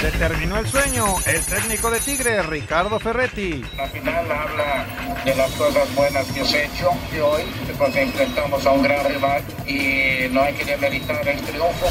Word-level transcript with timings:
Se 0.00 0.12
terminó 0.12 0.58
el 0.58 0.66
sueño. 0.68 1.16
El 1.26 1.44
técnico 1.44 1.90
de 1.90 1.98
Tigre, 1.98 2.40
Ricardo 2.42 3.00
Ferretti. 3.00 3.64
La 3.76 3.88
final 3.88 4.30
habla 4.30 4.86
de 5.24 5.34
las 5.34 5.50
cosas 5.52 5.92
buenas 5.96 6.24
que 6.28 6.44
se 6.44 6.66
hecho 6.66 6.90
y 7.12 7.18
hoy, 7.18 7.42
porque 7.76 8.02
enfrentamos 8.02 8.64
a 8.64 8.70
un 8.70 8.82
gran 8.82 9.04
rival 9.06 9.42
y 9.66 10.28
no 10.32 10.42
hay 10.42 10.54
que 10.54 10.64
demeritar 10.64 11.26
el 11.26 11.40
triunfo. 11.40 11.86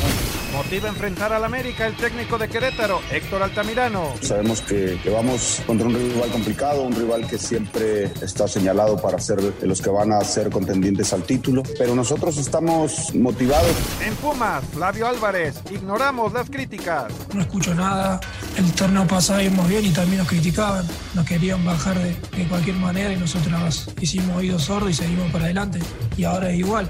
Motiva 0.54 0.88
a 0.88 0.92
enfrentar 0.92 1.34
al 1.34 1.44
América 1.44 1.86
el 1.86 1.96
técnico 1.96 2.38
de 2.38 2.48
Querétaro, 2.48 3.02
Héctor 3.12 3.44
Altamirano. 3.44 4.14
Sabemos 4.22 4.62
que, 4.62 5.00
que, 5.04 5.10
vamos 5.10 5.62
contra 5.68 5.88
un 5.88 5.94
rival 5.94 6.30
complicado, 6.30 6.84
un 6.84 6.96
rival 6.96 7.28
que 7.28 7.38
siempre 7.38 8.06
está 8.22 8.48
señalado 8.48 8.98
para 8.98 9.20
ser 9.20 9.42
de 9.42 9.68
los 9.68 9.82
que 9.82 9.90
van 9.90 10.14
a 10.14 10.22
ser 10.22 10.50
contendientes 10.50 11.14
al 11.14 11.24
título, 11.24 11.64
pero 11.78 11.96
nosotros 11.96 12.38
estamos 12.38 13.14
motivados. 13.14 13.72
En 14.04 14.16
Pumas, 14.16 14.64
Flavio 14.74 15.08
Álvarez, 15.08 15.62
ignoramos 15.70 16.34
las 16.34 16.50
críticas. 16.50 17.12
No 17.34 17.42
escucho 17.42 17.76
nada, 17.76 18.20
el 18.58 18.72
torneo 18.74 19.06
pasado 19.06 19.42
íbamos 19.42 19.68
bien 19.68 19.86
y 19.86 19.92
también 19.92 20.20
nos 20.20 20.28
criticaban, 20.28 20.86
nos 21.14 21.26
querían 21.26 21.64
bajar 21.66 21.98
de, 22.00 22.16
de 22.36 22.48
cualquier 22.48 22.78
manera 22.78 23.12
y 23.14 23.18
nosotros 23.18 23.90
hicimos 24.00 24.38
oídos 24.38 24.64
sordos 24.64 24.92
y 24.92 24.94
seguimos 24.94 25.32
para 25.32 25.46
adelante. 25.46 25.80
Y 26.16 26.24
ahora 26.24 26.50
es 26.50 26.60
igual. 26.60 26.90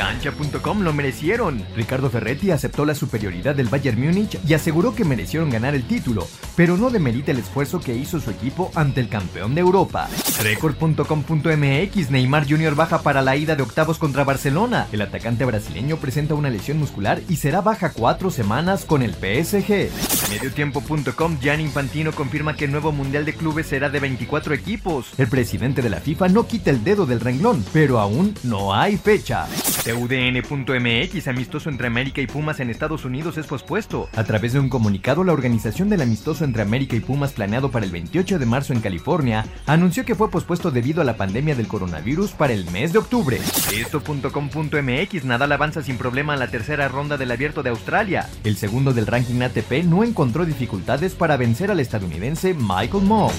Cancha.com 0.00 0.80
lo 0.80 0.94
merecieron. 0.94 1.62
Ricardo 1.76 2.08
Ferretti 2.08 2.50
aceptó 2.50 2.86
la 2.86 2.94
superioridad 2.94 3.54
del 3.54 3.68
Bayern 3.68 4.00
Múnich 4.00 4.38
y 4.48 4.54
aseguró 4.54 4.94
que 4.94 5.04
merecieron 5.04 5.50
ganar 5.50 5.74
el 5.74 5.82
título, 5.82 6.26
pero 6.56 6.78
no 6.78 6.88
demerita 6.88 7.32
el 7.32 7.38
esfuerzo 7.40 7.80
que 7.80 7.94
hizo 7.94 8.18
su 8.18 8.30
equipo 8.30 8.70
ante 8.74 9.02
el 9.02 9.10
campeón 9.10 9.54
de 9.54 9.60
Europa. 9.60 10.08
Record.com.mx 10.42 12.10
Neymar 12.10 12.48
Jr. 12.48 12.74
baja 12.74 13.02
para 13.02 13.20
la 13.20 13.36
ida 13.36 13.56
de 13.56 13.62
octavos 13.62 13.98
contra 13.98 14.24
Barcelona. 14.24 14.86
El 14.90 15.02
atacante 15.02 15.44
brasileño 15.44 15.98
presenta 15.98 16.32
una 16.32 16.48
lesión 16.48 16.78
muscular 16.78 17.20
y 17.28 17.36
será 17.36 17.60
baja 17.60 17.92
cuatro 17.92 18.30
semanas 18.30 18.86
con 18.86 19.02
el 19.02 19.12
PSG. 19.12 19.90
Mediotiempo.com 20.30 21.38
Jan 21.42 21.60
Infantino 21.60 22.12
confirma 22.12 22.56
que 22.56 22.64
el 22.64 22.72
nuevo 22.72 22.90
Mundial 22.90 23.26
de 23.26 23.34
Clubes 23.34 23.66
será 23.66 23.90
de 23.90 24.00
24 24.00 24.54
equipos. 24.54 25.08
El 25.18 25.28
presidente 25.28 25.82
de 25.82 25.90
la 25.90 26.00
FIFA 26.00 26.28
no 26.28 26.46
quita 26.46 26.70
el 26.70 26.84
dedo 26.84 27.04
del 27.04 27.20
renglón, 27.20 27.62
pero 27.74 28.00
aún 28.00 28.34
no 28.44 28.74
hay 28.74 28.96
fecha. 28.96 29.46
UDN.mx, 29.94 31.28
amistoso 31.28 31.70
entre 31.70 31.86
América 31.86 32.20
y 32.20 32.26
Pumas 32.26 32.60
en 32.60 32.70
Estados 32.70 33.04
Unidos 33.04 33.38
es 33.38 33.46
pospuesto. 33.46 34.08
A 34.16 34.24
través 34.24 34.52
de 34.52 34.60
un 34.60 34.68
comunicado, 34.68 35.24
la 35.24 35.32
organización 35.32 35.88
del 35.88 36.02
amistoso 36.02 36.44
entre 36.44 36.62
América 36.62 36.96
y 36.96 37.00
Pumas 37.00 37.32
planeado 37.32 37.70
para 37.70 37.84
el 37.84 37.92
28 37.92 38.38
de 38.38 38.46
marzo 38.46 38.72
en 38.72 38.80
California 38.80 39.44
anunció 39.66 40.04
que 40.04 40.14
fue 40.14 40.30
pospuesto 40.30 40.70
debido 40.70 41.00
a 41.00 41.04
la 41.04 41.16
pandemia 41.16 41.54
del 41.54 41.68
coronavirus 41.68 42.32
para 42.32 42.52
el 42.52 42.70
mes 42.70 42.92
de 42.92 42.98
octubre. 42.98 43.38
Esto.com.mx, 43.74 45.24
Nadal 45.24 45.52
avanza 45.52 45.82
sin 45.82 45.96
problema 45.96 46.34
a 46.34 46.36
la 46.36 46.48
tercera 46.48 46.88
ronda 46.88 47.16
del 47.16 47.30
Abierto 47.30 47.62
de 47.62 47.70
Australia. 47.70 48.28
El 48.44 48.56
segundo 48.56 48.92
del 48.92 49.06
ranking 49.06 49.40
ATP 49.42 49.84
no 49.84 50.04
encontró 50.04 50.44
dificultades 50.44 51.14
para 51.14 51.36
vencer 51.36 51.70
al 51.70 51.80
estadounidense 51.80 52.54
Michael 52.54 53.04
Moore. 53.04 53.34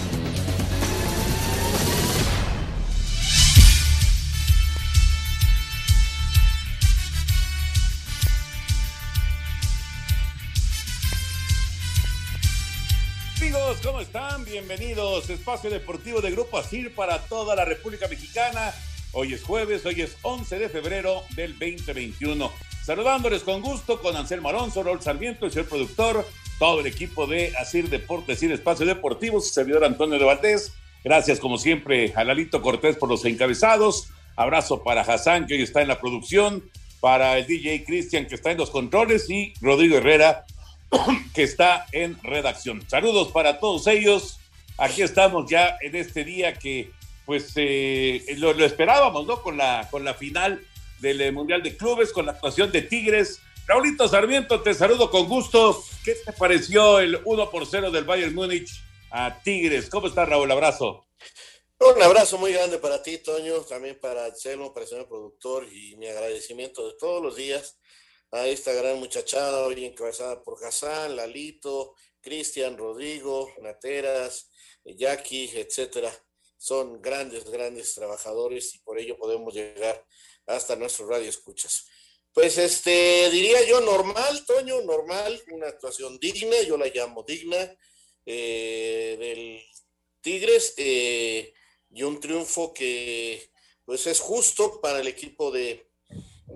Están? 14.11 14.43
Bienvenidos. 14.43 15.29
Espacio 15.29 15.69
Deportivo 15.69 16.19
de 16.19 16.31
Grupo 16.31 16.57
ASIR 16.57 16.93
para 16.93 17.19
toda 17.27 17.55
la 17.55 17.63
República 17.63 18.09
Mexicana. 18.09 18.73
Hoy 19.13 19.33
es 19.33 19.41
jueves, 19.41 19.85
hoy 19.85 20.01
es 20.01 20.17
11 20.21 20.59
de 20.59 20.67
febrero 20.67 21.23
del 21.33 21.57
2021. 21.57 22.51
Saludándoles 22.83 23.43
con 23.43 23.61
gusto 23.61 24.01
con 24.01 24.17
Anselmo 24.17 24.49
Alonso, 24.49 24.83
Raúl 24.83 25.01
Sarmiento, 25.01 25.45
el 25.45 25.53
señor 25.53 25.69
productor, 25.69 26.27
todo 26.59 26.81
el 26.81 26.87
equipo 26.87 27.25
de 27.25 27.53
Asir 27.57 27.89
Deportes, 27.89 28.35
Asir 28.35 28.51
Espacio 28.51 28.85
Deportivo, 28.85 29.39
su 29.39 29.53
servidor 29.53 29.85
Antonio 29.85 30.19
de 30.19 30.25
Valdés. 30.25 30.73
Gracias, 31.05 31.39
como 31.39 31.57
siempre, 31.57 32.11
a 32.13 32.25
Lalito 32.25 32.61
Cortés 32.61 32.97
por 32.97 33.07
los 33.07 33.23
encabezados. 33.23 34.09
Abrazo 34.35 34.83
para 34.83 35.03
Hassan, 35.03 35.47
que 35.47 35.53
hoy 35.53 35.61
está 35.61 35.81
en 35.81 35.87
la 35.87 36.01
producción, 36.01 36.69
para 36.99 37.37
el 37.37 37.47
DJ 37.47 37.85
Cristian, 37.85 38.27
que 38.27 38.35
está 38.35 38.51
en 38.51 38.57
los 38.57 38.71
controles, 38.71 39.29
y 39.29 39.53
Rodrigo 39.61 39.95
Herrera, 39.95 40.43
que 41.33 41.43
está 41.43 41.87
en 41.91 42.21
redacción. 42.23 42.87
Saludos 42.89 43.31
para 43.31 43.59
todos 43.59 43.87
ellos. 43.87 44.39
Aquí 44.77 45.01
estamos 45.01 45.49
ya 45.49 45.77
en 45.81 45.95
este 45.95 46.23
día 46.23 46.53
que, 46.53 46.91
pues, 47.25 47.53
eh, 47.55 48.23
lo, 48.37 48.51
esperábamos, 48.65 49.25
¿no? 49.25 49.41
Con 49.41 49.57
la, 49.57 49.87
con 49.91 50.03
la 50.03 50.13
final 50.13 50.65
del 50.99 51.21
eh, 51.21 51.31
Mundial 51.31 51.63
de 51.63 51.77
Clubes, 51.77 52.11
con 52.11 52.25
la 52.25 52.33
actuación 52.33 52.71
de 52.71 52.81
Tigres. 52.81 53.39
Raulito 53.67 54.07
Sarmiento, 54.07 54.61
te 54.61 54.73
saludo 54.73 55.09
con 55.09 55.27
gusto. 55.27 55.83
¿Qué 56.03 56.15
te 56.15 56.33
pareció 56.33 56.99
el 56.99 57.21
1 57.23 57.49
por 57.49 57.65
0 57.65 57.91
del 57.91 58.03
Bayern 58.03 58.33
Múnich 58.33 58.69
a 59.11 59.41
Tigres? 59.43 59.89
¿Cómo 59.89 60.07
estás, 60.07 60.27
Raúl? 60.27 60.51
Abrazo. 60.51 61.05
Un 61.79 62.01
abrazo 62.01 62.37
muy 62.37 62.53
grande 62.53 62.77
para 62.77 63.01
ti, 63.01 63.17
Toño, 63.17 63.61
también 63.61 63.99
para 63.99 64.25
Anselmo, 64.25 64.71
para 64.71 64.83
el 64.83 64.89
señor 64.89 65.07
productor 65.07 65.67
y 65.71 65.95
mi 65.95 66.07
agradecimiento 66.07 66.87
de 66.87 66.93
todos 66.99 67.23
los 67.23 67.35
días 67.35 67.79
a 68.31 68.47
esta 68.47 68.71
gran 68.73 68.97
muchachada 68.97 69.65
hoy 69.65 69.85
encabezada 69.85 70.41
por 70.41 70.63
Hassan, 70.63 71.15
Lalito, 71.15 71.95
Cristian, 72.21 72.77
Rodrigo, 72.77 73.51
Nateras, 73.61 74.49
Jackie, 74.85 75.51
etcétera. 75.53 76.11
Son 76.57 77.01
grandes, 77.01 77.49
grandes 77.49 77.93
trabajadores 77.93 78.73
y 78.75 78.79
por 78.79 78.97
ello 78.99 79.17
podemos 79.17 79.53
llegar 79.53 80.05
hasta 80.45 80.75
nuestro 80.75 81.07
radio 81.07 81.29
escuchas. 81.29 81.87
Pues 82.33 82.57
este, 82.57 83.29
diría 83.29 83.67
yo 83.67 83.81
normal, 83.81 84.45
Toño, 84.45 84.81
normal, 84.81 85.41
una 85.51 85.67
actuación 85.67 86.17
digna, 86.17 86.61
yo 86.61 86.77
la 86.77 86.87
llamo 86.87 87.23
digna, 87.23 87.77
eh, 88.25 89.17
del 89.19 89.61
Tigres, 90.21 90.73
eh, 90.77 91.53
y 91.89 92.03
un 92.03 92.19
triunfo 92.21 92.73
que 92.73 93.51
pues 93.83 94.07
es 94.07 94.21
justo 94.21 94.79
para 94.79 95.01
el 95.01 95.07
equipo 95.07 95.51
de, 95.51 95.90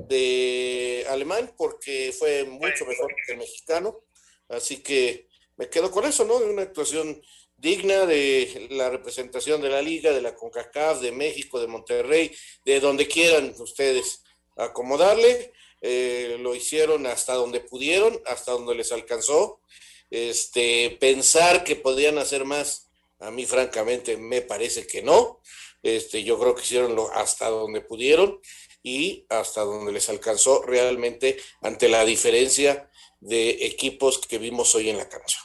de 0.07 1.06
alemán 1.09 1.53
porque 1.57 2.13
fue 2.17 2.44
mucho 2.44 2.85
mejor 2.85 3.13
que 3.25 3.33
el 3.33 3.39
mexicano. 3.39 4.01
Así 4.50 4.78
que 4.78 5.28
me 5.57 5.69
quedo 5.69 5.91
con 5.91 6.06
eso, 6.06 6.25
¿no? 6.25 6.39
De 6.39 6.50
una 6.50 6.63
actuación 6.63 7.22
digna 7.57 8.06
de 8.06 8.67
la 8.72 8.89
representación 8.89 9.61
de 9.61 9.69
la 9.69 9.81
liga, 9.81 10.11
de 10.11 10.22
la 10.22 10.35
CONCACAF, 10.35 11.01
de 11.01 11.11
México, 11.11 11.59
de 11.59 11.67
Monterrey, 11.67 12.35
de 12.63 12.79
donde 12.79 13.07
quieran 13.07 13.53
ustedes 13.57 14.23
acomodarle. 14.57 15.53
Eh, 15.81 16.38
lo 16.39 16.56
hicieron 16.56 17.06
hasta 17.06 17.33
donde 17.33 17.62
pudieron, 17.62 18.22
hasta 18.25 18.51
donde 18.51 18.75
les 18.75 18.91
alcanzó. 18.91 19.62
Este, 20.09 20.97
pensar 21.00 21.63
que 21.63 21.75
podían 21.75 22.18
hacer 22.18 22.45
más, 22.45 22.89
a 23.19 23.31
mí 23.31 23.45
francamente 23.45 24.18
me 24.18 24.42
parece 24.42 24.86
que 24.86 25.01
no. 25.01 25.42
Este, 25.81 26.24
yo 26.24 26.39
creo 26.39 26.56
que 26.56 26.63
hicieron 26.63 26.95
lo 26.95 27.12
hasta 27.12 27.47
donde 27.50 27.81
pudieron 27.81 28.39
y 28.85 29.25
hasta 29.31 29.61
donde 29.61 29.91
les 29.91 30.07
alcanzó 30.11 30.61
realmente 30.61 31.37
ante 31.63 31.89
la 31.89 32.05
diferencia 32.05 32.87
de 33.19 33.65
equipos 33.65 34.19
que 34.19 34.37
vimos 34.37 34.75
hoy 34.75 34.89
en 34.89 34.97
la 34.97 35.09
cancha. 35.09 35.39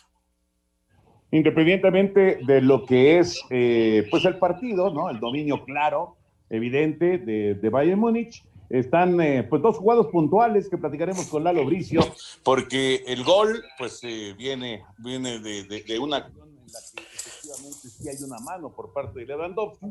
Independientemente 1.31 2.41
de 2.47 2.61
lo 2.61 2.85
que 2.85 3.19
es 3.19 3.41
eh, 3.49 4.07
pues 4.11 4.27
el 4.27 4.39
partido, 4.39 4.93
¿no? 4.93 5.09
El 5.09 5.21
dominio 5.21 5.65
claro, 5.65 6.19
evidente 6.51 7.17
de, 7.17 7.55
de 7.55 7.69
Bayern 7.71 7.99
Múnich. 7.99 8.45
Están 8.69 9.19
eh, 9.21 9.43
pues 9.43 9.63
dos 9.63 9.79
jugados 9.79 10.09
puntuales 10.09 10.69
que 10.69 10.77
platicaremos 10.77 11.27
con 11.27 11.43
Lalo 11.43 11.65
Bricio, 11.65 12.03
porque 12.45 13.03
el 13.07 13.25
gol 13.25 13.65
pues 13.79 14.01
eh, 14.05 14.35
viene, 14.37 14.85
viene 14.99 15.41
de, 15.41 15.65
de, 15.65 15.83
de, 15.83 15.99
una 15.99 16.19
acción 16.19 16.49
en 16.51 16.67
la 16.67 16.79
que 16.95 17.03
efectivamente 17.03 17.89
sí 17.89 18.09
hay 18.09 18.23
una 18.23 18.39
mano 18.45 18.73
por 18.73 18.93
parte 18.93 19.19
de 19.19 19.27
Lewandowski 19.27 19.87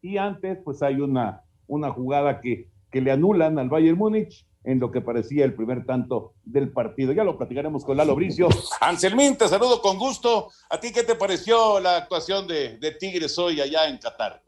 y 0.00 0.16
antes 0.16 0.58
pues 0.64 0.82
hay 0.82 1.00
una, 1.00 1.42
una 1.66 1.90
jugada 1.90 2.40
que, 2.40 2.71
que 2.92 3.00
le 3.00 3.10
anulan 3.10 3.58
al 3.58 3.68
Bayern 3.68 3.98
Múnich 3.98 4.46
en 4.64 4.78
lo 4.78 4.92
que 4.92 5.00
parecía 5.00 5.44
el 5.44 5.54
primer 5.54 5.84
tanto 5.84 6.34
del 6.44 6.70
partido. 6.70 7.12
Ya 7.12 7.24
lo 7.24 7.36
platicaremos 7.36 7.84
con 7.84 7.96
Lalo 7.96 8.14
Bricio. 8.14 8.48
Anselmín, 8.80 9.36
te 9.36 9.48
saludo 9.48 9.82
con 9.82 9.98
gusto. 9.98 10.50
¿A 10.70 10.78
ti 10.78 10.92
qué 10.92 11.02
te 11.02 11.16
pareció 11.16 11.80
la 11.80 11.96
actuación 11.96 12.46
de, 12.46 12.78
de 12.78 12.92
Tigres 12.92 13.36
hoy 13.38 13.60
allá 13.60 13.88
en 13.88 13.98
Qatar? 13.98 14.40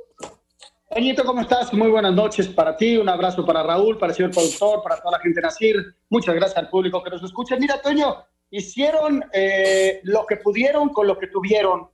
Toñito, 0.94 1.24
¿cómo 1.24 1.40
estás? 1.40 1.72
Muy 1.72 1.90
buenas 1.90 2.14
noches 2.14 2.46
para 2.46 2.76
ti, 2.76 2.96
un 2.96 3.08
abrazo 3.08 3.44
para 3.44 3.64
Raúl, 3.64 3.98
para 3.98 4.12
el 4.12 4.16
señor 4.16 4.30
productor, 4.30 4.80
para 4.80 4.98
toda 4.98 5.12
la 5.12 5.18
gente 5.18 5.40
de 5.40 5.46
Nacir. 5.46 5.76
Muchas 6.08 6.36
gracias 6.36 6.56
al 6.56 6.68
público 6.68 7.02
que 7.02 7.10
nos 7.10 7.24
escucha. 7.24 7.56
Mira, 7.56 7.82
Toño, 7.82 8.14
hicieron 8.50 9.24
eh, 9.32 10.00
lo 10.04 10.24
que 10.24 10.36
pudieron 10.36 10.90
con 10.90 11.08
lo 11.08 11.18
que 11.18 11.26
tuvieron. 11.26 11.88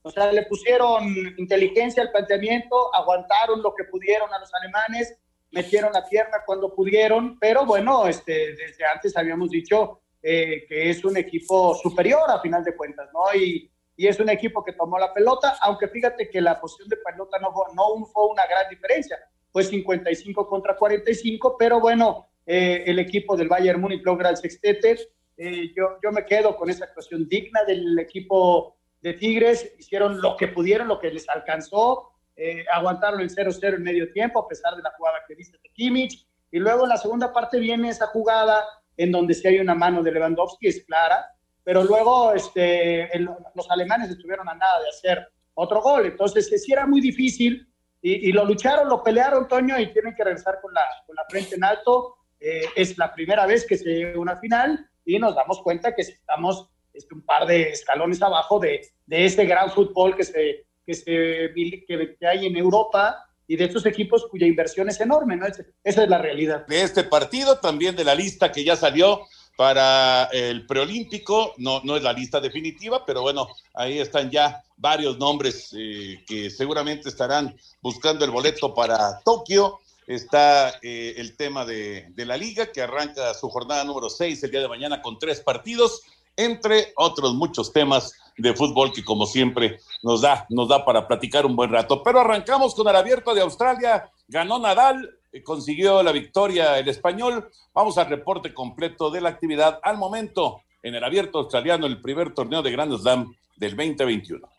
O 0.00 0.10
sea, 0.10 0.32
le 0.32 0.46
pusieron 0.46 1.04
inteligencia 1.36 2.02
al 2.02 2.12
planteamiento, 2.12 2.94
aguantaron 2.94 3.60
lo 3.60 3.74
que 3.74 3.84
pudieron 3.84 4.32
a 4.32 4.38
los 4.38 4.48
alemanes, 4.54 5.18
metieron 5.50 5.92
la 5.92 6.04
pierna 6.04 6.38
cuando 6.44 6.74
pudieron, 6.74 7.38
pero 7.38 7.64
bueno, 7.64 8.06
este, 8.06 8.54
desde 8.54 8.84
antes 8.84 9.16
habíamos 9.16 9.50
dicho 9.50 10.00
eh, 10.22 10.64
que 10.68 10.90
es 10.90 11.04
un 11.04 11.16
equipo 11.16 11.74
superior 11.74 12.28
a 12.28 12.40
final 12.40 12.64
de 12.64 12.76
cuentas, 12.76 13.08
¿no? 13.12 13.38
Y, 13.38 13.70
y 13.96 14.06
es 14.06 14.20
un 14.20 14.28
equipo 14.28 14.62
que 14.62 14.72
tomó 14.72 14.98
la 14.98 15.12
pelota, 15.14 15.56
aunque 15.62 15.88
fíjate 15.88 16.28
que 16.28 16.40
la 16.40 16.60
posición 16.60 16.88
de 16.88 16.96
pelota 16.98 17.38
no, 17.38 17.50
no 17.74 18.04
fue 18.06 18.26
una 18.26 18.46
gran 18.46 18.68
diferencia, 18.68 19.18
fue 19.50 19.64
55 19.64 20.46
contra 20.46 20.76
45, 20.76 21.56
pero 21.58 21.80
bueno, 21.80 22.28
eh, 22.44 22.84
el 22.86 22.98
equipo 22.98 23.36
del 23.36 23.48
Bayern 23.48 23.80
Múnich 23.80 24.04
logra 24.04 24.30
el 24.30 24.36
sextete. 24.36 24.98
Eh, 25.36 25.72
yo, 25.74 25.98
yo 26.02 26.12
me 26.12 26.24
quedo 26.24 26.56
con 26.56 26.70
esa 26.70 26.84
actuación 26.84 27.28
digna 27.28 27.64
del 27.64 27.98
equipo 27.98 28.76
de 29.00 29.14
Tigres, 29.14 29.74
hicieron 29.78 30.20
lo 30.20 30.36
que 30.36 30.48
pudieron, 30.48 30.88
lo 30.88 30.98
que 30.98 31.10
les 31.10 31.28
alcanzó, 31.28 32.12
eh, 32.36 32.64
aguantaron 32.72 33.20
el 33.20 33.34
0-0 33.34 33.76
en 33.76 33.82
medio 33.82 34.12
tiempo, 34.12 34.40
a 34.40 34.48
pesar 34.48 34.76
de 34.76 34.82
la 34.82 34.92
jugada 34.96 35.18
que 35.26 35.34
viste 35.34 35.58
de 35.62 35.70
Kimmich, 35.70 36.26
y 36.50 36.58
luego 36.58 36.84
en 36.84 36.90
la 36.90 36.96
segunda 36.96 37.32
parte 37.32 37.58
viene 37.58 37.88
esa 37.88 38.06
jugada 38.08 38.64
en 38.96 39.12
donde 39.12 39.34
si 39.34 39.46
hay 39.48 39.58
una 39.58 39.74
mano 39.74 40.02
de 40.02 40.12
Lewandowski, 40.12 40.68
es 40.68 40.84
clara, 40.84 41.26
pero 41.64 41.82
luego 41.82 42.32
este, 42.32 43.10
los 43.18 43.70
alemanes 43.70 44.10
estuvieron 44.10 44.48
a 44.48 44.54
nada 44.54 44.80
de 44.80 44.88
hacer 44.88 45.28
otro 45.54 45.80
gol, 45.80 46.06
entonces 46.06 46.48
sí 46.62 46.72
era 46.72 46.86
muy 46.86 47.00
difícil 47.00 47.66
y, 48.02 48.30
lo 48.30 48.44
lucharon, 48.44 48.88
lo 48.88 49.02
pelearon, 49.02 49.48
Toño, 49.48 49.80
y 49.80 49.92
tienen 49.92 50.14
que 50.14 50.22
regresar 50.22 50.60
con 50.62 50.72
la, 50.72 50.82
con 51.06 51.16
la 51.16 51.24
frente 51.28 51.56
en 51.56 51.64
alto. 51.64 52.18
Eh, 52.38 52.66
es 52.76 52.96
la 52.98 53.12
primera 53.12 53.46
vez 53.46 53.66
que 53.66 53.76
se 53.76 53.88
llega 53.88 54.14
a 54.14 54.20
una 54.20 54.36
final 54.36 54.88
y 55.04 55.18
nos 55.18 55.34
damos 55.34 55.60
cuenta 55.60 55.92
que 55.92 56.02
estamos 56.02 56.70
este, 56.92 57.14
un 57.14 57.22
par 57.22 57.46
de 57.46 57.70
escalones 57.70 58.22
abajo 58.22 58.60
de, 58.60 58.80
de 59.06 59.24
este 59.24 59.44
gran 59.44 59.70
fútbol 59.70 60.14
que, 60.14 60.22
se, 60.22 60.65
que, 60.86 60.94
se, 60.94 61.52
que, 61.86 62.26
hay 62.26 62.46
en 62.46 62.56
Europa 62.56 63.16
y 63.46 63.56
de 63.56 63.64
estos 63.64 63.84
equipos 63.86 64.26
cuya 64.30 64.46
inversión 64.46 64.88
es 64.88 65.00
enorme, 65.00 65.36
¿no? 65.36 65.46
Esa 65.46 66.02
es 66.02 66.08
la 66.08 66.18
realidad. 66.18 66.66
De 66.66 66.82
este 66.82 67.04
partido, 67.04 67.58
también 67.58 67.94
de 67.96 68.04
la 68.04 68.14
lista 68.14 68.50
que 68.50 68.64
ya 68.64 68.76
salió, 68.76 69.22
para 69.56 70.24
el 70.32 70.66
preolímpico. 70.66 71.54
No, 71.56 71.80
no 71.82 71.96
es 71.96 72.02
la 72.02 72.12
lista 72.12 72.40
definitiva, 72.40 73.04
pero 73.04 73.22
bueno, 73.22 73.48
ahí 73.74 73.98
están 73.98 74.30
ya 74.30 74.62
varios 74.76 75.18
nombres 75.18 75.74
eh, 75.76 76.22
que 76.26 76.50
seguramente 76.50 77.08
estarán 77.08 77.56
buscando 77.80 78.24
el 78.24 78.30
boleto 78.30 78.74
para 78.74 79.20
Tokio. 79.24 79.80
Está 80.06 80.78
eh, 80.82 81.14
el 81.16 81.36
tema 81.36 81.64
de, 81.64 82.06
de, 82.10 82.26
la 82.26 82.36
liga 82.36 82.70
que 82.70 82.82
arranca 82.82 83.34
su 83.34 83.48
jornada 83.48 83.82
número 83.82 84.08
6 84.08 84.44
el 84.44 84.50
día 84.52 84.60
de 84.60 84.68
mañana 84.68 85.02
con 85.02 85.18
tres 85.18 85.40
partidos, 85.40 86.02
entre 86.36 86.92
otros 86.94 87.34
muchos 87.34 87.72
temas 87.72 88.12
de 88.36 88.54
fútbol 88.54 88.92
que 88.92 89.04
como 89.04 89.26
siempre 89.26 89.78
nos 90.02 90.20
da, 90.20 90.46
nos 90.50 90.68
da 90.68 90.84
para 90.84 91.06
platicar 91.06 91.46
un 91.46 91.56
buen 91.56 91.70
rato. 91.70 92.02
Pero 92.02 92.20
arrancamos 92.20 92.74
con 92.74 92.88
el 92.88 92.96
abierto 92.96 93.34
de 93.34 93.40
Australia. 93.40 94.10
Ganó 94.28 94.58
Nadal, 94.58 95.18
consiguió 95.44 96.02
la 96.02 96.12
victoria 96.12 96.78
el 96.78 96.88
español. 96.88 97.48
Vamos 97.72 97.98
al 97.98 98.08
reporte 98.08 98.52
completo 98.52 99.10
de 99.10 99.20
la 99.20 99.30
actividad 99.30 99.80
al 99.82 99.98
momento 99.98 100.60
en 100.82 100.94
el 100.94 101.04
abierto 101.04 101.38
australiano, 101.38 101.86
el 101.86 102.00
primer 102.00 102.32
torneo 102.32 102.62
de 102.62 102.70
Grand 102.70 102.96
Slam 102.96 103.34
del 103.56 103.76
2021. 103.76 104.55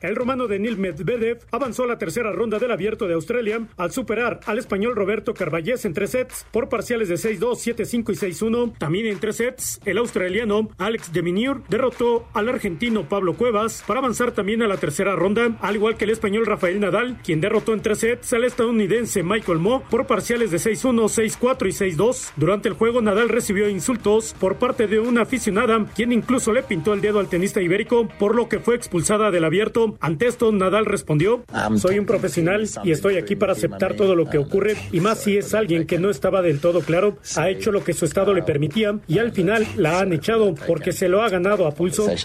El 0.00 0.16
romano 0.16 0.46
de 0.46 0.58
Neil 0.58 0.78
Medvedev 0.78 1.40
avanzó 1.50 1.84
a 1.84 1.86
la 1.86 1.98
tercera 1.98 2.32
ronda 2.32 2.58
del 2.58 2.70
abierto 2.70 3.06
de 3.06 3.12
Australia 3.12 3.66
al 3.76 3.92
superar 3.92 4.40
al 4.46 4.58
español 4.58 4.96
Roberto 4.96 5.34
Carballés 5.34 5.84
en 5.84 5.92
tres 5.92 6.12
sets 6.12 6.46
por 6.50 6.70
parciales 6.70 7.10
de 7.10 7.16
6-2, 7.16 7.76
7-5 7.76 8.12
y 8.14 8.32
6-1. 8.32 8.78
También 8.78 9.06
en 9.08 9.18
tres 9.18 9.36
sets, 9.36 9.78
el 9.84 9.98
australiano 9.98 10.70
Alex 10.78 11.12
de 11.12 11.20
Minaur 11.20 11.62
derrotó 11.68 12.26
al 12.32 12.48
argentino 12.48 13.10
Pablo 13.10 13.34
Cuevas 13.34 13.84
para 13.86 14.00
avanzar 14.00 14.32
también 14.32 14.62
a 14.62 14.68
la 14.68 14.78
tercera 14.78 15.14
ronda, 15.16 15.58
al 15.60 15.76
igual 15.76 15.98
que 15.98 16.04
el 16.04 16.10
español 16.10 16.46
Rafael 16.46 16.80
Nadal, 16.80 17.18
quien 17.22 17.42
derrotó 17.42 17.74
en 17.74 17.82
tres 17.82 17.98
sets 17.98 18.32
al 18.32 18.44
estadounidense 18.44 19.22
Michael 19.22 19.58
Mo 19.58 19.82
por 19.90 20.06
parciales 20.06 20.50
de 20.50 20.56
6-1, 20.56 21.38
6-4 21.38 21.66
y 21.66 21.96
6-2. 21.96 22.32
Durante 22.36 22.68
el 22.68 22.74
juego, 22.74 23.02
Nadal 23.02 23.28
recibió 23.28 23.68
insultos 23.68 24.34
por 24.40 24.56
parte 24.56 24.86
de 24.86 24.98
una 24.98 25.22
aficionada, 25.22 25.84
quien 25.94 26.10
incluso 26.12 26.54
le 26.54 26.62
pintó 26.62 26.94
el 26.94 27.02
dedo 27.02 27.18
al 27.18 27.28
tenista 27.28 27.60
ibérico, 27.60 28.08
por 28.18 28.34
lo 28.34 28.48
que 28.48 28.60
fue 28.60 28.76
expulsada 28.76 29.30
del 29.30 29.44
abierto. 29.44 29.89
Ante 30.00 30.26
esto, 30.26 30.52
Nadal 30.52 30.86
respondió, 30.86 31.44
soy 31.76 31.98
un 31.98 32.06
profesional 32.06 32.68
y 32.84 32.90
estoy 32.90 33.16
aquí 33.16 33.36
para 33.36 33.52
aceptar 33.52 33.94
todo 33.94 34.14
lo 34.14 34.28
que 34.28 34.38
ocurre, 34.38 34.76
y 34.92 35.00
más 35.00 35.20
si 35.20 35.36
es 35.36 35.54
alguien 35.54 35.86
que 35.86 35.98
no 35.98 36.10
estaba 36.10 36.42
del 36.42 36.60
todo 36.60 36.80
claro, 36.80 37.16
ha 37.36 37.48
hecho 37.48 37.72
lo 37.72 37.84
que 37.84 37.92
su 37.92 38.04
estado 38.04 38.34
le 38.34 38.42
permitía 38.42 38.98
y 39.06 39.18
al 39.18 39.32
final 39.32 39.66
la 39.76 40.00
han 40.00 40.12
echado 40.12 40.54
porque 40.66 40.92
se 40.92 41.08
lo 41.08 41.22
ha 41.22 41.28
ganado 41.28 41.66
a 41.66 41.72
pulso. 41.72 42.08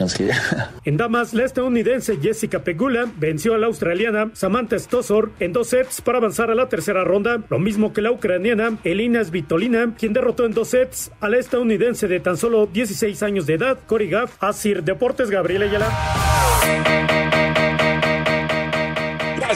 En 0.86 0.98
damas, 0.98 1.34
la 1.34 1.46
estadounidense 1.46 2.20
Jessica 2.22 2.64
Pegula 2.64 3.12
venció 3.18 3.56
a 3.56 3.58
la 3.58 3.68
australiana 3.68 4.30
Samantha 4.34 4.78
Stosor 4.78 5.32
en 5.40 5.54
dos 5.54 5.70
sets 5.70 6.02
para 6.02 6.20
avanzar 6.20 6.52
a 6.52 6.56
la 6.56 6.70
tercera 6.70 7.04
ronda, 7.04 7.42
lo 7.50 7.60
mismo 7.60 7.94
que 7.94 8.02
la 8.02 8.12
ucraniana 8.12 8.78
Elina 8.84 9.24
Svitolina, 9.24 9.96
quien 9.98 10.14
derrotó 10.14 10.46
en 10.46 10.54
dos 10.54 10.70
sets 10.70 11.12
a 11.20 11.30
la 11.30 11.38
estadounidense 11.38 12.08
de 12.08 12.20
tan 12.20 12.38
solo 12.38 12.68
16 12.68 13.24
años 13.24 13.46
de 13.46 13.56
edad, 13.56 13.80
Cory 13.86 14.10
Gaff, 14.10 14.36
Asir 14.40 14.84
Deportes 14.84 15.30
Gabriela 15.30 15.66
Ayala. 15.66 17.55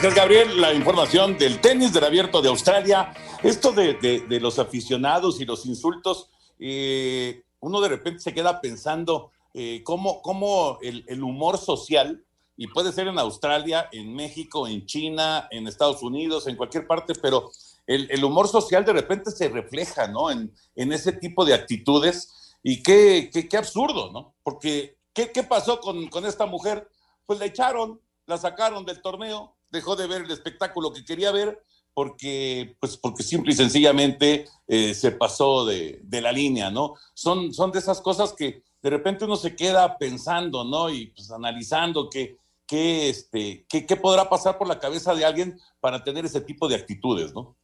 Gracias, 0.01 0.15
Gabriel. 0.15 0.61
La 0.61 0.73
información 0.73 1.37
del 1.37 1.59
tenis 1.59 1.91
del 1.91 2.05
abierto 2.05 2.41
de 2.41 2.47
Australia. 2.47 3.13
Esto 3.43 3.73
de, 3.73 4.25
los 4.39 4.57
aficionados 4.57 5.41
y 5.41 5.45
los 5.45 5.65
insultos, 5.65 6.29
eh, 6.57 7.43
uno 7.59 7.81
de 7.81 7.89
repente 7.89 8.21
se 8.21 8.33
queda 8.33 8.61
pensando 8.61 9.31
eh, 9.53 9.81
cómo, 9.83 10.21
cómo 10.21 10.77
el, 10.81 11.21
humor 11.21 11.57
social, 11.57 12.23
y 12.55 12.67
puede 12.67 12.93
ser 12.93 13.07
en 13.07 13.19
Australia, 13.19 13.89
en 13.91 14.13
México, 14.13 14.69
en 14.69 14.85
China, 14.85 15.49
en 15.51 15.67
Estados 15.67 16.01
Unidos, 16.01 16.47
en 16.47 16.55
cualquier 16.55 16.87
parte, 16.87 17.13
pero 17.21 17.51
el, 17.85 18.23
humor 18.23 18.47
social 18.47 18.85
de 18.85 18.93
repente 18.93 19.31
se 19.31 19.49
refleja, 19.49 20.07
¿no? 20.07 20.31
En, 20.31 20.53
ese 20.75 21.11
tipo 21.11 21.43
de 21.43 21.55
actitudes. 21.55 22.55
Y 22.63 22.83
qué, 22.83 23.29
qué, 23.31 23.57
absurdo, 23.57 24.11
¿no? 24.13 24.33
Porque, 24.43 24.95
¿qué, 25.13 25.31
qué 25.33 25.43
pasó 25.43 25.81
con, 25.81 26.07
con 26.07 26.25
esta 26.25 26.45
mujer? 26.45 26.87
Pues 27.29 27.37
la 27.37 27.45
echaron, 27.45 28.01
la 28.25 28.39
sacaron 28.39 28.87
del 28.87 29.03
torneo, 29.03 29.55
dejó 29.69 29.95
de 29.95 30.07
ver 30.07 30.23
el 30.23 30.31
espectáculo 30.31 30.91
que 30.91 31.05
quería 31.05 31.31
ver 31.31 31.63
porque, 31.93 32.75
pues, 32.79 32.97
porque 32.97 33.21
simple 33.21 33.53
y 33.53 33.55
sencillamente 33.55 34.47
eh, 34.67 34.95
se 34.95 35.11
pasó 35.11 35.63
de, 35.63 36.01
la 36.09 36.31
línea, 36.31 36.71
¿no? 36.71 36.95
Son, 37.13 37.53
son 37.53 37.71
de 37.71 37.77
esas 37.77 38.01
cosas 38.01 38.33
que 38.33 38.63
de 38.81 38.89
repente 38.89 39.25
uno 39.25 39.35
se 39.35 39.55
queda 39.55 39.95
pensando, 39.99 40.63
¿no? 40.63 40.89
Y 40.89 41.11
pues 41.11 41.29
analizando 41.29 42.09
qué, 42.09 42.37
qué, 42.65 43.09
este, 43.09 43.67
podrá 44.01 44.27
pasar 44.27 44.57
por 44.57 44.67
la 44.67 44.79
cabeza 44.79 45.13
de 45.13 45.23
alguien 45.23 45.59
para 45.79 46.03
tener 46.03 46.25
ese 46.25 46.41
tipo 46.41 46.67
de 46.67 46.77
actitudes, 46.77 47.31
¿no? 47.31 47.57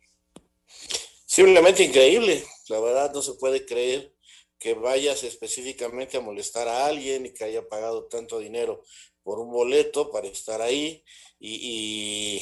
Simplemente 1.25 1.83
increíble. 1.85 2.45
La 2.69 2.79
verdad 2.79 3.11
no 3.11 3.23
se 3.23 3.33
puede 3.33 3.65
creer 3.65 4.13
que 4.59 4.75
vayas 4.75 5.23
específicamente 5.23 6.17
a 6.17 6.21
molestar 6.21 6.67
a 6.67 6.85
alguien 6.85 7.25
y 7.25 7.33
que 7.33 7.45
haya 7.45 7.67
pagado 7.67 8.03
tanto 8.03 8.37
dinero 8.37 8.83
por 9.25 9.39
un 9.39 9.51
boleto 9.51 10.11
para 10.11 10.27
estar 10.27 10.61
ahí 10.61 11.03
y, 11.39 12.41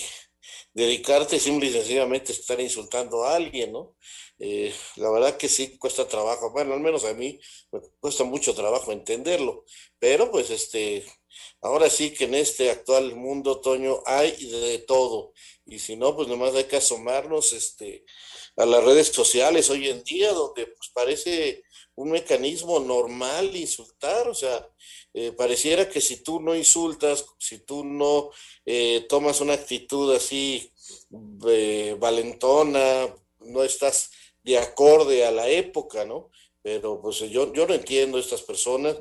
dedicarte 0.74 1.40
simple 1.40 1.70
y 1.70 1.72
sencillamente 1.72 2.32
a 2.32 2.36
estar 2.36 2.60
insultando 2.60 3.24
a 3.24 3.36
alguien, 3.36 3.72
¿no? 3.72 3.96
Eh, 4.40 4.74
la 4.98 5.10
verdad 5.12 5.38
que 5.38 5.48
sí 5.48 5.78
cuesta 5.78 6.08
trabajo, 6.08 6.52
bueno, 6.52 6.74
al 6.74 6.82
menos 6.82 7.06
a 7.06 7.14
mí 7.14 7.40
me 7.72 7.80
cuesta 8.00 8.24
mucho 8.24 8.54
trabajo 8.54 8.92
entenderlo, 8.92 9.64
pero 10.00 10.32
pues 10.32 10.50
este, 10.50 11.06
ahora 11.62 11.90
sí 11.90 12.12
que 12.12 12.26
en 12.26 12.36
este 12.36 12.72
actual 12.72 13.16
mundo, 13.16 13.62
Toño, 13.62 14.02
hay 14.06 14.32
de 14.32 14.80
todo, 14.80 15.34
y 15.66 15.80
si 15.80 15.96
no, 15.96 16.16
pues 16.16 16.28
nomás 16.28 16.54
hay 16.56 16.66
que 16.66 16.78
asomarnos 16.78 17.54
este, 17.54 18.04
a 18.58 18.66
las 18.66 18.84
redes 18.84 19.08
sociales 19.08 19.70
hoy 19.70 19.88
en 19.88 20.04
día, 20.04 20.34
donde 20.34 20.66
pues 20.66 20.90
parece 20.94 21.64
un 21.96 22.12
mecanismo 22.12 22.80
normal 22.80 23.56
insultar, 23.56 24.28
o 24.28 24.34
sea, 24.34 24.68
eh, 25.14 25.32
pareciera 25.32 25.88
que 25.88 26.02
si 26.02 26.24
tú 26.24 26.40
no 26.40 26.56
insultas, 26.56 27.26
si 27.38 27.60
tú 27.60 27.84
no 27.84 28.32
eh, 28.66 29.06
tomas 29.08 29.42
una 29.42 29.54
actitud 29.54 30.14
así 30.16 30.72
eh, 31.48 31.96
valentona, 32.00 33.08
no 33.42 33.64
estás 33.64 34.10
de 34.44 34.58
acorde 34.58 35.26
a 35.26 35.32
la 35.32 35.48
época, 35.48 36.04
¿no? 36.04 36.32
Pero 36.64 37.00
pues 37.00 37.20
yo, 37.20 37.54
yo 37.54 37.68
no 37.68 37.76
entiendo 37.76 38.18
estas 38.18 38.42
personas 38.42 38.98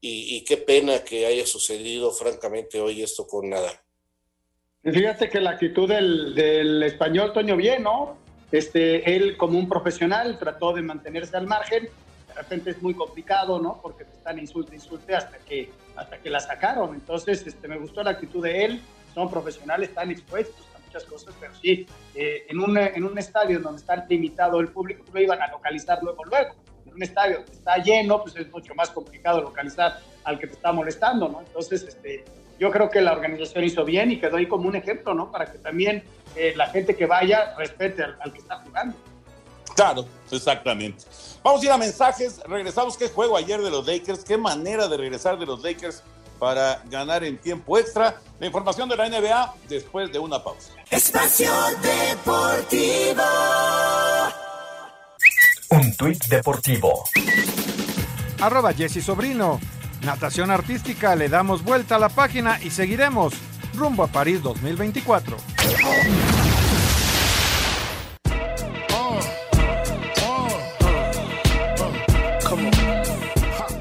y, 0.00 0.44
qué 0.44 0.56
pena 0.56 1.02
que 1.02 1.26
haya 1.26 1.44
sucedido 1.44 2.12
francamente 2.12 2.80
hoy 2.80 3.02
esto 3.02 3.26
con 3.26 3.50
nada. 3.50 3.82
Fíjate 4.84 5.28
que 5.28 5.40
la 5.40 5.50
actitud 5.50 5.88
del, 5.88 6.32
del 6.32 6.80
español, 6.84 7.32
Toño, 7.32 7.56
bien, 7.56 7.82
¿no? 7.82 8.16
Este, 8.52 9.16
él 9.16 9.36
como 9.36 9.58
un 9.58 9.68
profesional 9.68 10.38
trató 10.38 10.72
de 10.72 10.82
mantenerse 10.82 11.36
al 11.36 11.48
margen, 11.48 11.88
repente 12.36 12.70
es 12.70 12.82
muy 12.82 12.94
complicado, 12.94 13.58
¿no? 13.58 13.80
Porque 13.82 14.04
te 14.04 14.12
están 14.12 14.38
insulte, 14.38 14.74
insulte 14.74 15.14
hasta 15.14 15.38
que, 15.38 15.70
hasta 15.96 16.18
que 16.18 16.30
la 16.30 16.40
sacaron. 16.40 16.94
Entonces, 16.94 17.46
este, 17.46 17.68
me 17.68 17.78
gustó 17.78 18.02
la 18.02 18.12
actitud 18.12 18.42
de 18.42 18.64
él, 18.64 18.82
son 19.14 19.30
profesionales, 19.30 19.88
están 19.88 20.10
expuestos 20.10 20.66
a 20.74 20.78
muchas 20.78 21.04
cosas, 21.04 21.34
pero 21.40 21.54
sí, 21.54 21.86
eh, 22.14 22.46
en, 22.48 22.60
un, 22.60 22.76
en 22.78 23.04
un 23.04 23.18
estadio 23.18 23.60
donde 23.60 23.80
está 23.80 23.96
limitado 24.08 24.60
el 24.60 24.68
público, 24.68 25.04
lo 25.12 25.20
iban 25.20 25.42
a 25.42 25.48
localizar 25.48 25.98
luego, 26.02 26.24
luego. 26.24 26.54
En 26.86 26.94
un 26.94 27.02
estadio 27.02 27.44
que 27.44 27.52
está 27.52 27.78
lleno, 27.78 28.22
pues 28.22 28.36
es 28.36 28.50
mucho 28.50 28.74
más 28.74 28.90
complicado 28.90 29.40
localizar 29.40 29.98
al 30.24 30.38
que 30.38 30.46
te 30.46 30.54
está 30.54 30.72
molestando, 30.72 31.28
¿no? 31.28 31.40
Entonces, 31.40 31.82
este, 31.82 32.24
yo 32.58 32.70
creo 32.70 32.88
que 32.88 33.00
la 33.00 33.12
organización 33.12 33.64
hizo 33.64 33.84
bien 33.84 34.10
y 34.12 34.18
quedó 34.18 34.36
ahí 34.36 34.46
como 34.46 34.68
un 34.68 34.76
ejemplo, 34.76 35.14
¿no? 35.14 35.30
Para 35.30 35.50
que 35.50 35.58
también 35.58 36.02
eh, 36.34 36.54
la 36.56 36.66
gente 36.68 36.96
que 36.96 37.06
vaya 37.06 37.54
respete 37.56 38.02
al, 38.02 38.32
que 38.32 38.38
está 38.38 38.56
jugando. 38.60 38.96
Claro, 39.76 40.06
exactamente. 40.30 41.04
Vamos 41.44 41.62
a 41.62 41.64
ir 41.66 41.70
a 41.70 41.78
mensajes. 41.78 42.40
Regresamos. 42.48 42.96
¿Qué 42.96 43.08
juego 43.08 43.36
ayer 43.36 43.60
de 43.60 43.70
los 43.70 43.86
Lakers? 43.86 44.24
¿Qué 44.24 44.36
manera 44.36 44.88
de 44.88 44.96
regresar 44.96 45.38
de 45.38 45.46
los 45.46 45.62
Lakers 45.62 46.02
para 46.40 46.82
ganar 46.86 47.22
en 47.22 47.38
tiempo 47.38 47.78
extra? 47.78 48.20
La 48.40 48.46
información 48.46 48.88
de 48.88 48.96
la 48.96 49.08
NBA 49.08 49.54
después 49.68 50.10
de 50.10 50.18
una 50.18 50.42
pausa. 50.42 50.72
Espacio 50.90 51.52
Deportivo. 51.82 53.22
Un 55.70 55.96
tuit 55.96 56.24
deportivo. 56.26 57.04
Arroba 58.40 58.72
Jesse 58.72 59.04
Sobrino. 59.04 59.60
Natación 60.02 60.50
artística, 60.50 61.16
le 61.16 61.28
damos 61.28 61.64
vuelta 61.64 61.96
a 61.96 61.98
la 61.98 62.08
página 62.08 62.60
y 62.62 62.70
seguiremos 62.70 63.34
rumbo 63.74 64.04
a 64.04 64.06
París 64.06 64.42
2024. 64.42 65.36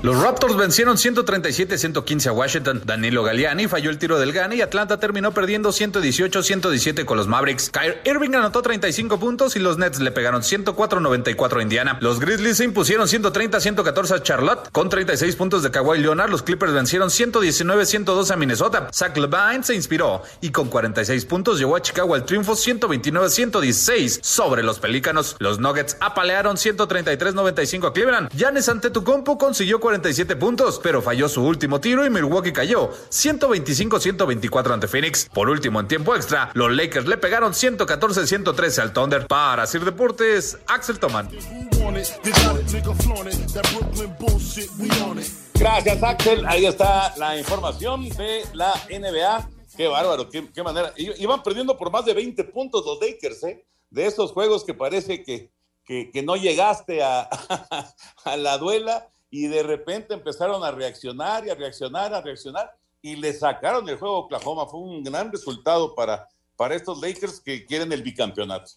Los 0.06 0.22
Raptors 0.22 0.56
vencieron 0.56 0.98
137-115 0.98 2.28
a 2.28 2.32
Washington. 2.32 2.80
Danilo 2.86 3.24
Galliani 3.24 3.68
falló 3.68 3.90
el 3.90 3.98
tiro 3.98 4.20
del 4.20 4.34
gane 4.34 4.56
y 4.56 4.62
Atlanta 4.62 5.00
terminó 5.00 5.32
perdiendo 5.34 5.70
118-117 5.70 7.06
con 7.06 7.18
los 7.18 7.28
Mavericks. 7.28 7.72
Kyrie 7.72 8.02
Irving 8.06 8.36
anotó 8.36 8.62
35 8.62 9.20
puntos 9.20 9.56
y 9.56 9.60
los 9.60 9.80
Nets 9.80 10.00
le 10.00 10.12
pegaron 10.12 10.44
104-94 10.44 11.58
a 11.58 11.62
Indiana. 11.64 11.98
Los 12.02 12.20
Grizzlies 12.20 12.58
se 12.58 12.66
impusieron 12.66 13.08
130-114 13.08 14.12
a 14.12 14.22
Charlotte. 14.22 14.70
Con 14.72 14.90
36 14.90 15.36
puntos 15.38 15.64
de 15.64 15.72
Kawhi 15.72 15.98
Leonard, 15.98 16.30
los 16.30 16.44
Clippers 16.44 16.74
vencieron 16.74 17.10
119-102 17.10 18.30
a 18.30 18.36
Minnesota. 18.36 18.90
Zach 18.94 19.18
Levine 19.18 19.64
se 19.64 19.74
inspiró 19.74 20.22
y 20.40 20.52
con 20.52 20.70
46 20.70 21.26
puntos 21.26 21.58
llevó 21.58 21.78
a 21.78 21.82
Chicago 21.82 22.14
al 22.14 22.26
triunfo 22.26 22.54
129-116 22.54 24.20
sobre 24.22 24.62
los 24.62 24.78
Pelícanos. 24.78 25.36
Los 25.40 25.58
Nuggets 25.58 25.98
apalearon 26.00 26.58
133-95 26.58 27.88
a 27.88 27.92
Cleveland. 27.94 28.30
Giannis 28.36 28.70
Antetokounmpo 28.70 29.40
consiguió 29.40 29.80
40 29.80 29.95
47 29.96 30.36
puntos, 30.36 30.82
pero 30.84 31.02
falló 31.02 31.30
su 31.30 31.42
último 31.42 31.80
tiro 31.80 32.06
y 32.06 32.10
Milwaukee 32.10 32.52
cayó 32.52 32.92
125-124 33.10 34.74
ante 34.74 34.90
Phoenix. 34.90 35.30
Por 35.34 35.48
último, 35.48 35.80
en 35.80 35.88
tiempo 35.88 36.14
extra, 36.14 36.52
los 36.54 36.70
Lakers 36.70 37.08
le 37.08 37.18
pegaron 37.18 37.54
114-113 37.54 38.80
al 38.80 38.92
Thunder. 38.92 39.26
Para 39.26 39.66
Sir 39.66 39.86
Deportes, 39.86 40.58
Axel 40.68 41.00
Toman. 41.00 41.30
Gracias, 45.54 46.04
Axel. 46.04 46.46
Ahí 46.46 46.66
está 46.66 47.14
la 47.16 47.38
información 47.38 48.10
de 48.10 48.44
la 48.54 48.74
NBA. 48.90 49.50
Qué 49.78 49.88
bárbaro, 49.88 50.30
qué, 50.30 50.64
manera. 50.64 50.94
Iban 50.98 51.42
perdiendo 51.42 51.78
por 51.78 51.90
más 51.90 52.04
de 52.04 52.14
20 52.14 52.44
puntos 52.46 52.86
los 52.86 53.00
Lakers, 53.00 53.44
¿eh? 53.44 53.66
De 53.90 54.06
esos 54.06 54.34
juegos 54.34 54.66
que 54.66 54.74
parece 54.74 55.24
que, 55.24 55.52
que, 55.86 56.22
no 56.22 56.36
llegaste 56.36 57.02
a, 57.02 57.22
a 58.26 58.36
la 58.36 58.58
duela 58.58 59.10
y 59.36 59.48
de 59.48 59.64
repente 59.64 60.14
empezaron 60.14 60.64
a 60.64 60.72
reaccionar 60.72 61.46
y 61.46 61.50
a 61.50 61.56
reaccionar, 61.56 62.14
a 62.14 62.22
reaccionar 62.22 62.74
y 63.02 63.18
le 63.18 63.34
sacaron 63.34 63.88
el 63.90 63.98
juego 63.98 64.16
a 64.16 64.20
Oklahoma. 64.20 64.66
Fue 64.66 64.80
un 64.80 65.04
gran 65.04 65.30
resultado 65.30 65.94
para, 65.94 66.26
para 66.56 66.74
estos 66.74 67.02
Lakers 67.02 67.42
que 67.42 67.66
quieren 67.66 67.92
el 67.92 68.02
bicampeonato. 68.02 68.72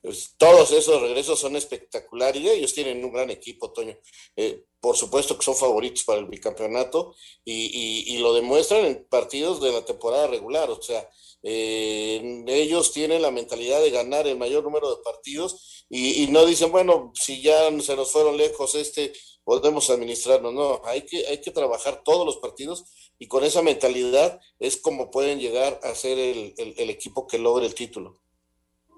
Pues, 0.00 0.34
todos 0.36 0.70
esos 0.70 1.02
regresos 1.02 1.40
son 1.40 1.56
espectaculares 1.56 2.40
y 2.40 2.48
ellos 2.48 2.74
tienen 2.74 3.04
un 3.04 3.12
gran 3.12 3.28
equipo, 3.30 3.72
Toño. 3.72 3.98
Eh, 4.36 4.66
por 4.78 4.96
supuesto 4.96 5.36
que 5.36 5.44
son 5.44 5.56
favoritos 5.56 6.04
para 6.04 6.20
el 6.20 6.26
bicampeonato 6.26 7.16
y, 7.44 8.18
lo 8.18 8.32
demuestran 8.34 8.84
en 8.84 9.04
partidos 9.10 9.60
de 9.60 9.72
la 9.72 9.84
temporada 9.84 10.28
regular. 10.28 10.70
O 10.70 10.80
sea, 10.80 11.08
eh, 11.42 12.44
ellos 12.46 12.92
tienen 12.92 13.22
la 13.22 13.30
mentalidad 13.30 13.80
de 13.80 13.90
ganar 13.90 14.26
el 14.26 14.38
mayor 14.38 14.62
número 14.62 14.94
de 14.94 15.02
partidos 15.02 15.86
y, 15.88 16.26
no 16.28 16.46
dicen, 16.46 16.72
bueno, 16.72 17.12
si 17.14 17.42
ya 17.42 17.70
se 17.80 17.96
nos 17.96 18.12
fueron 18.12 18.36
lejos 18.36 18.74
este, 18.76 19.12
podemos 19.44 19.90
administrarnos. 19.90 20.54
No, 20.54 20.80
hay 20.84 21.02
que, 21.02 21.26
hay 21.26 21.40
que 21.40 21.50
trabajar 21.50 22.02
todos 22.04 22.24
los 22.24 22.38
partidos 22.38 23.12
y 23.18 23.28
con 23.28 23.44
esa 23.44 23.62
mentalidad 23.62 24.40
es 24.58 24.76
como 24.76 25.10
pueden 25.10 25.38
llegar 25.38 25.78
a 25.82 25.94
ser 25.94 26.18
el, 26.18 26.54
el 26.56 26.90
equipo 26.90 27.26
que 27.26 27.38
logre 27.38 27.66
el 27.66 27.74
título. 27.74 28.22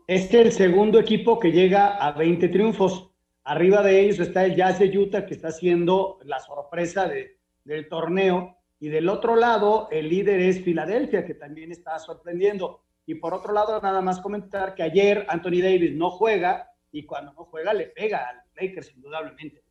Este 0.06 0.40
es 0.40 0.46
el 0.46 0.52
segundo 0.52 1.00
equipo 1.00 1.40
que 1.40 1.50
llega 1.50 1.96
a 1.96 2.12
20 2.12 2.48
triunfos. 2.48 3.10
Arriba 3.42 3.82
de 3.82 4.02
ellos 4.02 4.20
está 4.20 4.44
el 4.44 4.54
Jazz 4.54 4.78
de 4.78 4.96
Utah, 4.96 5.26
que 5.26 5.34
está 5.34 5.50
siendo 5.50 6.18
la 6.24 6.40
sorpresa 6.40 7.08
de, 7.08 7.38
del 7.64 7.88
torneo 7.88 8.56
y 8.84 8.90
del 8.90 9.08
otro 9.08 9.34
lado, 9.34 9.88
el 9.90 10.10
líder 10.10 10.40
es 10.40 10.62
Filadelfia, 10.62 11.24
que 11.24 11.32
también 11.32 11.72
está 11.72 11.98
sorprendiendo. 11.98 12.82
Y 13.06 13.14
por 13.14 13.32
otro 13.32 13.54
lado, 13.54 13.80
nada 13.80 14.02
más 14.02 14.20
comentar 14.20 14.74
que 14.74 14.82
ayer 14.82 15.24
Anthony 15.30 15.62
Davis 15.62 15.94
no 15.94 16.10
juega 16.10 16.70
y 16.92 17.06
cuando 17.06 17.32
no 17.32 17.46
juega 17.46 17.72
le 17.72 17.86
pega 17.86 18.28
al 18.28 18.42
Lakers, 18.54 18.94
indudablemente. 18.94 19.62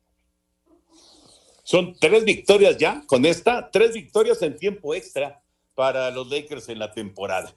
Son 1.61 1.93
tres 1.99 2.25
victorias 2.25 2.75
ya 2.79 3.03
con 3.05 3.23
esta, 3.27 3.69
tres 3.69 3.93
victorias 3.93 4.41
en 4.41 4.57
tiempo 4.57 4.95
extra 4.95 5.43
para 5.75 6.09
los 6.09 6.27
Lakers 6.27 6.69
en 6.69 6.79
la 6.79 6.91
temporada. 6.91 7.55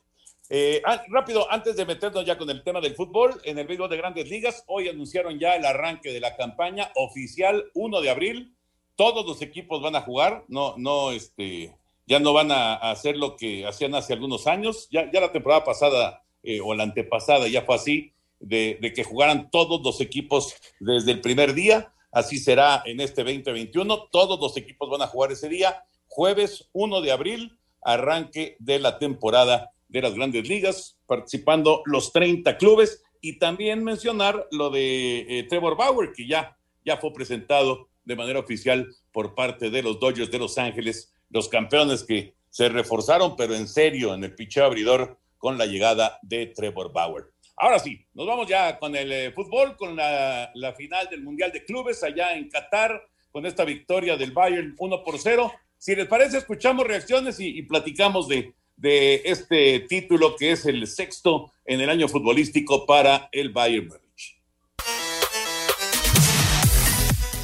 Eh, 0.51 0.83
ah, 0.85 1.03
rápido, 1.09 1.51
antes 1.51 1.75
de 1.75 1.87
meternos 1.87 2.27
ya 2.27 2.37
con 2.37 2.51
el 2.51 2.63
tema 2.65 2.83
del 2.83 2.95
fútbol, 2.95 3.41
en 3.45 3.59
el 3.59 3.67
béisbol 3.67 3.89
de 3.89 3.97
grandes 3.97 4.29
ligas, 4.29 4.63
hoy 4.67 4.91
anunciaron 4.91 5.39
ya 5.39 5.57
el 5.57 5.65
arranque 5.65 6.13
de 6.13 6.21
la 6.21 6.37
campaña 6.37 6.93
oficial 6.97 7.71
1 7.73 8.03
de 8.03 8.11
abril 8.11 8.56
todos 8.97 9.27
los 9.27 9.43
equipos 9.43 9.83
van 9.83 9.95
a 9.95 10.01
jugar, 10.01 10.45
no, 10.49 10.75
no, 10.79 11.13
este, 11.13 11.77
ya 12.07 12.19
no 12.19 12.33
van 12.33 12.51
a, 12.51 12.75
hacer 12.75 13.17
lo 13.17 13.37
que 13.37 13.67
hacían 13.67 13.95
hace 13.95 14.15
algunos 14.15 14.47
años. 14.47 14.89
Ya, 14.91 15.11
ya 15.13 15.21
la 15.21 15.33
temporada 15.33 15.65
pasada 15.65 16.25
eh, 16.43 16.61
o 16.61 16.75
la 16.75 16.85
antepasada 16.85 17.47
ya 17.49 17.63
fue 17.63 17.75
así, 17.75 18.13
de, 18.41 18.79
que 18.95 19.05
jugaran 19.05 19.51
todos 19.51 19.83
los 19.83 20.01
equipos 20.01 20.55
desde 20.81 21.13
el 21.13 21.21
primer 21.21 21.55
día. 21.55 21.93
Así 22.11 22.39
será 22.39 22.83
en 22.87 23.01
este 23.01 23.23
2021. 23.23 24.09
Todos 24.11 24.41
los 24.41 24.57
equipos 24.57 24.89
van 24.89 25.03
a 25.03 25.07
jugar 25.07 25.33
ese 25.33 25.49
día, 25.49 25.85
jueves 26.09 26.69
1 26.73 27.01
de 27.03 27.13
abril, 27.13 27.59
arranque 27.83 28.57
de 28.59 28.79
la 28.79 28.99
temporada 28.99 29.71
de 29.89 30.03
las 30.03 30.15
grandes 30.15 30.49
ligas, 30.49 30.97
participando 31.07 31.83
los 31.85 32.13
30 32.13 32.57
clubes. 32.57 33.03
Y 33.21 33.39
también 33.39 33.83
mencionar 33.83 34.47
lo 34.53 34.71
de 34.71 35.27
eh, 35.29 35.43
Trevor 35.49 35.77
Bauer, 35.77 36.13
que 36.13 36.29
ya, 36.29 36.57
ya 36.85 36.97
fue 36.97 37.13
presentado 37.13 37.89
de 38.07 38.17
manera 38.17 38.39
oficial 38.39 38.89
por 39.13 39.35
parte 39.35 39.69
de 39.69 39.83
los 39.83 40.01
Dodgers 40.01 40.31
de 40.31 40.39
Los 40.39 40.57
Ángeles, 40.57 41.13
los 41.29 41.49
campeones 41.49 42.05
que 42.05 42.35
se 42.49 42.71
reforzaron, 42.71 43.37
pero 43.37 43.55
en 43.55 43.69
serio, 43.69 44.15
en 44.15 44.25
el 44.25 44.35
picheo 44.35 44.65
abridor 44.65 45.19
con 45.37 45.59
la 45.59 45.67
llegada 45.67 46.19
de 46.23 46.47
Trevor 46.47 46.93
Bauer. 46.93 47.25
Ahora 47.57 47.79
sí, 47.79 48.05
nos 48.15 48.27
vamos 48.27 48.49
ya 48.49 48.79
con 48.79 48.95
el 48.97 49.13
eh, 49.13 49.33
fútbol, 49.33 49.77
con 49.77 49.97
la, 49.97 50.75
final 50.77 51.09
del 51.11 51.23
Mundial 51.23 51.53
de 51.53 51.65
Clubes 51.65 52.03
allá 52.03 52.37
en 52.37 52.49
Qatar, 52.49 53.03
con 53.31 53.45
esta 53.45 53.65
victoria 53.65 54.17
del 54.17 54.33
Bayern 54.33 54.75
1 54.79 55.05
por 55.05 55.19
0. 55.19 55.53
Si 55.77 55.95
les 55.95 56.07
parece, 56.07 56.39
escuchamos 56.39 56.87
reacciones 56.87 57.39
y, 57.41 57.63
platicamos 57.63 58.29
de, 58.29 58.55
de 58.77 59.23
este 59.25 59.81
título 59.81 60.37
que 60.37 60.53
es 60.53 60.65
el 60.67 60.87
sexto 60.87 61.53
en 61.65 61.81
el 61.81 61.91
año 61.91 62.09
futbolístico 62.09 62.87
para 62.87 63.29
el 63.33 63.51
Bayern. 63.51 64.06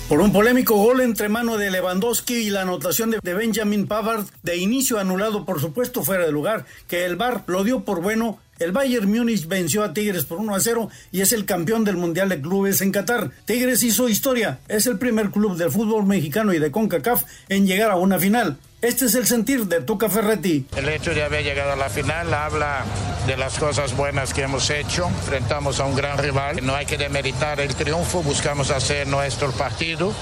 Por 0.08 0.20
un 0.20 0.32
polémico 0.32 0.76
gol 0.76 1.00
entre 1.00 1.28
mano 1.28 1.56
de 1.56 1.70
Lewandowski 1.70 2.34
y 2.34 2.50
la 2.50 2.62
anotación 2.62 3.10
de 3.22 3.34
Benjamin 3.34 3.86
Pavard, 3.86 4.26
de 4.42 4.58
inicio 4.58 4.98
anulado 4.98 5.46
por 5.46 5.60
supuesto 5.60 6.02
fuera 6.02 6.26
de 6.26 6.32
lugar, 6.32 6.66
que 6.86 7.06
el 7.06 7.16
VAR 7.16 7.44
lo 7.46 7.64
dio 7.64 7.84
por 7.84 8.02
bueno 8.02 8.38
el 8.62 8.72
Bayern 8.72 9.10
Múnich 9.10 9.46
venció 9.46 9.82
a 9.84 9.92
Tigres 9.92 10.24
por 10.24 10.38
1 10.38 10.54
a 10.54 10.60
0 10.60 10.90
y 11.10 11.20
es 11.20 11.32
el 11.32 11.44
campeón 11.44 11.84
del 11.84 11.96
Mundial 11.96 12.28
de 12.28 12.40
Clubes 12.40 12.80
en 12.80 12.92
Qatar. 12.92 13.30
Tigres 13.44 13.82
hizo 13.82 14.08
historia, 14.08 14.60
es 14.68 14.86
el 14.86 14.98
primer 14.98 15.30
club 15.30 15.56
del 15.56 15.70
fútbol 15.70 16.06
mexicano 16.06 16.52
y 16.52 16.58
de 16.58 16.70
CONCACAF 16.70 17.24
en 17.48 17.66
llegar 17.66 17.90
a 17.90 17.96
una 17.96 18.18
final. 18.18 18.58
Este 18.80 19.04
es 19.04 19.14
el 19.14 19.26
sentir 19.26 19.66
de 19.66 19.80
Tuca 19.80 20.08
Ferretti. 20.08 20.66
El 20.76 20.88
hecho 20.88 21.14
de 21.14 21.22
haber 21.22 21.44
llegado 21.44 21.72
a 21.72 21.76
la 21.76 21.88
final 21.88 22.34
habla 22.34 22.84
de 23.28 23.36
las 23.36 23.56
cosas 23.58 23.96
buenas 23.96 24.34
que 24.34 24.42
hemos 24.42 24.70
hecho. 24.70 25.06
Enfrentamos 25.06 25.78
a 25.78 25.84
un 25.84 25.94
gran 25.94 26.18
rival. 26.18 26.64
No 26.66 26.74
hay 26.74 26.86
que 26.86 26.98
demeritar 26.98 27.60
el 27.60 27.74
triunfo, 27.76 28.22
buscamos 28.22 28.70
hacer 28.72 29.06
nuestro 29.06 29.52
partido 29.52 30.12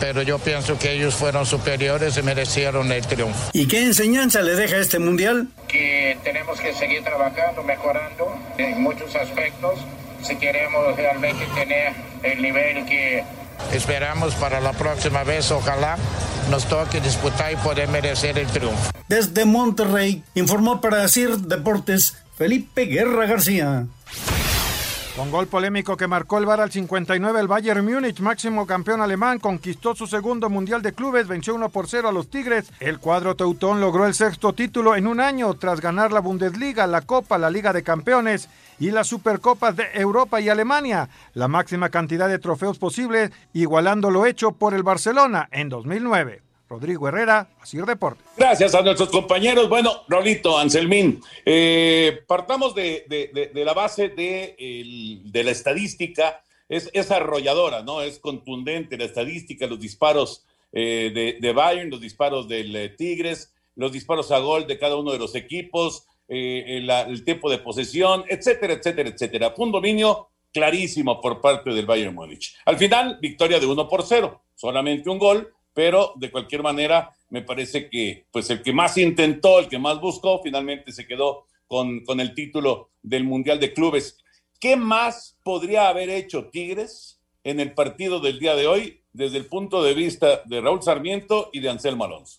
pero 0.00 0.22
yo 0.22 0.38
pienso 0.38 0.78
que 0.78 0.92
ellos 0.92 1.14
fueron 1.14 1.46
superiores 1.46 2.16
y 2.16 2.22
merecieron 2.22 2.90
el 2.90 3.06
triunfo. 3.06 3.50
¿Y 3.52 3.68
qué 3.68 3.82
enseñanza 3.82 4.40
le 4.40 4.54
deja 4.56 4.78
este 4.78 4.98
mundial? 4.98 5.48
Que 5.68 6.18
tenemos 6.24 6.58
que 6.58 6.74
seguir 6.74 7.04
trabajando, 7.04 7.62
mejorando 7.62 8.34
en 8.58 8.82
muchos 8.82 9.14
aspectos 9.14 9.78
si 10.22 10.36
queremos 10.36 10.96
realmente 10.96 11.46
tener 11.54 11.92
el 12.22 12.42
nivel 12.42 12.84
que 12.86 13.22
esperamos 13.72 14.34
para 14.34 14.60
la 14.60 14.72
próxima 14.72 15.22
vez. 15.22 15.50
Ojalá 15.50 15.96
nos 16.50 16.66
toque 16.66 17.00
disputar 17.00 17.52
y 17.52 17.56
poder 17.56 17.88
merecer 17.88 18.38
el 18.38 18.46
triunfo. 18.48 18.90
Desde 19.08 19.44
Monterrey, 19.44 20.22
informó 20.34 20.80
para 20.80 20.98
decir 20.98 21.36
Deportes 21.36 22.16
Felipe 22.36 22.86
Guerra 22.86 23.26
García. 23.26 23.86
Con 25.20 25.30
gol 25.30 25.48
polémico 25.48 25.98
que 25.98 26.06
marcó 26.06 26.38
el 26.38 26.46
VAR 26.46 26.62
al 26.62 26.72
59, 26.72 27.40
el 27.40 27.46
Bayern 27.46 27.84
Múnich, 27.84 28.20
máximo 28.20 28.66
campeón 28.66 29.02
alemán, 29.02 29.38
conquistó 29.38 29.94
su 29.94 30.06
segundo 30.06 30.48
mundial 30.48 30.80
de 30.80 30.94
clubes, 30.94 31.28
venció 31.28 31.54
1 31.54 31.68
por 31.68 31.88
0 31.88 32.08
a 32.08 32.12
los 32.12 32.30
Tigres. 32.30 32.72
El 32.80 33.00
cuadro 33.00 33.36
teutón 33.36 33.82
logró 33.82 34.06
el 34.06 34.14
sexto 34.14 34.54
título 34.54 34.96
en 34.96 35.06
un 35.06 35.20
año 35.20 35.52
tras 35.52 35.82
ganar 35.82 36.10
la 36.10 36.20
Bundesliga, 36.20 36.86
la 36.86 37.02
Copa, 37.02 37.36
la 37.36 37.50
Liga 37.50 37.74
de 37.74 37.82
Campeones 37.82 38.48
y 38.78 38.92
las 38.92 39.08
Supercopas 39.08 39.76
de 39.76 39.88
Europa 39.92 40.40
y 40.40 40.48
Alemania, 40.48 41.10
la 41.34 41.48
máxima 41.48 41.90
cantidad 41.90 42.26
de 42.26 42.38
trofeos 42.38 42.78
posible, 42.78 43.30
igualando 43.52 44.10
lo 44.10 44.24
hecho 44.24 44.52
por 44.52 44.72
el 44.72 44.84
Barcelona 44.84 45.50
en 45.52 45.68
2009. 45.68 46.49
Rodrigo 46.70 47.08
Herrera, 47.08 47.48
Asir 47.60 47.84
Deportes. 47.84 48.24
Gracias 48.36 48.76
a 48.76 48.82
nuestros 48.82 49.08
compañeros. 49.08 49.68
Bueno, 49.68 50.04
Rolito, 50.06 50.56
Anselmín, 50.56 51.20
eh, 51.44 52.20
partamos 52.28 52.76
de, 52.76 53.04
la 53.52 53.74
base 53.74 54.08
de, 54.08 55.20
la 55.34 55.50
estadística. 55.50 56.44
Es, 56.68 56.88
es, 56.92 57.10
arrolladora, 57.10 57.82
¿no? 57.82 58.02
Es 58.02 58.20
contundente 58.20 58.96
la 58.96 59.06
estadística, 59.06 59.66
los 59.66 59.80
disparos 59.80 60.46
eh, 60.72 61.38
de, 61.40 61.52
Bayern, 61.52 61.90
los 61.90 62.00
disparos 62.00 62.46
del 62.46 62.76
eh, 62.76 62.90
Tigres, 62.90 63.52
los 63.74 63.90
disparos 63.90 64.30
a 64.30 64.38
gol 64.38 64.68
de 64.68 64.78
cada 64.78 64.94
uno 64.94 65.10
de 65.10 65.18
los 65.18 65.34
equipos, 65.34 66.06
el 66.28 67.24
tiempo 67.24 67.50
de 67.50 67.58
posesión, 67.58 68.22
etcétera, 68.28 68.74
etcétera, 68.74 69.08
etcétera. 69.08 69.50
Fue 69.50 69.66
un 69.66 69.72
dominio 69.72 70.28
clarísimo 70.52 71.20
por 71.20 71.40
parte 71.40 71.70
del 71.70 71.86
Bayern 71.86 72.14
Múnich. 72.14 72.54
Al 72.64 72.76
final, 72.76 73.18
victoria 73.20 73.58
de 73.58 73.66
1 73.66 73.88
por 73.88 74.04
0, 74.04 74.40
solamente 74.54 75.10
un 75.10 75.18
gol, 75.18 75.52
pero 75.72 76.12
de 76.16 76.30
cualquier 76.30 76.62
manera 76.62 77.14
me 77.28 77.42
parece 77.42 77.88
que 77.88 78.26
pues 78.30 78.50
el 78.50 78.62
que 78.62 78.72
más 78.72 78.96
intentó, 78.98 79.58
el 79.58 79.68
que 79.68 79.78
más 79.78 80.00
buscó, 80.00 80.40
finalmente 80.42 80.92
se 80.92 81.06
quedó 81.06 81.46
con, 81.66 82.04
con 82.04 82.20
el 82.20 82.34
título 82.34 82.90
del 83.02 83.24
Mundial 83.24 83.60
de 83.60 83.72
Clubes. 83.72 84.18
¿Qué 84.58 84.76
más 84.76 85.38
podría 85.42 85.88
haber 85.88 86.10
hecho 86.10 86.48
Tigres 86.50 87.20
en 87.44 87.60
el 87.60 87.72
partido 87.72 88.20
del 88.20 88.38
día 88.38 88.54
de 88.56 88.66
hoy 88.66 89.00
desde 89.12 89.38
el 89.38 89.46
punto 89.46 89.82
de 89.82 89.94
vista 89.94 90.42
de 90.44 90.60
Raúl 90.60 90.82
Sarmiento 90.82 91.50
y 91.52 91.60
de 91.60 91.70
Anselmo 91.70 92.04
Alonso? 92.04 92.38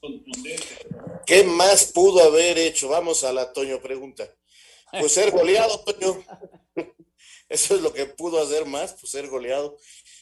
¿Qué 1.25 1.43
más 1.43 1.85
pudo 1.85 2.23
haber 2.23 2.57
hecho? 2.57 2.89
Vamos 2.89 3.23
a 3.23 3.33
la 3.33 3.51
Toño 3.51 3.79
pregunta. 3.81 4.29
Pues 4.91 5.13
ser 5.13 5.31
goleado, 5.31 5.79
Toño. 5.79 6.23
Eso 7.49 7.75
es 7.75 7.81
lo 7.81 7.91
que 7.91 8.05
pudo 8.05 8.41
hacer 8.41 8.65
más, 8.65 8.93
pues 8.93 9.11
ser 9.11 9.27
goleado. 9.27 9.77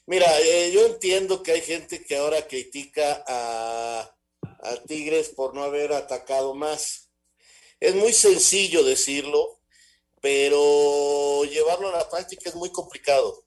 Mira, 0.10 0.26
eh, 0.42 0.72
yo 0.72 0.88
entiendo 0.88 1.44
que 1.44 1.52
hay 1.52 1.62
gente 1.62 2.04
que 2.04 2.18
ahora 2.18 2.48
critica 2.48 3.24
a, 3.28 4.16
Tigres 4.88 5.30
por 5.30 5.54
no 5.54 5.62
haber 5.62 5.94
atacado 5.94 6.56
más. 6.56 7.12
Es 7.80 7.94
muy 7.94 8.12
sencillo 8.12 8.84
decirlo, 8.84 9.60
pero 10.20 11.44
llevarlo 11.46 11.90
a 11.90 12.00
la 12.00 12.10
práctica 12.10 12.50
es 12.50 12.56
muy 12.56 12.72
complicado. 12.72 13.46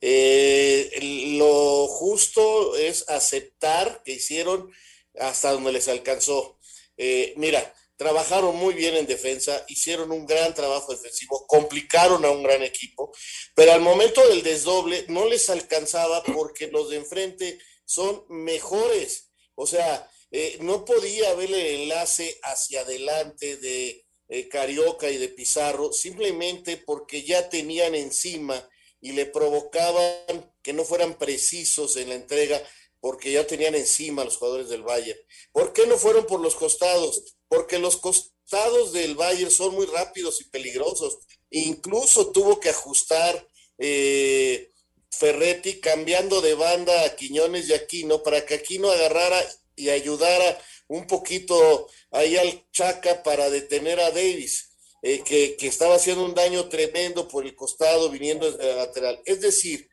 Eh, 0.00 1.36
lo 1.38 1.86
justo 1.86 2.76
es 2.76 3.06
aceptar 3.10 4.02
que 4.02 4.12
hicieron 4.12 4.72
hasta 5.18 5.52
donde 5.52 5.72
les 5.72 5.86
alcanzó. 5.88 6.58
Eh, 6.96 7.34
mira, 7.36 7.74
trabajaron 8.00 8.56
muy 8.56 8.72
bien 8.72 8.96
en 8.96 9.06
defensa, 9.06 9.62
hicieron 9.68 10.10
un 10.10 10.24
gran 10.24 10.54
trabajo 10.54 10.90
defensivo, 10.90 11.46
complicaron 11.46 12.24
a 12.24 12.30
un 12.30 12.42
gran 12.42 12.62
equipo, 12.62 13.12
pero 13.54 13.74
al 13.74 13.82
momento 13.82 14.26
del 14.26 14.42
desdoble 14.42 15.04
no 15.08 15.26
les 15.26 15.50
alcanzaba 15.50 16.22
porque 16.22 16.68
los 16.68 16.88
de 16.88 16.96
enfrente 16.96 17.58
son 17.84 18.24
mejores. 18.30 19.30
O 19.54 19.66
sea, 19.66 20.10
eh, 20.30 20.56
no 20.62 20.82
podía 20.86 21.28
haber 21.28 21.52
el 21.52 21.82
enlace 21.82 22.38
hacia 22.42 22.80
adelante 22.80 23.58
de 23.58 24.06
eh, 24.30 24.48
Carioca 24.48 25.10
y 25.10 25.18
de 25.18 25.28
Pizarro, 25.28 25.92
simplemente 25.92 26.78
porque 26.78 27.22
ya 27.22 27.50
tenían 27.50 27.94
encima 27.94 28.66
y 29.02 29.12
le 29.12 29.26
provocaban 29.26 30.54
que 30.62 30.72
no 30.72 30.84
fueran 30.86 31.18
precisos 31.18 31.98
en 31.98 32.08
la 32.08 32.14
entrega 32.14 32.62
porque 32.98 33.30
ya 33.30 33.46
tenían 33.46 33.74
encima 33.74 34.24
los 34.24 34.38
jugadores 34.38 34.70
del 34.70 34.84
Bayern. 34.84 35.20
¿Por 35.52 35.74
qué 35.74 35.86
no 35.86 35.98
fueron 35.98 36.24
por 36.24 36.40
los 36.40 36.54
costados? 36.54 37.36
Porque 37.50 37.78
los 37.78 37.98
costados 37.98 38.92
del 38.92 39.14
Bayern 39.16 39.50
son 39.50 39.74
muy 39.74 39.84
rápidos 39.84 40.40
y 40.40 40.44
peligrosos. 40.44 41.18
Incluso 41.50 42.30
tuvo 42.30 42.58
que 42.60 42.70
ajustar 42.70 43.46
eh, 43.76 44.72
Ferretti 45.10 45.80
cambiando 45.80 46.40
de 46.40 46.54
banda 46.54 47.04
a 47.04 47.16
Quiñones 47.16 47.68
y 47.68 47.74
Aquino 47.74 48.22
para 48.22 48.46
que 48.46 48.54
Aquino 48.54 48.90
agarrara 48.90 49.38
y 49.76 49.90
ayudara 49.90 50.58
un 50.88 51.06
poquito 51.06 51.88
ahí 52.10 52.36
al 52.36 52.70
Chaca 52.70 53.22
para 53.22 53.50
detener 53.50 54.00
a 54.00 54.10
Davis. 54.10 54.68
Eh, 55.02 55.22
que, 55.24 55.56
que, 55.56 55.66
estaba 55.66 55.94
haciendo 55.94 56.24
un 56.24 56.34
daño 56.34 56.68
tremendo 56.68 57.26
por 57.26 57.46
el 57.46 57.54
costado 57.56 58.10
viniendo 58.10 58.50
desde 58.50 58.68
la 58.68 58.76
lateral. 58.84 59.22
Es 59.24 59.40
decir, 59.40 59.88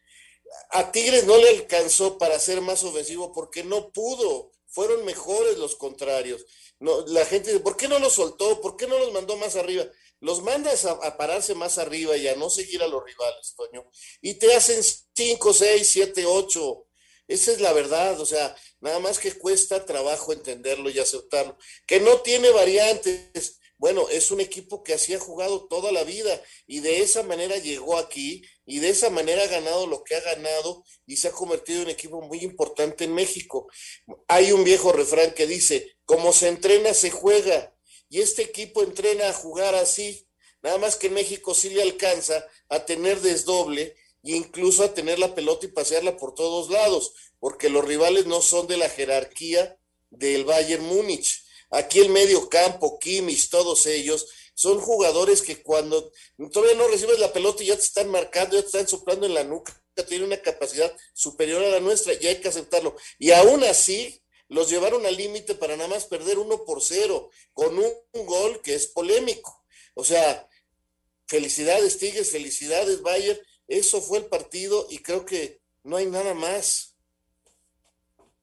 a 0.69 0.91
Tigres 0.91 1.25
no 1.25 1.37
le 1.37 1.49
alcanzó 1.49 2.17
para 2.17 2.39
ser 2.39 2.61
más 2.61 2.83
ofensivo 2.83 3.31
porque 3.31 3.63
no 3.63 3.91
pudo. 3.91 4.51
Fueron 4.67 5.05
mejores 5.05 5.57
los 5.57 5.75
contrarios. 5.75 6.45
No, 6.79 7.05
la 7.07 7.25
gente 7.25 7.51
dice, 7.51 7.63
¿por 7.63 7.75
qué 7.75 7.87
no 7.87 7.99
los 7.99 8.13
soltó? 8.13 8.61
¿Por 8.61 8.77
qué 8.77 8.87
no 8.87 8.99
los 8.99 9.11
mandó 9.11 9.35
más 9.37 9.55
arriba? 9.55 9.85
Los 10.19 10.41
mandas 10.41 10.85
a, 10.85 11.17
pararse 11.17 11.55
más 11.55 11.77
arriba 11.77 12.17
y 12.17 12.27
a 12.27 12.35
no 12.35 12.49
seguir 12.49 12.81
a 12.81 12.87
los 12.87 13.03
rivales, 13.03 13.53
Toño. 13.55 13.89
Y 14.21 14.35
te 14.35 14.53
hacen 14.55 14.81
5, 14.83 15.53
6, 15.53 15.87
7, 15.87 16.25
8. 16.25 16.87
Esa 17.27 17.51
es 17.51 17.61
la 17.61 17.73
verdad. 17.73 18.19
O 18.19 18.25
sea, 18.25 18.55
nada 18.79 18.99
más 18.99 19.19
que 19.19 19.33
cuesta 19.33 19.85
trabajo 19.85 20.33
entenderlo 20.33 20.89
y 20.89 20.99
aceptarlo. 20.99 21.57
Que 21.85 21.99
no 21.99 22.21
tiene 22.21 22.49
variantes. 22.49 23.59
Bueno, 23.79 24.09
es 24.09 24.31
un 24.31 24.41
equipo 24.41 24.83
que 24.83 24.93
así 24.93 25.13
ha 25.13 25.19
jugado 25.19 25.67
toda 25.67 25.91
la 25.91 26.03
vida 26.03 26.41
y 26.65 26.79
de 26.79 27.01
esa 27.01 27.21
manera 27.21 27.57
llegó 27.57 27.97
aquí 27.97 28.41
y 28.65 28.79
de 28.79 28.89
esa 28.89 29.11
manera 29.11 29.43
ha 29.43 29.47
ganado 29.47 29.85
lo 29.85 30.03
que 30.03 30.15
ha 30.15 30.21
ganado 30.21 30.83
y 31.05 31.17
se 31.17 31.27
ha 31.27 31.31
convertido 31.31 31.79
en 31.79 31.85
un 31.85 31.91
equipo 31.91 32.21
muy 32.21 32.39
importante 32.39 33.03
en 33.03 33.13
México. 33.13 33.67
Hay 34.27 34.51
un 34.51 34.63
viejo 34.63 34.91
refrán 34.91 35.31
que 35.31 35.45
dice, 35.45 35.95
como 36.05 36.33
se 36.33 36.47
entrena, 36.47 36.95
se 36.95 37.11
juega 37.11 37.75
y 38.09 38.21
este 38.21 38.41
equipo 38.41 38.81
entrena 38.81 39.29
a 39.29 39.33
jugar 39.33 39.75
así, 39.75 40.27
nada 40.63 40.79
más 40.79 40.95
que 40.95 41.07
en 41.07 41.13
México 41.13 41.53
sí 41.53 41.69
le 41.69 41.83
alcanza 41.83 42.47
a 42.69 42.83
tener 42.83 43.21
desdoble 43.21 43.95
e 44.23 44.31
incluso 44.31 44.83
a 44.83 44.93
tener 44.95 45.19
la 45.19 45.35
pelota 45.35 45.67
y 45.67 45.69
pasearla 45.69 46.17
por 46.17 46.33
todos 46.33 46.71
lados, 46.71 47.13
porque 47.39 47.69
los 47.69 47.85
rivales 47.85 48.25
no 48.25 48.41
son 48.41 48.65
de 48.65 48.77
la 48.77 48.89
jerarquía 48.89 49.77
del 50.09 50.45
Bayern 50.45 50.83
Múnich 50.83 51.46
Aquí 51.69 51.99
el 51.99 52.09
medio 52.09 52.47
campo, 52.49 52.97
Kimmich, 52.99 53.49
todos 53.49 53.85
ellos, 53.85 54.27
son 54.53 54.79
jugadores 54.79 55.41
que 55.41 55.61
cuando 55.61 56.11
todavía 56.51 56.75
no 56.77 56.87
recibes 56.87 57.19
la 57.19 57.33
pelota 57.33 57.63
y 57.63 57.67
ya 57.67 57.75
te 57.75 57.83
están 57.83 58.09
marcando, 58.09 58.55
ya 58.55 58.61
te 58.61 58.67
están 58.67 58.87
soplando 58.87 59.25
en 59.25 59.33
la 59.33 59.43
nuca, 59.43 59.73
tienen 60.03 60.27
una 60.27 60.41
capacidad 60.41 60.95
superior 61.13 61.63
a 61.63 61.69
la 61.69 61.79
nuestra 61.79 62.13
y 62.13 62.27
hay 62.27 62.37
que 62.37 62.47
aceptarlo. 62.47 62.95
Y 63.19 63.31
aún 63.31 63.63
así, 63.63 64.21
los 64.49 64.69
llevaron 64.69 65.05
al 65.05 65.15
límite 65.15 65.55
para 65.55 65.75
nada 65.75 65.89
más 65.89 66.05
perder 66.05 66.39
uno 66.39 66.63
por 66.63 66.81
cero, 66.81 67.29
con 67.53 67.77
un, 67.77 67.93
gol 68.25 68.61
que 68.61 68.75
es 68.75 68.87
polémico. 68.87 69.63
O 69.93 70.03
sea, 70.03 70.47
felicidades 71.27 71.97
Tigres, 71.97 72.31
felicidades 72.31 73.01
Bayern, 73.01 73.39
eso 73.67 74.01
fue 74.01 74.19
el 74.19 74.25
partido 74.25 74.87
y 74.89 74.99
creo 74.99 75.25
que 75.25 75.61
no 75.83 75.97
hay 75.97 76.05
nada 76.05 76.33
más. 76.33 76.86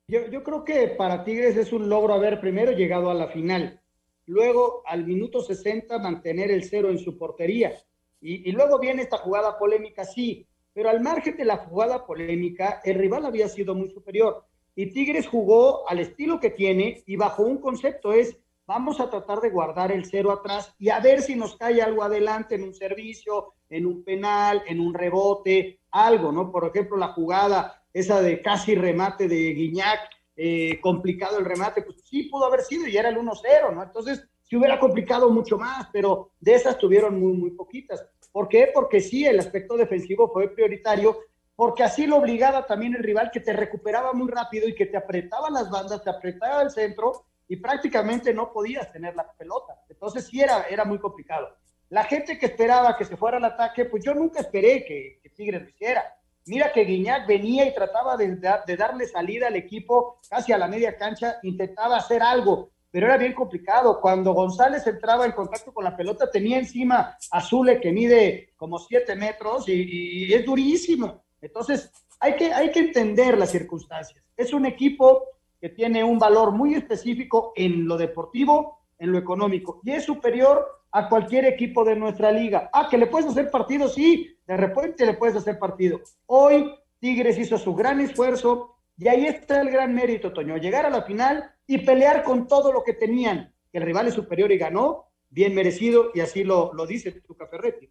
Yo, 0.06 0.44
creo 0.44 0.64
que 0.64 0.88
para 0.88 1.24
Tigres 1.24 1.56
es 1.56 1.72
un 1.72 1.88
logro 1.88 2.12
haber 2.12 2.38
primero 2.38 2.72
llegado 2.72 3.10
a 3.10 3.14
la 3.14 3.28
final, 3.28 3.80
luego 4.26 4.82
al 4.86 5.06
minuto 5.06 5.40
60 5.40 5.98
mantener 5.98 6.50
el 6.50 6.64
cero 6.64 6.90
en 6.90 6.98
su 6.98 7.16
portería 7.16 7.72
y, 8.20 8.48
y 8.48 8.52
luego 8.52 8.78
viene 8.78 9.00
esta 9.00 9.16
jugada 9.16 9.58
polémica, 9.58 10.04
sí, 10.04 10.46
pero 10.74 10.90
al 10.90 11.00
margen 11.00 11.38
de 11.38 11.46
la 11.46 11.56
jugada 11.56 12.04
polémica, 12.04 12.82
el 12.84 12.96
rival 12.96 13.24
había 13.24 13.48
sido 13.48 13.74
muy 13.74 13.88
superior 13.90 14.44
y 14.76 14.92
Tigres 14.92 15.26
jugó 15.26 15.88
al 15.88 16.00
estilo 16.00 16.38
que 16.38 16.50
tiene 16.50 17.02
y 17.06 17.16
bajo 17.16 17.42
un 17.42 17.56
concepto 17.58 18.12
es 18.12 18.36
vamos 18.66 19.00
a 19.00 19.08
tratar 19.08 19.40
de 19.40 19.50
guardar 19.50 19.90
el 19.90 20.04
cero 20.04 20.32
atrás 20.32 20.74
y 20.78 20.90
a 20.90 21.00
ver 21.00 21.22
si 21.22 21.34
nos 21.34 21.56
cae 21.56 21.80
algo 21.80 22.02
adelante 22.02 22.56
en 22.56 22.64
un 22.64 22.74
servicio, 22.74 23.54
en 23.70 23.86
un 23.86 24.04
penal, 24.04 24.62
en 24.66 24.80
un 24.80 24.92
rebote, 24.92 25.80
algo, 25.90 26.32
¿no? 26.32 26.50
Por 26.50 26.66
ejemplo, 26.66 26.96
la 26.96 27.08
jugada 27.08 27.83
esa 27.94 28.20
de 28.20 28.42
casi 28.42 28.74
remate 28.74 29.28
de 29.28 29.54
Guiñac, 29.54 30.00
eh, 30.36 30.80
complicado 30.80 31.38
el 31.38 31.44
remate, 31.44 31.82
pues 31.82 32.02
sí 32.04 32.24
pudo 32.24 32.46
haber 32.46 32.62
sido 32.62 32.88
y 32.88 32.96
era 32.96 33.08
el 33.08 33.16
1-0, 33.16 33.72
¿no? 33.72 33.84
Entonces, 33.84 34.26
se 34.42 34.56
hubiera 34.56 34.80
complicado 34.80 35.30
mucho 35.30 35.56
más, 35.56 35.88
pero 35.92 36.32
de 36.40 36.54
esas 36.54 36.76
tuvieron 36.76 37.18
muy, 37.18 37.32
muy 37.32 37.50
poquitas. 37.52 38.04
¿Por 38.32 38.48
qué? 38.48 38.70
Porque 38.74 39.00
sí, 39.00 39.24
el 39.24 39.38
aspecto 39.38 39.76
defensivo 39.76 40.28
fue 40.28 40.48
prioritario, 40.48 41.18
porque 41.54 41.84
así 41.84 42.06
lo 42.06 42.16
obligaba 42.16 42.66
también 42.66 42.96
el 42.96 43.04
rival 43.04 43.30
que 43.32 43.38
te 43.40 43.52
recuperaba 43.52 44.12
muy 44.12 44.28
rápido 44.28 44.68
y 44.68 44.74
que 44.74 44.86
te 44.86 44.96
apretaba 44.96 45.48
las 45.50 45.70
bandas, 45.70 46.02
te 46.02 46.10
apretaba 46.10 46.62
el 46.62 46.70
centro 46.70 47.26
y 47.46 47.56
prácticamente 47.56 48.34
no 48.34 48.52
podías 48.52 48.90
tener 48.92 49.14
la 49.14 49.30
pelota. 49.32 49.80
Entonces 49.88 50.26
sí 50.26 50.40
era, 50.40 50.64
era 50.64 50.84
muy 50.84 50.98
complicado. 50.98 51.56
La 51.90 52.02
gente 52.02 52.38
que 52.38 52.46
esperaba 52.46 52.96
que 52.96 53.04
se 53.04 53.16
fuera 53.16 53.36
al 53.36 53.44
ataque, 53.44 53.84
pues 53.84 54.02
yo 54.04 54.14
nunca 54.14 54.40
esperé 54.40 54.84
que, 54.84 55.20
que 55.22 55.30
Tigres 55.30 55.62
lo 55.62 55.68
hiciera. 55.68 56.02
Mira 56.46 56.72
que 56.72 56.84
Guiñac 56.84 57.26
venía 57.26 57.66
y 57.66 57.74
trataba 57.74 58.16
de, 58.16 58.36
de, 58.36 58.76
darle 58.76 59.06
salida 59.06 59.46
al 59.46 59.56
equipo 59.56 60.18
casi 60.28 60.52
a 60.52 60.58
la 60.58 60.68
media 60.68 60.96
cancha, 60.96 61.36
intentaba 61.42 61.96
hacer 61.96 62.22
algo, 62.22 62.70
pero 62.90 63.06
era 63.06 63.16
bien 63.16 63.32
complicado. 63.32 64.00
Cuando 64.00 64.34
González 64.34 64.86
entraba 64.86 65.24
en 65.24 65.32
contacto 65.32 65.72
con 65.72 65.84
la 65.84 65.96
pelota, 65.96 66.30
tenía 66.30 66.58
encima 66.58 67.16
a 67.30 67.48
que 67.80 67.92
mide 67.92 68.52
como 68.56 68.78
siete 68.78 69.16
metros 69.16 69.68
y, 69.68 70.32
es 70.32 70.44
durísimo. 70.44 71.24
Entonces, 71.40 71.90
hay 72.20 72.36
que, 72.36 72.78
entender 72.78 73.38
las 73.38 73.50
circunstancias. 73.50 74.22
Es 74.36 74.52
un 74.52 74.66
equipo 74.66 75.24
que 75.60 75.70
tiene 75.70 76.04
un 76.04 76.18
valor 76.18 76.52
muy 76.52 76.74
específico 76.74 77.52
en 77.56 77.86
lo 77.88 77.96
deportivo, 77.96 78.80
en 78.98 79.12
lo 79.12 79.18
económico, 79.18 79.80
y 79.82 79.92
es 79.92 80.04
superior 80.04 80.64
a 80.92 81.08
cualquier 81.08 81.46
equipo 81.46 81.84
de 81.84 81.96
nuestra 81.96 82.30
liga. 82.30 82.70
Ah, 82.72 82.86
que 82.88 82.98
le 82.98 83.06
puedes 83.06 83.28
hacer 83.28 83.50
partido, 83.50 83.88
sí, 83.88 84.33
de 84.46 84.56
repente 84.56 85.06
le 85.06 85.14
puedes 85.14 85.36
hacer 85.36 85.58
partido. 85.58 86.00
Hoy 86.26 86.74
Tigres 87.00 87.38
hizo 87.38 87.58
su 87.58 87.74
gran 87.74 88.00
esfuerzo 88.00 88.76
y 88.96 89.08
ahí 89.08 89.26
está 89.26 89.60
el 89.60 89.70
gran 89.70 89.94
mérito, 89.94 90.32
Toño, 90.32 90.56
llegar 90.56 90.86
a 90.86 90.90
la 90.90 91.02
final 91.02 91.50
y 91.66 91.78
pelear 91.78 92.22
con 92.22 92.46
todo 92.46 92.72
lo 92.72 92.84
que 92.84 92.92
tenían. 92.92 93.52
El 93.72 93.82
rival 93.82 94.08
es 94.08 94.14
superior 94.14 94.52
y 94.52 94.58
ganó, 94.58 95.06
bien 95.30 95.54
merecido, 95.54 96.10
y 96.14 96.20
así 96.20 96.44
lo, 96.44 96.72
lo 96.74 96.86
dice 96.86 97.10
Tuca 97.10 97.46
Ferretti. 97.46 97.88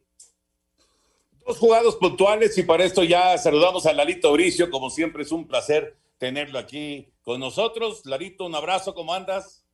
Dos 1.45 1.57
jugados 1.57 1.97
puntuales 1.97 2.57
y 2.57 2.63
para 2.63 2.85
esto 2.85 3.03
ya 3.03 3.37
saludamos 3.37 3.85
a 3.85 3.91
Lalito 3.91 4.31
Bricio, 4.31 4.69
como 4.69 4.89
siempre 4.89 5.23
es 5.23 5.31
un 5.31 5.45
placer 5.45 5.97
tenerlo 6.17 6.57
aquí 6.57 7.11
con 7.21 7.41
nosotros. 7.41 8.05
Lalito, 8.05 8.45
un 8.45 8.55
abrazo, 8.55 8.95
¿cómo 8.95 9.13
andas? 9.13 9.65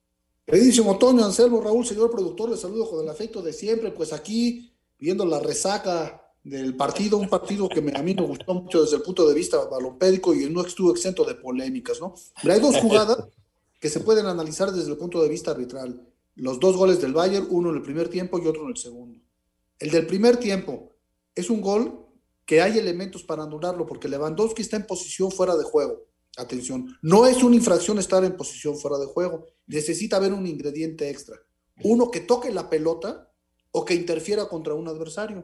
Queridísimo 0.47 0.97
Toño, 0.97 1.23
Anselmo, 1.23 1.61
Raúl, 1.61 1.85
señor 1.85 2.09
productor, 2.09 2.49
les 2.49 2.59
saludo 2.59 2.89
con 2.89 3.03
el 3.03 3.09
afecto 3.09 3.43
de 3.43 3.53
siempre, 3.53 3.91
pues 3.91 4.11
aquí 4.13 4.73
viendo 4.97 5.23
la 5.27 5.39
resaca 5.39 6.28
del 6.49 6.75
partido, 6.75 7.17
un 7.17 7.29
partido 7.29 7.69
que 7.69 7.79
a 7.79 8.01
mí 8.01 8.15
me 8.15 8.21
gustó 8.23 8.55
mucho 8.55 8.81
desde 8.81 8.97
el 8.97 9.03
punto 9.03 9.27
de 9.27 9.35
vista 9.35 9.63
balompédico 9.65 10.33
y 10.33 10.49
no 10.49 10.61
estuvo 10.65 10.91
exento 10.91 11.23
de 11.23 11.35
polémicas, 11.35 12.01
¿no? 12.01 12.15
Pero 12.41 12.53
hay 12.53 12.59
dos 12.59 12.75
jugadas 12.81 13.27
que 13.79 13.89
se 13.89 13.99
pueden 13.99 14.25
analizar 14.25 14.71
desde 14.71 14.89
el 14.91 14.97
punto 14.97 15.21
de 15.21 15.29
vista 15.29 15.51
arbitral. 15.51 16.05
Los 16.35 16.59
dos 16.59 16.75
goles 16.75 16.99
del 16.99 17.13
Bayern, 17.13 17.47
uno 17.49 17.69
en 17.69 17.75
el 17.75 17.81
primer 17.81 18.09
tiempo 18.09 18.39
y 18.39 18.47
otro 18.47 18.63
en 18.63 18.69
el 18.69 18.77
segundo. 18.77 19.19
El 19.77 19.91
del 19.91 20.07
primer 20.07 20.37
tiempo 20.37 20.91
es 21.35 21.49
un 21.49 21.61
gol 21.61 22.05
que 22.45 22.61
hay 22.61 22.79
elementos 22.79 23.23
para 23.23 23.43
anularlo 23.43 23.85
porque 23.85 24.09
Lewandowski 24.09 24.63
está 24.63 24.75
en 24.75 24.87
posición 24.87 25.31
fuera 25.31 25.55
de 25.55 25.63
juego. 25.63 26.05
Atención, 26.35 26.97
no 27.01 27.27
es 27.27 27.43
una 27.43 27.55
infracción 27.55 27.99
estar 27.99 28.23
en 28.23 28.35
posición 28.35 28.77
fuera 28.77 28.97
de 28.97 29.05
juego, 29.05 29.45
necesita 29.67 30.17
haber 30.17 30.33
un 30.33 30.47
ingrediente 30.47 31.09
extra. 31.09 31.37
Uno 31.83 32.09
que 32.09 32.21
toque 32.21 32.51
la 32.51 32.69
pelota 32.69 33.31
o 33.71 33.85
que 33.85 33.93
interfiera 33.93 34.47
contra 34.47 34.73
un 34.73 34.87
adversario. 34.87 35.43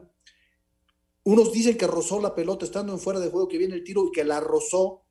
Unos 1.26 1.50
dicen 1.50 1.76
que 1.76 1.88
rozó 1.88 2.20
la 2.20 2.36
pelota 2.36 2.64
estando 2.64 2.92
en 2.92 3.00
fuera 3.00 3.18
de 3.18 3.30
juego, 3.30 3.48
que 3.48 3.58
viene 3.58 3.74
el 3.74 3.82
tiro 3.82 4.06
y 4.06 4.12
que 4.12 4.22
la 4.22 4.38
rozó. 4.38 5.02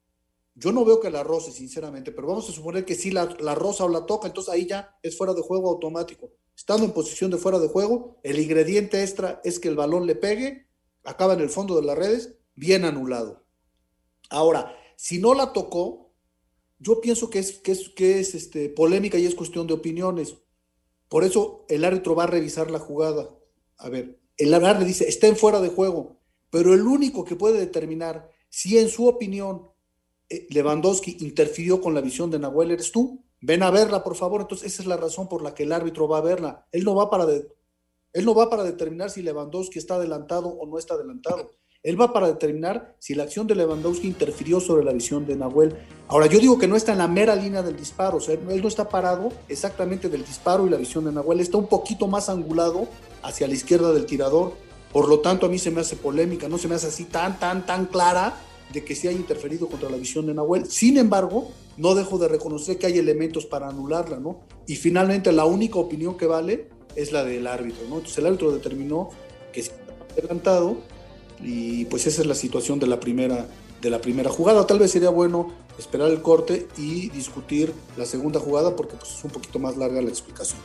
Yo 0.54 0.72
no 0.72 0.86
veo 0.86 1.02
que 1.02 1.10
la 1.10 1.24
roce, 1.24 1.52
sinceramente, 1.52 2.14
pero 2.14 2.26
vamos 2.26 2.50
a 2.50 2.54
suponer 2.54 2.86
que 2.86 2.96
sí 2.96 3.12
la, 3.12 3.36
la 3.42 3.54
roza 3.54 3.84
o 3.84 3.90
la 3.90 4.06
toca, 4.06 4.28
entonces 4.28 4.54
ahí 4.54 4.66
ya 4.66 4.98
es 5.04 5.18
fuera 5.18 5.34
de 5.34 5.42
juego 5.42 5.70
automático. 5.70 6.32
Estando 6.56 6.86
en 6.86 6.94
posición 6.94 7.32
de 7.32 7.38
fuera 7.38 7.60
de 7.60 7.68
juego, 7.68 8.22
el 8.24 8.40
ingrediente 8.40 9.04
extra 9.04 9.42
es 9.44 9.60
que 9.60 9.68
el 9.68 9.76
balón 9.76 10.06
le 10.06 10.16
pegue, 10.16 10.70
acaba 11.04 11.34
en 11.34 11.42
el 11.42 11.50
fondo 11.50 11.76
de 11.76 11.86
las 11.86 11.98
redes, 11.98 12.38
bien 12.56 12.86
anulado. 12.86 13.46
Ahora, 14.30 14.74
si 14.96 15.20
no 15.20 15.34
la 15.34 15.52
tocó, 15.52 16.14
yo 16.80 17.02
pienso 17.02 17.30
que 17.30 17.40
es, 17.40 17.60
que 17.60 17.74
es, 17.74 17.90
que 17.90 18.22
es 18.22 18.36
este, 18.36 18.70
polémica 18.70 19.18
y 19.18 19.26
es 19.26 19.36
cuestión 19.36 19.68
de 19.68 19.74
opiniones. 19.74 20.38
Por 21.10 21.26
eso 21.26 21.66
el 21.68 21.84
árbitro 21.84 22.16
va 22.16 22.24
a 22.24 22.28
revisar 22.28 22.72
la 22.72 22.80
jugada. 22.80 23.38
A 23.76 23.90
ver, 23.90 24.25
el 24.38 24.54
árbitro 24.54 24.86
dice, 24.86 25.08
está 25.08 25.28
en 25.28 25.38
fuera 25.38 25.62
de 25.62 25.70
juego, 25.70 26.18
pero 26.50 26.74
el 26.74 26.82
único 26.82 27.24
que 27.24 27.36
puede 27.36 27.60
determinar 27.60 28.30
si 28.50 28.78
en 28.78 28.90
su 28.90 29.08
opinión 29.08 29.70
eh, 30.30 30.48
Lewandowski 30.50 31.18
interfirió 31.20 31.82
con 31.82 31.94
la 31.94 32.02
visión 32.02 32.32
de 32.32 32.40
Nahuel 32.40 32.72
eres 32.72 32.92
tú. 32.92 33.24
Ven 33.42 33.64
a 33.64 33.70
verla, 33.70 34.04
por 34.04 34.16
favor. 34.16 34.42
Entonces, 34.42 34.74
esa 34.74 34.82
es 34.82 34.88
la 34.88 34.98
razón 34.98 35.30
por 35.30 35.42
la 35.44 35.54
que 35.54 35.64
el 35.64 35.72
árbitro 35.72 36.08
va 36.08 36.18
a 36.20 36.22
verla. 36.22 36.66
Él 36.72 36.84
no 36.84 36.96
va 36.96 37.10
para, 37.10 37.26
él 37.32 38.26
no 38.26 38.34
va 38.34 38.50
para 38.50 38.64
determinar 38.64 39.12
si 39.12 39.22
Lewandowski 39.22 39.78
está 39.78 39.96
adelantado 39.96 40.48
o 40.48 40.66
no 40.66 40.80
está 40.80 40.96
adelantado. 40.96 41.52
Él 41.86 42.02
va 42.02 42.12
para 42.12 42.26
determinar 42.26 42.96
si 42.98 43.14
la 43.14 43.24
acción 43.24 43.46
de 43.46 43.54
Lewandowski 43.54 44.08
interfirió 44.08 44.60
sobre 44.60 44.84
la 44.84 44.92
visión 44.92 45.28
de 45.28 45.36
Nahuel. 45.36 45.76
Ahora, 46.08 46.26
yo 46.26 46.40
digo 46.40 46.58
que 46.58 46.68
no 46.68 46.76
está 46.76 46.94
en 46.94 46.98
la 46.98 47.08
mera 47.08 47.36
línea 47.36 47.62
del 47.62 47.78
disparo, 47.78 48.18
o 48.18 48.20
sea, 48.20 48.34
él 48.34 48.60
no 48.60 48.68
está 48.68 48.90
parado 48.90 49.32
exactamente 49.48 50.10
del 50.10 50.26
disparo 50.26 50.66
y 50.66 50.72
la 50.72 50.78
visión 50.78 51.06
de 51.06 51.12
Nahuel, 51.12 51.42
está 51.42 51.60
un 51.60 51.68
poquito 51.68 52.08
más 52.08 52.28
angulado 52.28 52.88
hacia 53.22 53.48
la 53.48 53.54
izquierda 53.54 53.94
del 53.94 54.08
tirador. 54.08 54.54
Por 54.92 55.08
lo 55.08 55.20
tanto, 55.20 55.46
a 55.46 55.50
mí 55.50 55.60
se 55.60 55.70
me 55.70 55.82
hace 55.82 55.96
polémica, 55.96 56.50
no 56.50 56.58
se 56.58 56.68
me 56.68 56.74
hace 56.74 56.88
así 56.88 57.04
tan, 57.04 57.38
tan, 57.38 57.68
tan 57.68 57.86
clara 57.86 58.36
de 58.74 58.84
que 58.84 58.96
se 58.96 59.10
haya 59.10 59.18
interferido 59.20 59.68
contra 59.68 59.88
la 59.88 59.98
visión 59.98 60.26
de 60.26 60.34
Nahuel. 60.34 60.66
Sin 60.66 60.98
embargo, 60.98 61.52
no 61.78 61.94
dejo 61.94 62.18
de 62.18 62.28
reconocer 62.28 62.80
que 62.80 62.88
hay 62.88 62.98
elementos 62.98 63.46
para 63.46 63.68
anularla, 63.68 64.18
¿no? 64.18 64.40
Y 64.66 64.76
finalmente 64.76 65.32
la 65.32 65.46
única 65.46 65.78
opinión 65.78 66.18
que 66.18 66.26
vale 66.26 66.68
es 66.96 67.12
la 67.12 67.24
del 67.24 67.46
árbitro, 67.46 67.84
¿no? 67.88 67.98
Entonces 67.98 68.18
el 68.18 68.26
árbitro 68.26 68.52
determinó 68.52 69.10
que 69.54 69.60
está 69.60 69.76
adelantado 70.18 70.78
y 71.42 71.86
pues 71.86 72.08
esa 72.08 72.22
es 72.22 72.28
la 72.28 72.36
situación 72.36 72.80
de 72.80 72.88
la 72.88 73.00
primera 73.00 73.48
de 73.82 73.90
la 73.90 74.02
primera 74.02 74.30
jugada. 74.30 74.66
Tal 74.66 74.80
vez 74.80 74.92
sería 74.92 75.10
bueno 75.10 75.54
esperar 75.78 76.10
el 76.10 76.22
corte 76.22 76.68
y 76.78 77.10
discutir 77.10 77.74
la 77.98 78.06
segunda 78.06 78.40
jugada 78.40 78.76
porque 78.76 78.96
pues, 78.96 79.12
es 79.12 79.24
un 79.24 79.32
poquito 79.32 79.60
más 79.60 79.78
larga 79.78 80.02
la 80.02 80.10
explicación. 80.10 80.60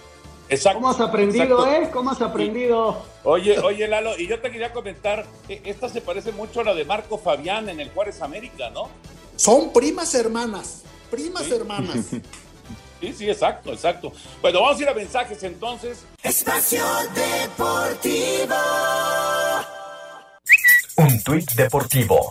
Exacto, 0.49 0.81
¿Cómo 0.81 0.91
has 0.91 1.01
aprendido, 1.01 1.67
eh? 1.67 1.91
¿Cómo 1.93 2.11
has 2.11 2.21
aprendido? 2.21 3.03
oye, 3.23 3.61
oye, 3.61 3.87
Lalo, 3.87 4.19
y 4.19 4.27
yo 4.27 4.41
te 4.41 4.51
quería 4.51 4.73
comentar, 4.73 5.25
e, 5.49 5.63
esta 5.65 5.89
se 5.89 6.01
parece 6.01 6.33
mucho 6.33 6.61
a 6.61 6.65
la 6.65 6.75
de 6.75 6.85
Marco 6.85 7.19
Fabián 7.19 7.69
en 7.69 7.79
el 7.79 7.91
Juárez 7.91 8.21
América, 8.21 8.69
¿no? 8.71 8.89
Son 9.37 9.73
primas 9.73 10.13
hermanas, 10.15 10.83
primas 11.11 11.51
hermanas. 11.51 12.07
Sí, 13.01 13.15
sí, 13.15 13.31
exacto, 13.31 13.73
exacto. 13.73 14.13
Bueno, 14.43 14.61
vamos 14.61 14.79
a 14.79 14.83
ir 14.83 14.89
a 14.91 14.93
mensajes 14.93 15.43
entonces. 15.43 16.05
Espacio 16.23 16.85
Deportivo. 17.15 18.55
Un 21.01 21.23
tuit 21.23 21.51
deportivo. 21.53 22.31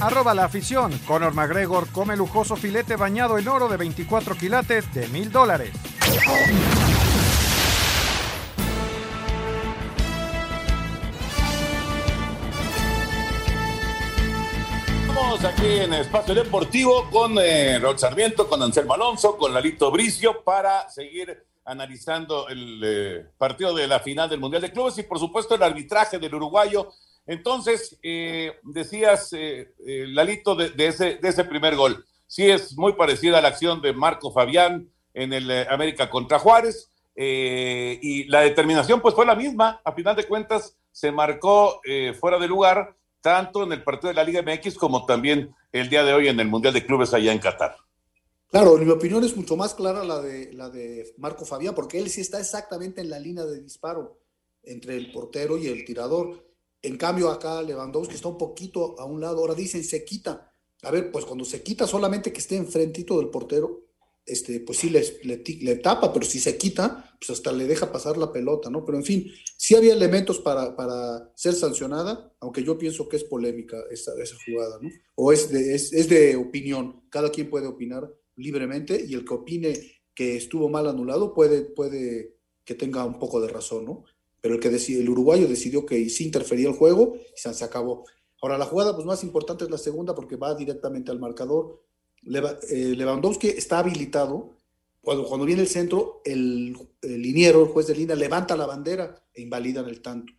Arroba 0.00 0.32
la 0.32 0.46
afición. 0.46 0.98
Conor 1.06 1.34
McGregor 1.34 1.92
come 1.92 2.16
lujoso 2.16 2.56
filete 2.56 2.96
bañado 2.96 3.36
en 3.36 3.46
oro 3.48 3.68
de 3.68 3.76
24 3.76 4.34
quilates 4.34 4.94
de 4.94 5.08
mil 5.08 5.30
dólares. 5.30 5.68
Estamos 15.06 15.44
aquí 15.44 15.66
en 15.66 15.92
Espacio 15.92 16.34
Deportivo 16.34 17.10
con 17.10 17.36
eh, 17.38 17.78
Rod 17.78 17.98
Sarmiento, 17.98 18.48
con 18.48 18.62
Anselmo 18.62 18.94
Alonso, 18.94 19.36
con 19.36 19.52
Lalito 19.52 19.90
Bricio 19.90 20.42
para 20.42 20.88
seguir 20.88 21.44
analizando 21.66 22.48
el 22.48 22.80
eh, 22.82 23.26
partido 23.36 23.74
de 23.74 23.86
la 23.86 24.00
final 24.00 24.30
del 24.30 24.40
Mundial 24.40 24.62
de 24.62 24.72
Clubes 24.72 24.96
y 24.96 25.02
por 25.02 25.18
supuesto 25.18 25.54
el 25.54 25.62
arbitraje 25.62 26.18
del 26.18 26.34
uruguayo 26.34 26.90
entonces, 27.26 27.98
eh, 28.02 28.52
decías, 28.62 29.32
eh, 29.32 29.74
eh, 29.86 30.06
Lalito, 30.08 30.54
de, 30.54 30.72
ese, 30.76 31.16
de 31.16 31.28
ese 31.28 31.44
primer 31.44 31.76
gol. 31.76 32.04
Sí 32.26 32.50
es 32.50 32.76
muy 32.76 32.94
parecida 32.94 33.38
a 33.38 33.42
la 33.42 33.48
acción 33.48 33.80
de 33.80 33.92
Marco 33.92 34.32
Fabián 34.32 34.90
en 35.14 35.32
el 35.32 35.50
América 35.68 36.10
contra 36.10 36.38
Juárez. 36.38 36.90
y 37.16 38.24
la 38.24 38.40
determinación 38.40 39.00
pues 39.00 39.14
fue 39.14 39.24
la 39.24 39.36
misma. 39.36 39.80
A 39.84 39.92
final 39.92 40.16
de 40.16 40.24
cuentas, 40.24 40.76
se 40.90 41.12
marcó 41.12 41.80
fuera 42.18 42.38
de 42.38 42.48
lugar 42.48 42.96
tanto 43.20 43.62
en 43.62 43.72
el 43.72 43.84
partido 43.84 44.08
de 44.08 44.14
la 44.14 44.24
Liga 44.24 44.42
MX 44.42 44.76
como 44.76 45.06
también 45.06 45.54
el 45.72 45.88
día 45.88 46.04
de 46.04 46.12
hoy 46.12 46.28
en 46.28 46.40
el 46.40 46.48
Mundial 46.48 46.74
de 46.74 46.84
Clubes 46.84 47.14
allá 47.14 47.32
en 47.32 47.38
Qatar. 47.38 47.76
Claro, 48.50 48.76
en 48.78 48.86
mi 48.86 48.92
opinión 48.92 49.24
es 49.24 49.36
mucho 49.36 49.56
más 49.56 49.74
clara 49.74 50.04
la 50.04 50.20
de, 50.20 50.52
la 50.52 50.70
de 50.70 51.12
Marco 51.18 51.44
Fabián, 51.44 51.74
porque 51.74 51.98
él 51.98 52.10
sí 52.10 52.20
está 52.20 52.38
exactamente 52.38 53.00
en 53.00 53.10
la 53.10 53.18
línea 53.18 53.44
de 53.44 53.60
disparo 53.60 54.18
entre 54.62 54.96
el 54.96 55.10
portero 55.10 55.56
y 55.56 55.68
el 55.68 55.84
tirador. 55.84 56.44
En 56.84 56.98
cambio, 56.98 57.30
acá 57.30 57.62
Lewandowski 57.62 58.14
está 58.14 58.28
un 58.28 58.36
poquito 58.36 58.94
a 59.00 59.06
un 59.06 59.18
lado. 59.18 59.38
Ahora 59.38 59.54
dicen, 59.54 59.82
se 59.82 60.04
quita. 60.04 60.52
A 60.82 60.90
ver, 60.90 61.10
pues 61.10 61.24
cuando 61.24 61.46
se 61.46 61.62
quita 61.62 61.86
solamente 61.86 62.30
que 62.30 62.40
esté 62.40 62.56
enfrentito 62.56 63.18
del 63.18 63.30
portero, 63.30 63.86
este, 64.26 64.60
pues 64.60 64.78
sí 64.78 64.90
le, 64.90 65.02
le, 65.22 65.76
tapa, 65.76 66.12
pero 66.12 66.26
si 66.26 66.38
se 66.38 66.58
quita, 66.58 67.16
pues 67.18 67.30
hasta 67.30 67.52
le 67.52 67.66
deja 67.66 67.90
pasar 67.90 68.18
la 68.18 68.30
pelota, 68.30 68.68
¿no? 68.68 68.84
Pero 68.84 68.98
en 68.98 69.04
fin, 69.04 69.30
sí 69.56 69.74
había 69.74 69.94
elementos 69.94 70.40
para, 70.40 70.76
para 70.76 71.32
ser 71.34 71.54
sancionada, 71.54 72.34
aunque 72.40 72.62
yo 72.62 72.76
pienso 72.76 73.08
que 73.08 73.16
es 73.16 73.24
polémica 73.24 73.78
esa, 73.90 74.12
esa 74.22 74.36
jugada, 74.46 74.78
¿no? 74.82 74.90
O 75.14 75.32
es 75.32 75.50
de, 75.50 75.74
es, 75.74 75.90
es 75.94 76.08
de 76.10 76.36
opinión, 76.36 77.06
cada 77.08 77.30
quien 77.30 77.48
puede 77.48 77.66
opinar 77.66 78.10
libremente 78.36 79.02
y 79.06 79.14
el 79.14 79.24
que 79.24 79.34
opine 79.34 80.02
que 80.14 80.36
estuvo 80.36 80.68
mal 80.68 80.86
anulado 80.86 81.32
puede, 81.32 81.62
puede 81.62 82.36
que 82.64 82.74
tenga 82.74 83.04
un 83.06 83.18
poco 83.18 83.40
de 83.40 83.48
razón, 83.48 83.86
¿no? 83.86 84.04
Pero 84.44 84.56
el 84.56 84.60
que 84.60 84.68
el 84.68 85.08
uruguayo 85.08 85.48
decidió 85.48 85.86
que 85.86 86.06
sí 86.10 86.26
interfería 86.26 86.68
el 86.68 86.74
juego 86.74 87.16
y 87.16 87.50
se, 87.50 87.64
acabó. 87.64 88.04
Ahora, 88.42 88.58
la 88.58 88.66
jugada 88.66 88.94
pues, 88.94 89.06
más 89.06 89.24
importante 89.24 89.64
es 89.64 89.70
la 89.70 89.78
segunda 89.78 90.14
porque 90.14 90.36
va 90.36 90.54
directamente 90.54 91.10
al 91.10 91.18
marcador. 91.18 91.82
Eh, 92.26 92.92
Lewandowski 92.94 93.48
está 93.48 93.78
habilitado 93.78 94.58
Cuando, 95.00 95.24
cuando 95.24 95.46
viene 95.46 95.62
el 95.62 95.68
centro, 95.68 96.20
el, 96.26 96.76
el 97.00 97.22
liniero, 97.22 97.62
el 97.62 97.68
juez 97.68 97.86
de 97.86 97.94
línea, 97.94 98.14
levanta 98.16 98.54
la 98.54 98.66
bandera 98.66 99.14
e 99.32 99.40
invalidan 99.40 99.88
el 99.88 100.02
tanto. 100.02 100.34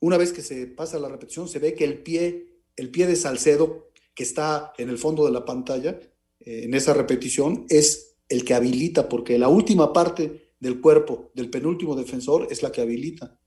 Una 0.00 0.16
vez 0.16 0.32
que 0.32 0.42
se 0.42 0.66
pasa 0.66 0.98
la 0.98 1.08
repetición, 1.08 1.48
se 1.48 1.60
ve 1.60 1.74
que 1.74 1.84
el 1.84 2.02
pie, 2.02 2.48
el 2.74 2.90
pie 2.90 3.06
de 3.06 3.14
Salcedo, 3.14 3.90
que 4.12 4.24
está 4.24 4.72
en 4.76 4.88
el 4.88 4.98
fondo 4.98 5.24
de 5.24 5.30
la 5.30 5.44
pantalla, 5.44 6.00
eh, 6.40 6.64
en 6.64 6.74
esa 6.74 6.94
repetición, 6.94 7.64
es 7.68 8.16
el 8.28 8.44
que 8.44 8.54
habilita, 8.54 9.08
porque 9.08 9.38
la 9.38 9.48
última 9.48 9.92
parte 9.92 10.45
del 10.58 10.80
cuerpo 10.80 11.30
del 11.34 11.50
penúltimo 11.50 11.96
defensor 11.96 12.48
es 12.50 12.62
la 12.62 12.72
que 12.72 12.80
habilita. 12.80 13.38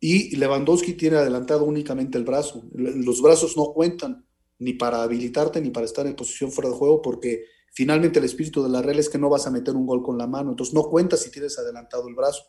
Y 0.00 0.36
Lewandowski 0.36 0.94
tiene 0.94 1.16
adelantado 1.16 1.64
únicamente 1.64 2.18
el 2.18 2.24
brazo. 2.24 2.64
Los 2.72 3.20
brazos 3.20 3.56
no 3.56 3.72
cuentan 3.72 4.26
ni 4.58 4.74
para 4.74 5.02
habilitarte 5.02 5.60
ni 5.60 5.70
para 5.70 5.86
estar 5.86 6.06
en 6.06 6.16
posición 6.16 6.50
fuera 6.50 6.70
de 6.70 6.76
juego, 6.76 7.02
porque 7.02 7.44
finalmente 7.72 8.18
el 8.18 8.24
espíritu 8.24 8.62
de 8.62 8.68
la 8.68 8.82
regla 8.82 9.00
es 9.00 9.08
que 9.08 9.18
no 9.18 9.28
vas 9.28 9.46
a 9.46 9.50
meter 9.50 9.74
un 9.74 9.86
gol 9.86 10.02
con 10.02 10.18
la 10.18 10.26
mano, 10.26 10.50
entonces 10.50 10.74
no 10.74 10.84
cuenta 10.84 11.16
si 11.16 11.30
tienes 11.30 11.58
adelantado 11.58 12.08
el 12.08 12.14
brazo. 12.14 12.44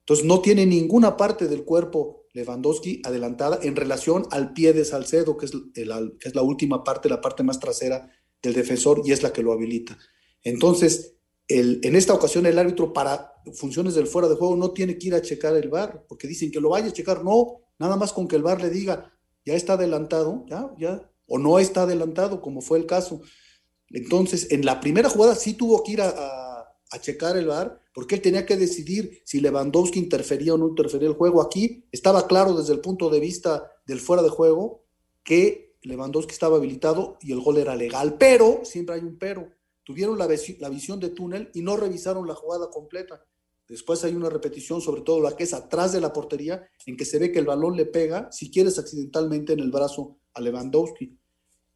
Entonces 0.00 0.24
no 0.26 0.40
tiene 0.40 0.66
ninguna 0.66 1.16
parte 1.16 1.46
del 1.46 1.64
cuerpo 1.64 2.26
Lewandowski 2.32 3.02
adelantada 3.04 3.58
en 3.62 3.76
relación 3.76 4.26
al 4.30 4.52
pie 4.52 4.72
de 4.72 4.84
Salcedo, 4.84 5.36
que 5.36 5.46
es, 5.46 5.52
el, 5.52 6.16
que 6.18 6.28
es 6.28 6.34
la 6.34 6.42
última 6.42 6.82
parte, 6.82 7.08
la 7.08 7.20
parte 7.20 7.42
más 7.42 7.60
trasera 7.60 8.10
del 8.42 8.54
defensor 8.54 9.02
y 9.04 9.12
es 9.12 9.22
la 9.22 9.32
que 9.32 9.42
lo 9.42 9.52
habilita. 9.52 9.96
Entonces, 10.42 11.14
el, 11.48 11.80
en 11.82 11.96
esta 11.96 12.14
ocasión 12.14 12.46
el 12.46 12.58
árbitro 12.58 12.92
para 12.92 13.32
funciones 13.54 13.94
del 13.94 14.06
fuera 14.06 14.28
de 14.28 14.36
juego 14.36 14.56
no 14.56 14.70
tiene 14.70 14.98
que 14.98 15.08
ir 15.08 15.14
a 15.14 15.22
checar 15.22 15.54
el 15.56 15.68
bar, 15.68 16.04
porque 16.08 16.28
dicen 16.28 16.50
que 16.50 16.60
lo 16.60 16.70
vaya 16.70 16.86
a 16.86 16.92
checar, 16.92 17.24
no, 17.24 17.60
nada 17.78 17.96
más 17.96 18.12
con 18.12 18.28
que 18.28 18.36
el 18.36 18.42
bar 18.42 18.62
le 18.62 18.70
diga, 18.70 19.12
ya 19.44 19.54
está 19.54 19.74
adelantado, 19.74 20.44
ya, 20.48 20.72
ya, 20.78 21.10
o 21.26 21.38
no 21.38 21.58
está 21.58 21.82
adelantado, 21.82 22.40
como 22.40 22.60
fue 22.60 22.78
el 22.78 22.86
caso. 22.86 23.20
Entonces, 23.88 24.50
en 24.50 24.64
la 24.64 24.80
primera 24.80 25.10
jugada 25.10 25.34
sí 25.34 25.54
tuvo 25.54 25.82
que 25.82 25.92
ir 25.92 26.00
a, 26.00 26.08
a, 26.08 26.76
a 26.90 27.00
checar 27.00 27.36
el 27.36 27.46
bar, 27.46 27.80
porque 27.94 28.14
él 28.14 28.22
tenía 28.22 28.46
que 28.46 28.56
decidir 28.56 29.20
si 29.24 29.40
Lewandowski 29.40 29.98
interfería 29.98 30.54
o 30.54 30.58
no 30.58 30.68
interfería 30.68 31.08
el 31.08 31.14
juego. 31.14 31.42
Aquí 31.42 31.84
estaba 31.92 32.26
claro 32.26 32.54
desde 32.54 32.72
el 32.72 32.80
punto 32.80 33.10
de 33.10 33.20
vista 33.20 33.70
del 33.86 34.00
fuera 34.00 34.22
de 34.22 34.30
juego 34.30 34.84
que 35.24 35.76
Lewandowski 35.82 36.32
estaba 36.32 36.56
habilitado 36.56 37.18
y 37.20 37.32
el 37.32 37.40
gol 37.40 37.58
era 37.58 37.74
legal, 37.74 38.16
pero 38.18 38.60
siempre 38.64 38.96
hay 38.96 39.02
un 39.02 39.18
pero. 39.18 39.50
Tuvieron 39.84 40.18
la, 40.18 40.26
visión 40.26 41.00
de 41.00 41.10
túnel 41.10 41.50
y 41.54 41.62
no 41.62 41.76
revisaron 41.76 42.26
la 42.26 42.34
jugada 42.34 42.70
completa. 42.70 43.24
Después 43.68 44.04
hay 44.04 44.14
una 44.14 44.28
repetición, 44.28 44.80
sobre 44.80 45.02
todo 45.02 45.20
la 45.20 45.36
que 45.36 45.44
es 45.44 45.54
atrás 45.54 45.92
de 45.92 46.00
la 46.00 46.12
portería, 46.12 46.68
en 46.86 46.96
que 46.96 47.04
se 47.04 47.18
ve 47.18 47.32
que 47.32 47.38
el 47.38 47.46
balón 47.46 47.76
le 47.76 47.86
pega, 47.86 48.30
si 48.30 48.50
quieres, 48.50 48.78
accidentalmente 48.78 49.52
en 49.52 49.60
el 49.60 49.70
brazo 49.70 50.18
a 50.34 50.40
Lewandowski. 50.40 51.18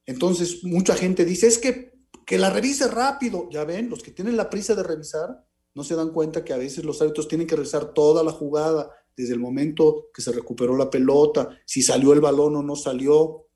Entonces, 0.04 0.62
mucha 0.62 0.94
gente 0.94 1.24
dice, 1.24 1.46
es 1.46 1.58
que, 1.58 1.94
que 2.24 2.38
la 2.38 2.50
revise 2.50 2.86
rápido. 2.88 3.48
Ya 3.50 3.64
ven, 3.64 3.88
los 3.88 4.02
que 4.02 4.12
tienen 4.12 4.36
la 4.36 4.50
prisa 4.50 4.74
de 4.74 4.82
revisar, 4.82 5.44
no 5.74 5.84
se 5.84 5.96
dan 5.96 6.10
cuenta 6.10 6.44
que 6.44 6.52
a 6.52 6.58
veces 6.58 6.84
los 6.84 7.00
árbitros 7.02 7.28
tienen 7.28 7.46
que 7.46 7.56
revisar 7.56 7.92
toda 7.92 8.22
la 8.22 8.32
jugada, 8.32 8.90
desde 9.16 9.32
el 9.32 9.40
momento 9.40 10.08
que 10.12 10.20
se 10.20 10.30
recuperó 10.30 10.76
la 10.76 10.90
pelota, 10.90 11.58
si 11.64 11.82
salió 11.82 12.12
el 12.12 12.20
balón 12.20 12.56
o 12.56 12.62
no 12.62 12.76
salió, 12.76 13.46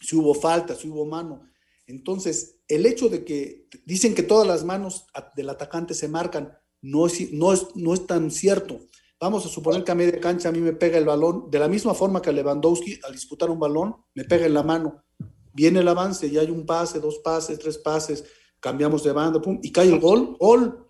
si 0.00 0.16
hubo 0.16 0.34
falta, 0.34 0.74
si 0.74 0.88
hubo 0.88 1.06
mano. 1.06 1.48
Entonces, 1.86 2.57
el 2.68 2.84
hecho 2.84 3.08
de 3.08 3.24
que 3.24 3.66
dicen 3.84 4.14
que 4.14 4.22
todas 4.22 4.46
las 4.46 4.64
manos 4.64 5.06
del 5.34 5.48
atacante 5.48 5.94
se 5.94 6.08
marcan, 6.08 6.56
no 6.82 7.06
es, 7.06 7.32
no 7.32 7.52
es, 7.52 7.66
no 7.74 7.94
es 7.94 8.06
tan 8.06 8.30
cierto. 8.30 8.78
Vamos 9.18 9.44
a 9.46 9.48
suponer 9.48 9.82
que 9.82 9.90
a 9.90 9.96
media 9.96 10.20
cancha 10.20 10.50
a 10.50 10.52
mí 10.52 10.60
me 10.60 10.74
pega 10.74 10.98
el 10.98 11.04
balón, 11.04 11.50
de 11.50 11.58
la 11.58 11.66
misma 11.66 11.94
forma 11.94 12.22
que 12.22 12.32
Lewandowski 12.32 13.00
al 13.04 13.12
disputar 13.12 13.50
un 13.50 13.58
balón, 13.58 13.96
me 14.14 14.24
pega 14.24 14.46
en 14.46 14.54
la 14.54 14.62
mano. 14.62 15.02
Viene 15.52 15.80
el 15.80 15.88
avance, 15.88 16.30
ya 16.30 16.42
hay 16.42 16.50
un 16.50 16.64
pase, 16.64 17.00
dos 17.00 17.18
pases, 17.18 17.58
tres 17.58 17.78
pases, 17.78 18.24
cambiamos 18.60 19.02
de 19.02 19.12
banda, 19.12 19.40
pum, 19.40 19.58
y 19.62 19.72
cae 19.72 19.88
el 19.88 19.98
gol, 19.98 20.36
gol. 20.38 20.86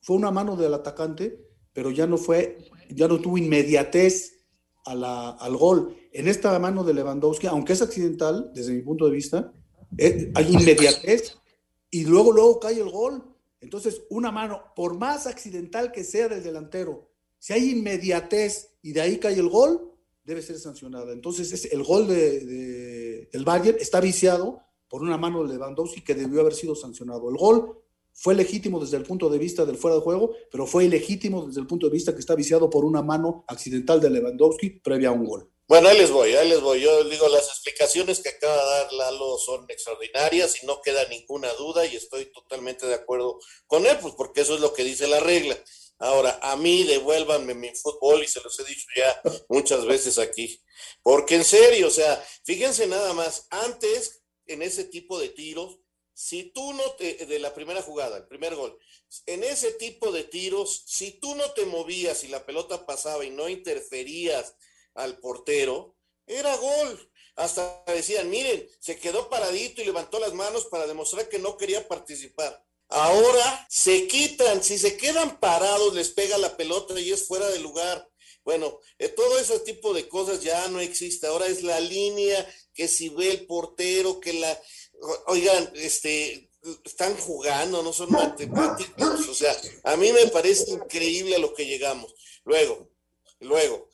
Fue 0.00 0.16
una 0.16 0.30
mano 0.30 0.56
del 0.56 0.74
atacante, 0.74 1.38
pero 1.72 1.90
ya 1.90 2.06
no 2.06 2.16
fue, 2.16 2.58
ya 2.90 3.06
no 3.06 3.20
tuvo 3.20 3.38
inmediatez 3.38 4.46
al 4.84 5.56
gol. 5.56 5.94
En 6.12 6.26
esta 6.26 6.58
mano 6.58 6.82
de 6.82 6.94
Lewandowski, 6.94 7.46
aunque 7.46 7.74
es 7.74 7.82
accidental, 7.82 8.50
desde 8.54 8.72
mi 8.72 8.82
punto 8.82 9.04
de 9.04 9.12
vista, 9.12 9.52
eh, 9.96 10.30
hay 10.34 10.52
inmediatez 10.52 11.36
y 11.90 12.04
luego, 12.04 12.32
luego 12.32 12.60
cae 12.60 12.80
el 12.80 12.90
gol. 12.90 13.24
Entonces, 13.60 14.02
una 14.10 14.30
mano, 14.30 14.62
por 14.76 14.96
más 14.96 15.26
accidental 15.26 15.90
que 15.90 16.04
sea 16.04 16.28
del 16.28 16.42
delantero, 16.42 17.10
si 17.38 17.52
hay 17.52 17.70
inmediatez 17.70 18.76
y 18.82 18.92
de 18.92 19.00
ahí 19.00 19.18
cae 19.18 19.34
el 19.34 19.48
gol, 19.48 19.92
debe 20.24 20.42
ser 20.42 20.58
sancionada. 20.58 21.12
Entonces, 21.12 21.52
es, 21.52 21.72
el 21.72 21.82
gol 21.82 22.06
de, 22.06 22.40
de, 22.40 23.28
del 23.32 23.44
Bayern 23.44 23.78
está 23.80 24.00
viciado 24.00 24.60
por 24.88 25.02
una 25.02 25.16
mano 25.16 25.42
de 25.42 25.54
Lewandowski 25.54 26.02
que 26.02 26.14
debió 26.14 26.40
haber 26.40 26.54
sido 26.54 26.74
sancionado. 26.74 27.28
El 27.30 27.36
gol 27.36 27.78
fue 28.12 28.34
legítimo 28.34 28.80
desde 28.80 28.96
el 28.96 29.04
punto 29.04 29.30
de 29.30 29.38
vista 29.38 29.64
del 29.64 29.76
fuera 29.76 29.96
de 29.96 30.02
juego, 30.02 30.32
pero 30.50 30.66
fue 30.66 30.84
ilegítimo 30.84 31.46
desde 31.46 31.60
el 31.60 31.66
punto 31.66 31.86
de 31.86 31.92
vista 31.92 32.12
que 32.12 32.20
está 32.20 32.34
viciado 32.34 32.68
por 32.68 32.84
una 32.84 33.00
mano 33.00 33.44
accidental 33.46 34.00
de 34.00 34.10
Lewandowski 34.10 34.70
previa 34.70 35.10
a 35.10 35.12
un 35.12 35.24
gol. 35.24 35.48
Bueno, 35.68 35.90
ahí 35.90 35.98
les 35.98 36.10
voy, 36.10 36.34
ahí 36.34 36.48
les 36.48 36.62
voy. 36.62 36.80
Yo 36.80 37.04
digo, 37.04 37.28
las 37.28 37.46
explicaciones 37.46 38.20
que 38.20 38.30
acaba 38.30 38.56
de 38.56 38.70
dar 38.70 38.92
Lalo 38.94 39.36
son 39.36 39.66
extraordinarias 39.68 40.62
y 40.62 40.66
no 40.66 40.80
queda 40.80 41.06
ninguna 41.08 41.52
duda 41.52 41.84
y 41.84 41.94
estoy 41.94 42.32
totalmente 42.32 42.86
de 42.86 42.94
acuerdo 42.94 43.38
con 43.66 43.84
él, 43.84 43.98
pues 44.00 44.14
porque 44.14 44.40
eso 44.40 44.54
es 44.54 44.62
lo 44.62 44.72
que 44.72 44.82
dice 44.82 45.06
la 45.06 45.20
regla. 45.20 45.62
Ahora, 45.98 46.38
a 46.40 46.56
mí 46.56 46.84
devuélvanme 46.84 47.52
mi 47.52 47.68
fútbol 47.74 48.22
y 48.22 48.28
se 48.28 48.40
los 48.40 48.58
he 48.58 48.64
dicho 48.64 48.86
ya 48.96 49.20
muchas 49.50 49.84
veces 49.84 50.16
aquí. 50.18 50.58
Porque 51.02 51.34
en 51.34 51.44
serio, 51.44 51.88
o 51.88 51.90
sea, 51.90 52.16
fíjense 52.44 52.86
nada 52.86 53.12
más, 53.12 53.46
antes 53.50 54.22
en 54.46 54.62
ese 54.62 54.84
tipo 54.84 55.20
de 55.20 55.28
tiros, 55.28 55.80
si 56.14 56.44
tú 56.44 56.72
no 56.72 56.92
te, 56.92 57.26
de 57.26 57.38
la 57.40 57.52
primera 57.52 57.82
jugada, 57.82 58.16
el 58.16 58.26
primer 58.26 58.54
gol, 58.54 58.78
en 59.26 59.44
ese 59.44 59.72
tipo 59.72 60.12
de 60.12 60.24
tiros, 60.24 60.84
si 60.86 61.20
tú 61.20 61.34
no 61.34 61.52
te 61.52 61.66
movías 61.66 62.24
y 62.24 62.28
la 62.28 62.46
pelota 62.46 62.86
pasaba 62.86 63.22
y 63.26 63.30
no 63.30 63.50
interferías 63.50 64.54
al 64.98 65.18
portero, 65.18 65.96
era 66.26 66.54
gol. 66.56 67.10
Hasta 67.36 67.84
decían, 67.86 68.28
miren, 68.28 68.68
se 68.80 68.98
quedó 68.98 69.28
paradito 69.30 69.80
y 69.80 69.84
levantó 69.84 70.18
las 70.18 70.34
manos 70.34 70.66
para 70.66 70.86
demostrar 70.86 71.28
que 71.28 71.38
no 71.38 71.56
quería 71.56 71.86
participar. 71.86 72.64
Ahora 72.88 73.66
se 73.70 74.08
quitan, 74.08 74.62
si 74.62 74.78
se 74.78 74.96
quedan 74.96 75.38
parados, 75.38 75.94
les 75.94 76.10
pega 76.10 76.36
la 76.38 76.56
pelota 76.56 76.98
y 76.98 77.12
es 77.12 77.26
fuera 77.26 77.48
de 77.48 77.60
lugar. 77.60 78.08
Bueno, 78.44 78.80
eh, 78.98 79.08
todo 79.08 79.38
ese 79.38 79.60
tipo 79.60 79.92
de 79.92 80.08
cosas 80.08 80.42
ya 80.42 80.66
no 80.68 80.80
existe. 80.80 81.26
Ahora 81.26 81.46
es 81.46 81.62
la 81.62 81.78
línea 81.80 82.46
que 82.74 82.88
si 82.88 83.10
ve 83.10 83.30
el 83.30 83.46
portero, 83.46 84.20
que 84.20 84.32
la... 84.32 84.60
Oigan, 85.26 85.70
este, 85.74 86.50
están 86.84 87.16
jugando, 87.16 87.82
no 87.82 87.92
son 87.92 88.10
matemáticos. 88.10 89.28
O 89.28 89.34
sea, 89.34 89.54
a 89.84 89.96
mí 89.96 90.12
me 90.12 90.26
parece 90.28 90.72
increíble 90.72 91.36
a 91.36 91.40
lo 91.40 91.54
que 91.54 91.66
llegamos. 91.66 92.14
Luego, 92.44 92.90
luego, 93.40 93.87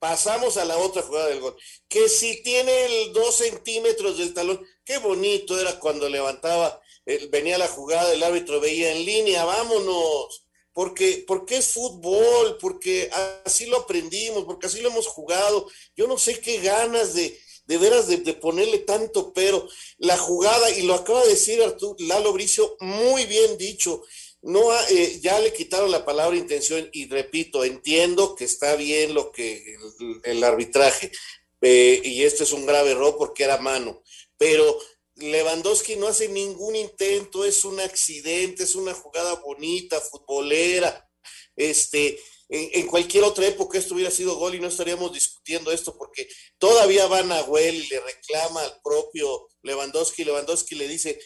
pasamos 0.00 0.56
a 0.56 0.64
la 0.64 0.78
otra 0.78 1.02
jugada 1.02 1.28
del 1.28 1.40
gol. 1.40 1.56
Que 1.86 2.08
si 2.08 2.42
tiene 2.42 2.86
el 2.86 3.12
dos 3.12 3.36
centímetros 3.36 4.18
del 4.18 4.34
talón, 4.34 4.66
qué 4.84 4.98
bonito 4.98 5.60
era 5.60 5.78
cuando 5.78 6.08
levantaba, 6.08 6.80
eh, 7.06 7.28
venía 7.30 7.58
la 7.58 7.68
jugada, 7.68 8.12
el 8.12 8.22
árbitro 8.22 8.58
veía 8.58 8.90
en 8.90 9.04
línea, 9.04 9.44
vámonos. 9.44 10.46
Porque, 10.72 11.24
porque 11.26 11.58
es 11.58 11.72
fútbol, 11.72 12.56
porque 12.60 13.10
así 13.44 13.66
lo 13.66 13.78
aprendimos, 13.78 14.44
porque 14.44 14.66
así 14.66 14.80
lo 14.80 14.88
hemos 14.88 15.06
jugado. 15.06 15.68
Yo 15.96 16.06
no 16.06 16.16
sé 16.16 16.40
qué 16.40 16.58
ganas 16.58 17.12
de, 17.12 17.38
de 17.66 17.78
veras 17.78 18.06
de, 18.06 18.18
de, 18.18 18.34
ponerle 18.34 18.78
tanto 18.78 19.32
pero. 19.32 19.68
La 19.98 20.16
jugada, 20.16 20.70
y 20.70 20.82
lo 20.82 20.94
acaba 20.94 21.22
de 21.24 21.30
decir 21.30 21.60
Arturo 21.62 21.96
Lalo 21.98 22.32
Bricio, 22.32 22.76
muy 22.80 23.26
bien 23.26 23.58
dicho 23.58 24.02
no 24.42 24.72
eh, 24.88 25.20
ya 25.20 25.38
le 25.40 25.52
quitaron 25.52 25.90
la 25.90 26.04
palabra 26.04 26.36
intención 26.36 26.88
y 26.92 27.08
repito, 27.08 27.64
entiendo 27.64 28.34
que 28.34 28.44
está 28.44 28.74
bien 28.76 29.14
lo 29.14 29.32
que 29.32 29.76
el, 30.24 30.42
arbitraje 30.42 31.12
eh, 31.60 32.00
y 32.02 32.22
este 32.22 32.44
es 32.44 32.52
un 32.52 32.64
grave 32.64 32.92
error 32.92 33.16
porque 33.18 33.44
era 33.44 33.58
mano, 33.58 34.02
pero 34.38 34.78
Lewandowski 35.16 35.96
no 35.96 36.08
hace 36.08 36.28
ningún 36.28 36.76
intento, 36.76 37.44
es 37.44 37.64
un 37.64 37.80
accidente, 37.80 38.62
es 38.62 38.74
una 38.74 38.94
jugada 38.94 39.34
bonita, 39.34 40.00
futbolera, 40.00 41.06
este, 41.54 42.18
en, 42.48 42.86
cualquier 42.86 43.24
otra 43.24 43.46
época 43.46 43.78
esto 43.78 43.94
hubiera 43.94 44.10
sido 44.10 44.36
gol 44.36 44.54
y 44.54 44.60
no 44.60 44.68
estaríamos 44.68 45.12
discutiendo 45.12 45.70
esto 45.70 45.96
porque 45.96 46.28
todavía 46.58 47.06
van 47.06 47.30
a 47.30 47.42
Huel 47.42 47.76
y 47.76 47.88
le 47.88 48.00
reclama 48.00 48.62
al 48.62 48.80
propio 48.82 49.48
Lewandowski, 49.62 50.24
Lewandowski 50.24 50.74
le 50.74 50.88
dice, 50.88 51.20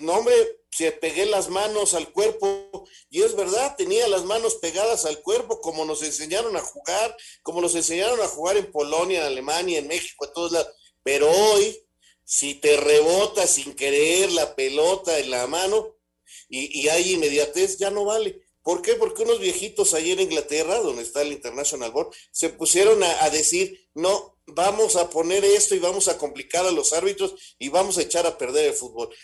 no 0.00 0.14
hombre, 0.14 0.34
se 0.76 0.92
pegué 0.92 1.24
las 1.24 1.48
manos 1.48 1.94
al 1.94 2.12
cuerpo, 2.12 2.84
y 3.08 3.22
es 3.22 3.34
verdad, 3.34 3.76
tenía 3.76 4.06
las 4.08 4.24
manos 4.24 4.56
pegadas 4.56 5.06
al 5.06 5.22
cuerpo, 5.22 5.62
como 5.62 5.86
nos 5.86 6.02
enseñaron 6.02 6.54
a 6.54 6.60
jugar, 6.60 7.16
como 7.42 7.62
nos 7.62 7.74
enseñaron 7.74 8.20
a 8.20 8.28
jugar 8.28 8.58
en 8.58 8.70
Polonia, 8.70 9.20
en 9.20 9.26
Alemania, 9.26 9.78
en 9.78 9.88
México, 9.88 10.26
a 10.26 10.32
todos 10.34 10.52
lados. 10.52 10.68
Pero 11.02 11.30
hoy, 11.30 11.82
si 12.24 12.56
te 12.56 12.76
rebota 12.76 13.46
sin 13.46 13.74
querer 13.74 14.32
la 14.32 14.54
pelota 14.54 15.18
en 15.18 15.30
la 15.30 15.46
mano 15.46 15.96
y, 16.50 16.82
y 16.82 16.88
hay 16.90 17.14
inmediatez, 17.14 17.78
ya 17.78 17.90
no 17.90 18.04
vale. 18.04 18.42
¿Por 18.62 18.82
qué? 18.82 18.96
Porque 18.96 19.22
unos 19.22 19.40
viejitos 19.40 19.94
ahí 19.94 20.10
en 20.10 20.20
Inglaterra, 20.20 20.78
donde 20.80 21.02
está 21.02 21.22
el 21.22 21.32
International 21.32 21.90
Board, 21.90 22.10
se 22.32 22.50
pusieron 22.50 23.02
a 23.02 23.30
decir, 23.30 23.88
no, 23.94 24.36
vamos 24.46 24.96
a 24.96 25.10
poner 25.10 25.44
esto 25.44 25.74
y 25.74 25.78
vamos 25.78 26.08
a 26.08 26.18
complicar 26.18 26.66
a 26.66 26.70
los 26.70 26.92
árbitros 26.92 27.56
y 27.58 27.68
vamos 27.68 27.98
a 27.98 28.02
echar 28.02 28.26
a 28.26 28.38
perder 28.38 28.66
el 28.66 28.74
fútbol. 28.74 29.14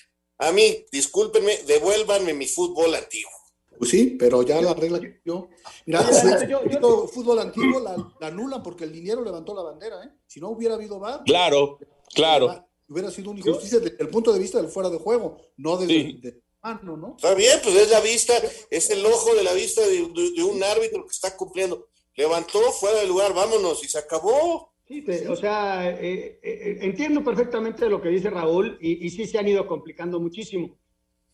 A 0.42 0.50
mí, 0.50 0.84
discúlpenme, 0.90 1.58
devuélvanme 1.68 2.34
mi 2.34 2.46
fútbol 2.46 2.92
antiguo. 2.96 3.30
Pues 3.78 3.90
sí, 3.90 4.16
pero 4.18 4.42
ya 4.42 4.60
la 4.60 4.74
regla 4.74 4.98
que 4.98 5.20
yo. 5.24 5.48
Mira, 5.86 6.02
si 6.12 6.48
yo, 6.48 6.64
yo, 6.64 7.06
fútbol 7.06 7.38
antiguo 7.38 7.78
la, 7.78 7.96
la, 8.20 8.26
anulan 8.26 8.60
porque 8.60 8.84
el 8.84 8.92
dinero 8.92 9.22
levantó 9.22 9.54
la 9.54 9.62
bandera, 9.62 10.02
¿eh? 10.04 10.10
Si 10.26 10.40
no 10.40 10.50
hubiera 10.50 10.74
habido 10.74 10.98
VAR. 10.98 11.22
Claro, 11.24 11.78
claro. 12.12 12.66
Hubiera 12.88 13.10
sido 13.12 13.30
una 13.30 13.38
injusticia 13.38 13.78
desde 13.78 14.02
el 14.02 14.08
punto 14.08 14.32
de 14.32 14.40
vista 14.40 14.60
del 14.60 14.70
fuera 14.70 14.90
de 14.90 14.98
juego, 14.98 15.38
no 15.58 15.76
desde 15.76 15.94
sí. 15.94 16.18
de 16.20 16.42
mano, 16.60 16.96
¿no? 16.96 17.14
Está 17.16 17.34
bien, 17.34 17.60
pues 17.62 17.76
es 17.76 17.90
la 17.90 18.00
vista, 18.00 18.34
es 18.68 18.90
el 18.90 19.06
ojo 19.06 19.34
de 19.36 19.44
la 19.44 19.52
vista 19.52 19.80
de, 19.82 20.08
de, 20.08 20.32
de 20.32 20.42
un 20.42 20.62
árbitro 20.62 21.04
que 21.04 21.12
está 21.12 21.36
cumpliendo. 21.36 21.86
Levantó, 22.16 22.60
fuera 22.72 22.98
del 22.98 23.08
lugar, 23.08 23.32
vámonos, 23.32 23.82
y 23.84 23.88
se 23.88 23.98
acabó. 23.98 24.71
Sí, 24.92 25.00
te, 25.00 25.26
o 25.26 25.36
sea, 25.36 25.88
eh, 25.88 26.38
eh, 26.42 26.78
entiendo 26.82 27.24
perfectamente 27.24 27.88
lo 27.88 28.02
que 28.02 28.10
dice 28.10 28.28
Raúl 28.28 28.76
y, 28.78 29.06
y 29.06 29.08
sí 29.08 29.24
se 29.24 29.38
han 29.38 29.48
ido 29.48 29.66
complicando 29.66 30.20
muchísimo. 30.20 30.76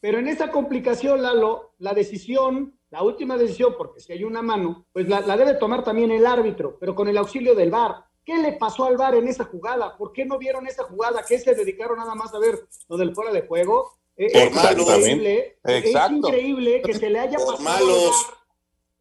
Pero 0.01 0.21
en 0.21 0.29
esa 0.29 0.53
complicación, 0.53 1.23
Lalo, 1.23 1.73
la 1.79 1.93
decisión, 1.93 2.79
la 2.91 3.03
última 3.03 3.37
decisión, 3.37 3.75
porque 3.77 3.99
si 3.99 4.13
hay 4.13 4.23
una 4.23 4.43
mano, 4.43 4.87
pues 4.93 5.09
la, 5.09 5.23
la, 5.23 5.37
debe 5.37 5.55
tomar 5.55 5.83
también 5.83 6.13
el 6.13 6.25
árbitro, 6.25 6.77
pero 6.79 6.95
con 6.95 7.09
el 7.09 7.19
auxilio 7.19 7.57
del 7.57 7.73
VAR. 7.73 8.05
¿Qué 8.25 8.39
le 8.39 8.53
pasó 8.53 8.85
al 8.85 8.97
VAR 8.97 9.17
en 9.17 9.27
esa 9.27 9.47
jugada? 9.47 9.97
¿Por 9.97 10.13
qué 10.13 10.25
no 10.25 10.39
vieron 10.39 10.69
esa 10.69 10.85
jugada? 10.85 11.25
¿Qué 11.27 11.37
se 11.41 11.57
dedicaron 11.57 11.99
nada 11.99 12.15
más 12.15 12.33
a 12.33 12.39
ver 12.39 12.61
lo 12.89 12.97
del 12.97 13.13
fuera 13.13 13.33
de 13.33 13.43
juego? 13.43 13.99
Es 14.15 14.35
increíble, 14.35 15.59
es 15.65 16.11
increíble 16.11 16.83
que 16.83 16.95
se 16.95 17.11
le 17.11 17.19
haya 17.19 17.39
pasado 17.39 17.59
malos. 17.59 18.25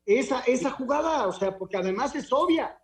esa, 0.04 0.40
esa 0.48 0.72
jugada, 0.72 1.28
o 1.28 1.34
sea, 1.34 1.56
porque 1.56 1.78
además 1.78 2.16
es 2.16 2.34
obvia. 2.34 2.76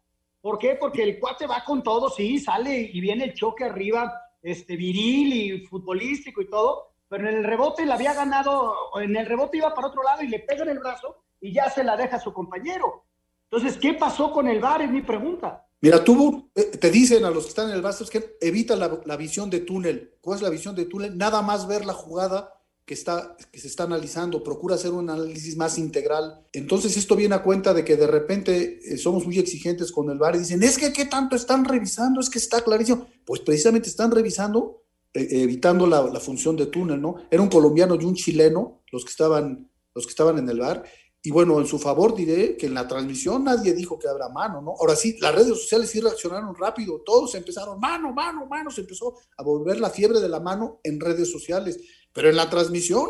¿Por 0.43 0.59
qué? 0.59 0.75
Porque 0.77 1.03
el 1.03 1.19
cuate 1.21 1.47
va 1.47 1.63
con 1.63 1.81
todo, 1.81 2.09
sí, 2.09 2.37
sale 2.37 2.91
y 2.91 2.99
viene 2.99 3.23
el 3.23 3.33
choque 3.33 3.63
arriba, 3.63 4.13
este, 4.41 4.75
viril 4.75 5.31
y 5.31 5.65
futbolístico 5.67 6.41
y 6.41 6.49
todo, 6.49 6.95
pero 7.07 7.29
en 7.29 7.37
el 7.37 7.43
rebote 7.45 7.85
le 7.85 7.93
había 7.93 8.13
ganado, 8.13 8.75
en 9.01 9.15
el 9.15 9.25
rebote 9.25 9.55
iba 9.55 9.73
para 9.73 9.87
otro 9.87 10.03
lado 10.03 10.21
y 10.21 10.27
le 10.27 10.39
pega 10.39 10.63
en 10.63 10.71
el 10.71 10.79
brazo 10.79 11.23
y 11.39 11.53
ya 11.53 11.69
se 11.69 11.81
la 11.81 11.95
deja 11.95 12.17
a 12.17 12.19
su 12.19 12.33
compañero. 12.33 13.05
Entonces, 13.49 13.79
¿qué 13.79 13.93
pasó 13.93 14.33
con 14.33 14.49
el 14.49 14.59
VAR? 14.59 14.81
Es 14.81 14.91
mi 14.91 15.01
pregunta. 15.01 15.65
Mira, 15.79 16.03
tú 16.03 16.51
te 16.53 16.91
dicen 16.91 17.23
a 17.23 17.29
los 17.29 17.45
que 17.45 17.49
están 17.49 17.69
en 17.69 17.77
el 17.77 17.85
es 17.85 18.09
que 18.09 18.35
evita 18.41 18.75
la, 18.75 18.99
la, 19.05 19.15
visión 19.15 19.49
de 19.49 19.61
túnel. 19.61 20.17
¿Cuál 20.19 20.39
es 20.39 20.43
la 20.43 20.49
visión 20.49 20.75
de 20.75 20.87
túnel? 20.87 21.17
Nada 21.17 21.41
más 21.41 21.69
ver 21.69 21.85
la 21.85 21.93
jugada 21.93 22.53
que, 22.85 22.93
está, 22.93 23.37
que 23.51 23.59
se 23.59 23.67
está 23.67 23.83
analizando, 23.83 24.43
procura 24.43 24.75
hacer 24.75 24.91
un 24.91 25.09
análisis 25.09 25.55
más 25.55 25.77
integral. 25.77 26.45
Entonces 26.51 26.97
esto 26.97 27.15
viene 27.15 27.35
a 27.35 27.43
cuenta 27.43 27.73
de 27.73 27.85
que 27.85 27.95
de 27.95 28.07
repente 28.07 28.79
eh, 28.83 28.97
somos 28.97 29.25
muy 29.25 29.39
exigentes 29.39 29.91
con 29.91 30.09
el 30.09 30.17
VAR 30.17 30.35
y 30.35 30.39
dicen, 30.39 30.61
es 30.63 30.77
que 30.77 30.91
qué 30.91 31.05
tanto 31.05 31.35
están 31.35 31.63
revisando, 31.63 32.19
es 32.19 32.29
que 32.29 32.39
está 32.39 32.61
clarísimo. 32.61 33.07
Pues 33.25 33.39
precisamente 33.41 33.87
están 33.87 34.11
revisando, 34.11 34.83
eh, 35.13 35.27
evitando 35.31 35.87
la, 35.87 36.19
función 36.19 36.57
de 36.57 36.65
túnel, 36.65 37.01
¿no? 37.01 37.15
Era 37.31 37.41
un 37.41 37.49
colombiano 37.49 37.95
y 37.95 38.03
un 38.03 38.15
chileno 38.15 38.81
los 38.91 39.05
que 39.05 39.11
estaban, 39.11 39.69
los 39.95 40.05
que 40.05 40.11
estaban 40.11 40.37
en 40.37 40.49
el 40.49 40.59
VAR. 40.59 40.83
Y 41.25 41.31
bueno, 41.31 41.57
en 41.61 41.65
su 41.65 41.79
favor 41.79 42.13
diré 42.13 42.57
que 42.57 42.65
en 42.65 42.73
la 42.73 42.85
transmisión 42.85 43.45
nadie 43.45 43.73
dijo 43.73 43.97
que 43.97 44.09
habrá 44.09 44.27
mano, 44.27 44.61
¿no? 44.61 44.71
Ahora 44.71 44.93
sí, 44.93 45.17
las 45.21 45.33
redes 45.33 45.57
sociales 45.57 45.89
sí 45.89 46.01
reaccionaron 46.01 46.53
rápido, 46.53 47.01
todos 47.05 47.33
empezaron, 47.35 47.79
mano, 47.79 48.11
mano, 48.11 48.45
mano, 48.45 48.69
se 48.69 48.81
empezó 48.81 49.13
a 49.37 49.41
volver 49.41 49.79
la 49.79 49.89
fiebre 49.89 50.19
de 50.19 50.27
la 50.27 50.41
mano 50.41 50.81
en 50.83 50.99
redes 50.99 51.31
sociales. 51.31 51.79
Pero 52.13 52.29
en 52.29 52.35
la 52.35 52.49
transmisión 52.49 53.09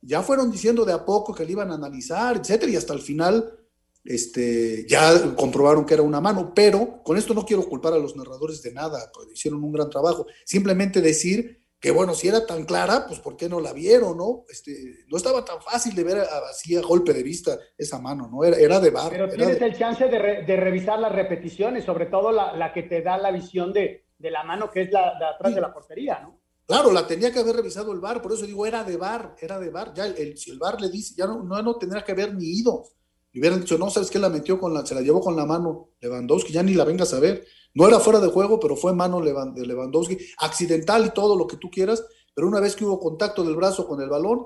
ya 0.00 0.22
fueron 0.22 0.50
diciendo 0.50 0.84
de 0.84 0.92
a 0.92 1.04
poco 1.04 1.34
que 1.34 1.44
le 1.44 1.52
iban 1.52 1.70
a 1.70 1.74
analizar, 1.74 2.36
etcétera, 2.36 2.70
y 2.70 2.76
hasta 2.76 2.92
el 2.92 3.00
final 3.00 3.58
este, 4.04 4.86
ya 4.88 5.34
comprobaron 5.36 5.86
que 5.86 5.94
era 5.94 6.02
una 6.02 6.20
mano. 6.20 6.52
Pero 6.54 7.02
con 7.02 7.16
esto 7.16 7.34
no 7.34 7.44
quiero 7.44 7.68
culpar 7.68 7.94
a 7.94 7.98
los 7.98 8.16
narradores 8.16 8.62
de 8.62 8.72
nada, 8.72 9.10
pues 9.14 9.28
hicieron 9.32 9.62
un 9.64 9.72
gran 9.72 9.88
trabajo. 9.90 10.26
Simplemente 10.44 11.00
decir 11.00 11.62
que 11.82 11.90
bueno, 11.90 12.14
si 12.14 12.28
era 12.28 12.46
tan 12.46 12.64
clara, 12.64 13.06
pues 13.08 13.18
¿por 13.18 13.36
qué 13.36 13.48
no 13.48 13.60
la 13.60 13.72
vieron, 13.72 14.16
no? 14.16 14.44
Este, 14.48 15.04
no 15.08 15.16
estaba 15.16 15.44
tan 15.44 15.60
fácil 15.60 15.96
de 15.96 16.04
ver 16.04 16.18
así 16.48 16.76
a 16.76 16.80
golpe 16.80 17.12
de 17.12 17.24
vista 17.24 17.58
esa 17.76 17.98
mano, 17.98 18.28
¿no? 18.30 18.44
Era, 18.44 18.56
era 18.56 18.78
de 18.78 18.90
bar. 18.90 19.10
Pero 19.10 19.28
tienes 19.28 19.58
de... 19.58 19.66
el 19.66 19.76
chance 19.76 20.06
de, 20.06 20.16
re, 20.16 20.42
de, 20.44 20.56
revisar 20.56 21.00
las 21.00 21.10
repeticiones, 21.10 21.84
sobre 21.84 22.06
todo 22.06 22.30
la, 22.30 22.56
la, 22.56 22.72
que 22.72 22.84
te 22.84 23.02
da 23.02 23.18
la 23.18 23.32
visión 23.32 23.72
de, 23.72 24.06
de 24.16 24.30
la 24.30 24.44
mano 24.44 24.70
que 24.70 24.82
es 24.82 24.92
la 24.92 25.18
de 25.18 25.24
atrás 25.24 25.50
sí. 25.50 25.54
de 25.56 25.60
la 25.60 25.74
portería, 25.74 26.20
¿no? 26.20 26.41
Claro, 26.66 26.92
la 26.92 27.06
tenía 27.06 27.32
que 27.32 27.40
haber 27.40 27.56
revisado 27.56 27.92
el 27.92 28.00
bar, 28.00 28.22
por 28.22 28.32
eso 28.32 28.46
digo, 28.46 28.64
era 28.66 28.84
de 28.84 28.96
bar, 28.96 29.36
era 29.40 29.58
de 29.58 29.70
bar. 29.70 29.92
Ya 29.94 30.06
el, 30.06 30.38
si 30.38 30.50
el 30.50 30.58
bar 30.58 30.80
le 30.80 30.88
dice, 30.88 31.14
ya 31.16 31.26
no, 31.26 31.42
no, 31.42 31.76
tendría 31.76 32.04
que 32.04 32.12
haber 32.12 32.34
ni 32.34 32.46
ido. 32.46 32.84
Le 33.32 33.40
hubieran 33.40 33.60
dicho, 33.60 33.78
no, 33.78 33.90
¿sabes 33.90 34.10
qué? 34.10 34.18
La 34.18 34.28
metió 34.28 34.60
con 34.60 34.72
la, 34.72 34.84
se 34.86 34.94
la 34.94 35.00
llevó 35.00 35.20
con 35.20 35.34
la 35.36 35.46
mano 35.46 35.90
Lewandowski, 36.00 36.52
ya 36.52 36.62
ni 36.62 36.74
la 36.74 36.84
vengas 36.84 37.12
a 37.14 37.20
ver. 37.20 37.44
No 37.74 37.88
era 37.88 37.98
fuera 38.00 38.20
de 38.20 38.28
juego, 38.28 38.60
pero 38.60 38.76
fue 38.76 38.94
mano 38.94 39.20
de 39.20 39.66
Lewandowski, 39.66 40.18
accidental 40.38 41.06
y 41.06 41.10
todo 41.10 41.36
lo 41.36 41.46
que 41.46 41.56
tú 41.56 41.70
quieras, 41.70 42.04
pero 42.34 42.46
una 42.46 42.60
vez 42.60 42.76
que 42.76 42.84
hubo 42.84 43.00
contacto 43.00 43.42
del 43.42 43.56
brazo 43.56 43.86
con 43.86 44.00
el 44.00 44.10
balón, 44.10 44.44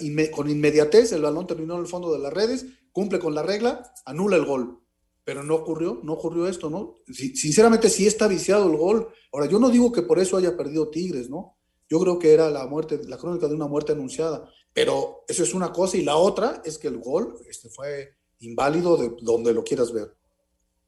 inme 0.00 0.30
con 0.30 0.50
inmediatez, 0.50 1.12
el 1.12 1.22
balón 1.22 1.46
terminó 1.46 1.74
en 1.74 1.80
el 1.80 1.86
fondo 1.86 2.12
de 2.12 2.18
las 2.18 2.32
redes, 2.32 2.66
cumple 2.92 3.18
con 3.18 3.34
la 3.34 3.42
regla, 3.42 3.92
anula 4.04 4.36
el 4.36 4.44
gol. 4.44 4.80
Pero 5.28 5.42
no 5.42 5.56
ocurrió, 5.56 6.00
no 6.02 6.14
ocurrió 6.14 6.48
esto, 6.48 6.70
¿no? 6.70 6.94
Sinceramente 7.12 7.90
sí 7.90 8.06
está 8.06 8.26
viciado 8.26 8.64
el 8.70 8.78
gol. 8.78 9.08
Ahora, 9.30 9.44
yo 9.44 9.58
no 9.58 9.68
digo 9.68 9.92
que 9.92 10.00
por 10.00 10.18
eso 10.18 10.38
haya 10.38 10.56
perdido 10.56 10.88
Tigres, 10.88 11.28
¿no? 11.28 11.58
Yo 11.86 12.00
creo 12.00 12.18
que 12.18 12.32
era 12.32 12.48
la 12.48 12.66
muerte, 12.66 12.98
la 13.06 13.18
crónica 13.18 13.46
de 13.46 13.54
una 13.54 13.66
muerte 13.66 13.92
anunciada. 13.92 14.50
Pero 14.72 15.26
eso 15.28 15.42
es 15.42 15.52
una 15.52 15.70
cosa 15.70 15.98
y 15.98 16.02
la 16.02 16.16
otra 16.16 16.62
es 16.64 16.78
que 16.78 16.88
el 16.88 16.96
gol 16.96 17.34
este, 17.46 17.68
fue 17.68 18.14
inválido 18.40 18.96
de 18.96 19.12
donde 19.20 19.52
lo 19.52 19.62
quieras 19.62 19.92
ver. 19.92 20.14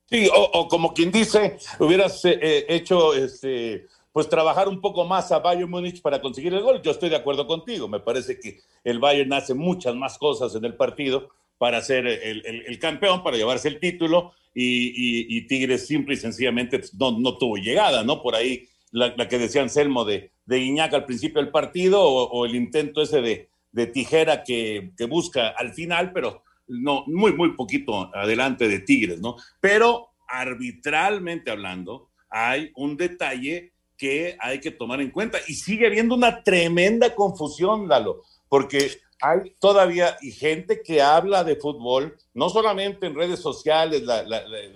Sí, 0.08 0.26
o, 0.34 0.42
o 0.58 0.68
como 0.68 0.94
quien 0.94 1.12
dice, 1.12 1.58
hubieras 1.78 2.24
eh, 2.24 2.64
hecho 2.66 3.12
este, 3.12 3.88
pues 4.10 4.26
trabajar 4.26 4.68
un 4.68 4.80
poco 4.80 5.04
más 5.04 5.30
a 5.32 5.40
Bayern 5.40 5.68
Múnich 5.68 6.00
para 6.00 6.22
conseguir 6.22 6.54
el 6.54 6.62
gol. 6.62 6.80
Yo 6.80 6.92
estoy 6.92 7.10
de 7.10 7.16
acuerdo 7.16 7.46
contigo. 7.46 7.88
Me 7.88 8.00
parece 8.00 8.40
que 8.40 8.62
el 8.84 9.00
Bayern 9.00 9.34
hace 9.34 9.52
muchas 9.52 9.94
más 9.94 10.16
cosas 10.16 10.54
en 10.54 10.64
el 10.64 10.78
partido 10.78 11.28
para 11.60 11.82
ser 11.82 12.06
el, 12.06 12.42
el, 12.46 12.78
campeón, 12.78 13.22
para 13.22 13.36
llevarse 13.36 13.68
el 13.68 13.78
título, 13.78 14.32
y, 14.54 14.64
y, 14.64 15.36
y, 15.36 15.42
Tigres 15.42 15.86
simple 15.86 16.14
y 16.14 16.16
sencillamente 16.16 16.80
no, 16.98 17.18
no 17.18 17.36
tuvo 17.36 17.58
llegada, 17.58 18.02
¿no? 18.02 18.22
Por 18.22 18.34
ahí 18.34 18.66
la, 18.92 19.14
la, 19.14 19.28
que 19.28 19.38
decía 19.38 19.60
Anselmo 19.60 20.06
de, 20.06 20.30
de 20.46 20.80
al 20.80 21.04
principio 21.04 21.42
del 21.42 21.50
partido, 21.50 22.02
o, 22.02 22.30
o 22.30 22.46
el 22.46 22.54
intento 22.54 23.02
ese 23.02 23.20
de, 23.20 23.50
de 23.72 23.86
tijera 23.86 24.42
que, 24.42 24.92
que, 24.96 25.04
busca 25.04 25.48
al 25.48 25.74
final, 25.74 26.12
pero 26.14 26.44
no, 26.66 27.04
muy, 27.06 27.34
muy 27.34 27.52
poquito 27.52 28.10
adelante 28.16 28.66
de 28.66 28.78
Tigres, 28.78 29.20
¿no? 29.20 29.36
Pero 29.60 30.08
arbitralmente 30.28 31.50
hablando, 31.50 32.08
hay 32.30 32.72
un 32.74 32.96
detalle 32.96 33.74
que 33.98 34.34
hay 34.40 34.60
que 34.60 34.70
tomar 34.70 35.02
en 35.02 35.10
cuenta. 35.10 35.36
Y 35.46 35.52
sigue 35.56 35.86
habiendo 35.86 36.14
una 36.14 36.42
tremenda 36.42 37.14
confusión, 37.14 37.86
Lalo, 37.86 38.22
porque 38.48 38.92
hay 39.20 39.54
todavía 39.58 40.16
gente 40.20 40.82
que 40.82 41.02
habla 41.02 41.44
de 41.44 41.56
fútbol, 41.56 42.16
no 42.34 42.48
solamente 42.48 43.06
en 43.06 43.14
redes 43.14 43.40
sociales, 43.40 44.02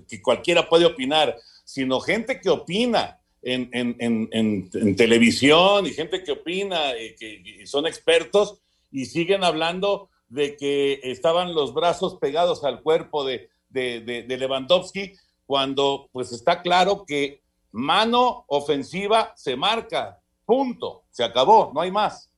que 0.09 0.22
cualquiera 0.22 0.68
puede 0.68 0.85
opinar, 0.85 1.37
sino 1.64 2.00
gente 2.00 2.40
que 2.40 2.50
opina 2.50 3.18
en, 3.42 3.68
en, 3.72 3.96
en, 3.98 4.70
en 4.72 4.96
televisión 4.96 5.87
y 5.87 5.92
gente 5.92 6.22
que 6.22 6.33
opina 6.33 6.96
y 6.98 7.14
que 7.14 7.61
y 7.62 7.66
son 7.66 7.87
expertos 7.87 8.59
y 8.90 9.07
siguen 9.07 9.44
hablando 9.44 10.09
de 10.28 10.57
que 10.57 11.00
estaban 11.02 11.54
los 11.54 11.74
brazos 11.74 12.16
pegados 12.16 12.64
al 12.64 12.83
cuerpo 12.83 13.24
de, 13.24 13.50
de, 13.68 14.00
de, 14.00 14.22
de 14.22 14.37
Lewandowski, 14.38 15.12
cuando 15.46 16.09
pues 16.12 16.33
está 16.33 16.62
claro 16.62 17.04
que 17.07 17.42
mano 17.72 18.44
ofensiva 18.48 19.33
se 19.37 19.57
marca, 19.57 20.20
punto, 20.46 21.04
se 21.11 21.24
acabó, 21.24 21.72
no 21.74 21.80
hay 21.80 21.90
más. 21.90 22.30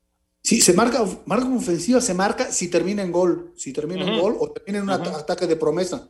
Sí, 0.46 0.60
se 0.60 0.74
marca, 0.74 1.04
marca 1.24 1.48
ofensiva, 1.48 2.00
se 2.00 2.14
marca 2.14 2.52
si 2.52 2.68
termina 2.68 3.02
en 3.02 3.10
gol, 3.10 3.52
si 3.56 3.72
termina 3.72 4.04
uh 4.04 4.08
-huh. 4.08 4.14
en 4.14 4.20
gol 4.20 4.36
o 4.38 4.52
termina 4.52 4.78
en 4.78 4.84
un 4.84 4.90
uh 4.90 5.04
-huh. 5.04 5.18
ataque 5.18 5.44
de 5.44 5.56
promesa. 5.56 6.08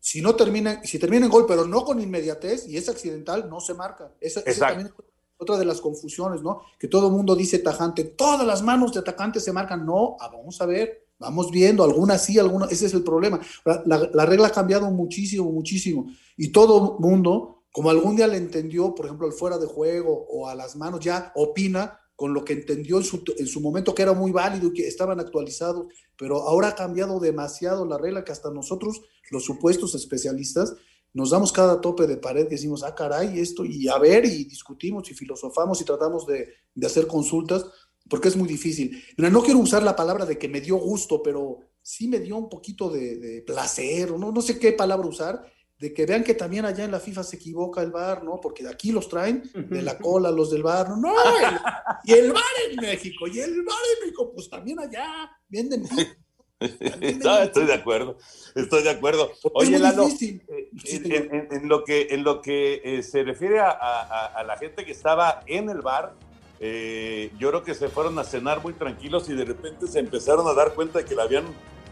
Si 0.00 0.20
no 0.20 0.34
termina, 0.34 0.82
si 0.82 0.98
termina 0.98 1.26
en 1.26 1.30
gol, 1.30 1.46
pero 1.46 1.64
no 1.64 1.84
con 1.84 2.00
inmediatez 2.00 2.66
y 2.66 2.76
es 2.76 2.88
accidental, 2.88 3.48
no 3.48 3.60
se 3.60 3.74
marca. 3.74 4.12
Esa, 4.20 4.40
esa 4.40 4.66
también 4.66 4.88
es 4.88 4.92
otra 5.38 5.56
de 5.56 5.64
las 5.64 5.80
confusiones, 5.80 6.42
¿no? 6.42 6.62
Que 6.80 6.88
todo 6.88 7.06
el 7.06 7.12
mundo 7.12 7.36
dice 7.36 7.60
tajante, 7.60 8.02
todas 8.02 8.44
las 8.44 8.60
manos 8.60 8.92
de 8.92 8.98
atacante 8.98 9.38
se 9.38 9.52
marcan. 9.52 9.86
No, 9.86 10.16
ah, 10.18 10.30
vamos 10.32 10.60
a 10.60 10.66
ver, 10.66 11.06
vamos 11.20 11.52
viendo, 11.52 11.84
algunas 11.84 12.24
sí, 12.24 12.40
algunas, 12.40 12.72
ese 12.72 12.86
es 12.86 12.94
el 12.94 13.04
problema. 13.04 13.38
La, 13.64 13.84
la, 13.86 14.10
la 14.12 14.26
regla 14.26 14.48
ha 14.48 14.50
cambiado 14.50 14.90
muchísimo, 14.90 15.52
muchísimo. 15.52 16.06
Y 16.36 16.50
todo 16.50 16.96
el 16.98 17.08
mundo 17.08 17.62
como 17.70 17.90
algún 17.90 18.16
día 18.16 18.26
le 18.26 18.38
entendió, 18.38 18.96
por 18.96 19.06
ejemplo, 19.06 19.28
al 19.28 19.32
fuera 19.32 19.58
de 19.58 19.66
juego 19.66 20.26
o 20.28 20.48
a 20.48 20.56
las 20.56 20.74
manos, 20.74 20.98
ya 20.98 21.30
opina 21.36 22.00
con 22.16 22.32
lo 22.32 22.44
que 22.44 22.54
entendió 22.54 22.96
en 22.96 23.04
su, 23.04 23.22
en 23.36 23.46
su 23.46 23.60
momento 23.60 23.94
que 23.94 24.02
era 24.02 24.14
muy 24.14 24.32
válido 24.32 24.68
y 24.68 24.72
que 24.72 24.88
estaban 24.88 25.20
actualizados, 25.20 25.86
pero 26.16 26.42
ahora 26.42 26.68
ha 26.68 26.74
cambiado 26.74 27.20
demasiado 27.20 27.84
la 27.84 27.98
regla 27.98 28.24
que 28.24 28.32
hasta 28.32 28.50
nosotros, 28.50 29.02
los 29.30 29.44
supuestos 29.44 29.94
especialistas, 29.94 30.74
nos 31.12 31.30
damos 31.30 31.52
cada 31.52 31.80
tope 31.80 32.06
de 32.06 32.16
pared 32.16 32.46
y 32.46 32.50
decimos, 32.50 32.82
ah, 32.82 32.94
caray, 32.94 33.38
esto, 33.38 33.64
y 33.64 33.88
a 33.88 33.98
ver, 33.98 34.24
y 34.24 34.44
discutimos 34.44 35.10
y 35.10 35.14
filosofamos 35.14 35.80
y 35.80 35.84
tratamos 35.84 36.26
de, 36.26 36.48
hacer 36.84 37.06
consultas, 37.06 37.66
porque 38.08 38.28
es 38.28 38.36
muy 38.36 38.48
difícil. 38.48 39.02
No 39.16 39.42
quiero 39.42 39.60
usar 39.60 39.82
la 39.82 39.96
palabra 39.96 40.24
de 40.24 40.38
que 40.38 40.48
me 40.48 40.60
dio 40.60 40.76
gusto, 40.76 41.22
pero 41.22 41.60
sí 41.82 42.08
me 42.08 42.20
dio 42.20 42.36
un 42.36 42.48
poquito 42.48 42.90
de, 42.90 43.16
de 43.16 43.42
placer, 43.42 44.12
o 44.12 44.18
no, 44.18 44.32
no 44.32 44.40
sé 44.40 44.58
qué 44.58 44.72
palabra 44.72 45.06
usar, 45.06 45.52
de 45.78 45.92
que 45.92 46.06
vean 46.06 46.24
que 46.24 46.34
también 46.34 46.64
allá 46.64 46.84
en 46.84 46.90
la 46.90 47.00
FIFA 47.00 47.22
se 47.22 47.36
equivoca 47.36 47.82
el 47.82 47.90
bar, 47.90 48.24
¿no? 48.24 48.40
Porque 48.40 48.62
de 48.62 48.70
aquí 48.70 48.92
los 48.92 49.08
traen 49.08 49.42
de 49.54 49.82
la 49.82 49.98
cola 49.98 50.30
los 50.30 50.50
del 50.50 50.62
bar, 50.62 50.88
¿no? 50.90 50.96
no 50.96 51.14
el, 51.14 51.58
y 52.04 52.12
el 52.12 52.32
bar 52.32 52.42
en 52.70 52.76
México, 52.76 53.26
y 53.26 53.40
el 53.40 53.62
bar 53.62 53.78
en 53.94 54.00
México, 54.06 54.32
pues 54.32 54.48
también 54.48 54.80
allá 54.80 55.30
venden. 55.48 55.86
estoy 56.60 57.66
de 57.66 57.74
acuerdo, 57.74 58.16
estoy 58.54 58.82
de 58.82 58.90
acuerdo. 58.90 59.30
Oye, 59.52 59.78
Lalo, 59.78 60.08
eh, 60.08 60.70
en, 60.84 61.68
lo 61.68 61.84
que, 61.84 62.08
en 62.10 62.24
lo 62.24 62.40
que 62.40 62.80
eh, 62.82 63.02
se 63.02 63.22
refiere 63.22 63.60
a, 63.60 64.42
la 64.46 64.56
gente 64.56 64.84
que 64.84 64.92
estaba 64.92 65.42
en 65.46 65.68
el 65.68 65.82
bar, 65.82 66.14
eh, 66.58 67.30
yo 67.38 67.50
creo 67.50 67.62
que 67.62 67.74
se 67.74 67.88
fueron 67.88 68.18
a 68.18 68.24
cenar 68.24 68.62
muy 68.62 68.72
tranquilos 68.72 69.28
y 69.28 69.34
de 69.34 69.44
repente 69.44 69.86
se 69.86 69.98
empezaron 69.98 70.48
a 70.48 70.54
dar 70.54 70.72
cuenta 70.72 71.00
de 71.00 71.04
que 71.04 71.14
la 71.14 71.24
habían 71.24 71.44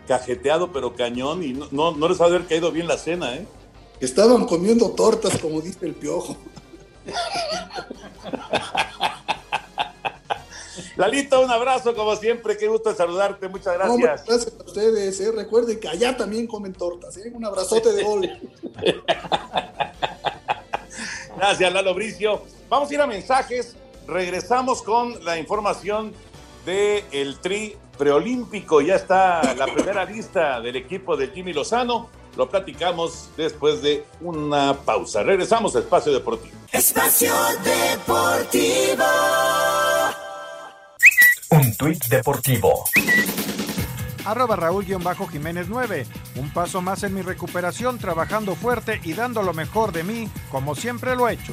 cajeteado, 0.09 0.72
pero 0.72 0.95
cañón, 0.95 1.43
y 1.43 1.53
no, 1.53 1.93
no, 1.93 2.09
les 2.09 2.20
ha 2.22 2.24
haber 2.24 2.47
caído 2.47 2.72
bien 2.72 2.89
la 2.89 2.97
cena, 2.97 3.37
¿eh? 3.37 3.47
Estaban 4.01 4.47
comiendo 4.47 4.90
tortas, 4.90 5.38
como 5.38 5.61
dice 5.61 5.86
el 5.86 5.95
piojo. 5.95 6.36
Lalito, 10.97 11.40
un 11.40 11.51
abrazo 11.51 11.95
como 11.95 12.14
siempre, 12.16 12.57
qué 12.57 12.68
gusto 12.68 12.95
saludarte, 12.95 13.49
muchas 13.49 13.74
gracias. 13.74 14.24
gracias 14.26 14.53
a 14.59 14.62
ustedes, 14.64 15.20
¿eh? 15.20 15.32
recuerden 15.32 15.80
que 15.80 15.88
allá 15.88 16.16
también 16.16 16.47
comen 16.47 16.72
tortas, 16.72 17.16
¿eh? 17.16 17.32
un 17.34 17.45
abrazote 17.45 17.92
de 17.92 18.05
gol. 18.05 18.30
gracias, 21.36 21.72
Lalo 21.72 21.95
Bricio. 21.95 22.42
Vamos 22.68 22.90
a 22.90 22.95
ir 22.95 23.01
a 23.01 23.07
mensajes, 23.09 23.74
regresamos 24.07 24.82
con 24.82 25.24
la 25.24 25.36
información 25.36 26.12
del 26.64 27.05
el 27.11 27.40
tri 27.40 27.76
preolímpico, 27.99 28.80
ya 28.80 28.95
está 28.97 29.55
la 29.55 29.66
primera 29.66 30.05
lista 30.05 30.61
del 30.61 30.76
equipo 30.76 31.16
de 31.16 31.28
Jimmy 31.28 31.53
Lozano. 31.53 32.09
Lo 32.37 32.49
platicamos 32.49 33.30
después 33.37 33.82
de 33.82 34.05
una 34.20 34.74
pausa. 34.74 35.22
Regresamos 35.22 35.76
a 35.76 35.80
Espacio 35.80 36.12
Deportivo. 36.12 36.57
Espacio 36.72 37.32
Deportivo. 37.62 39.05
Un 41.51 41.76
tuit 41.76 42.05
deportivo. 42.07 42.85
Arroba 44.24 44.57
Raúl-Jiménez 44.57 45.66
9. 45.68 46.07
Un 46.37 46.51
paso 46.53 46.80
más 46.80 47.05
en 47.05 47.14
mi 47.14 47.22
recuperación, 47.22 47.99
trabajando 47.99 48.57
fuerte 48.57 49.01
y 49.05 49.12
dando 49.12 49.43
lo 49.43 49.53
mejor 49.53 49.93
de 49.93 50.03
mí, 50.03 50.28
como 50.51 50.74
siempre 50.74 51.14
lo 51.14 51.28
he 51.28 51.35
hecho. 51.35 51.53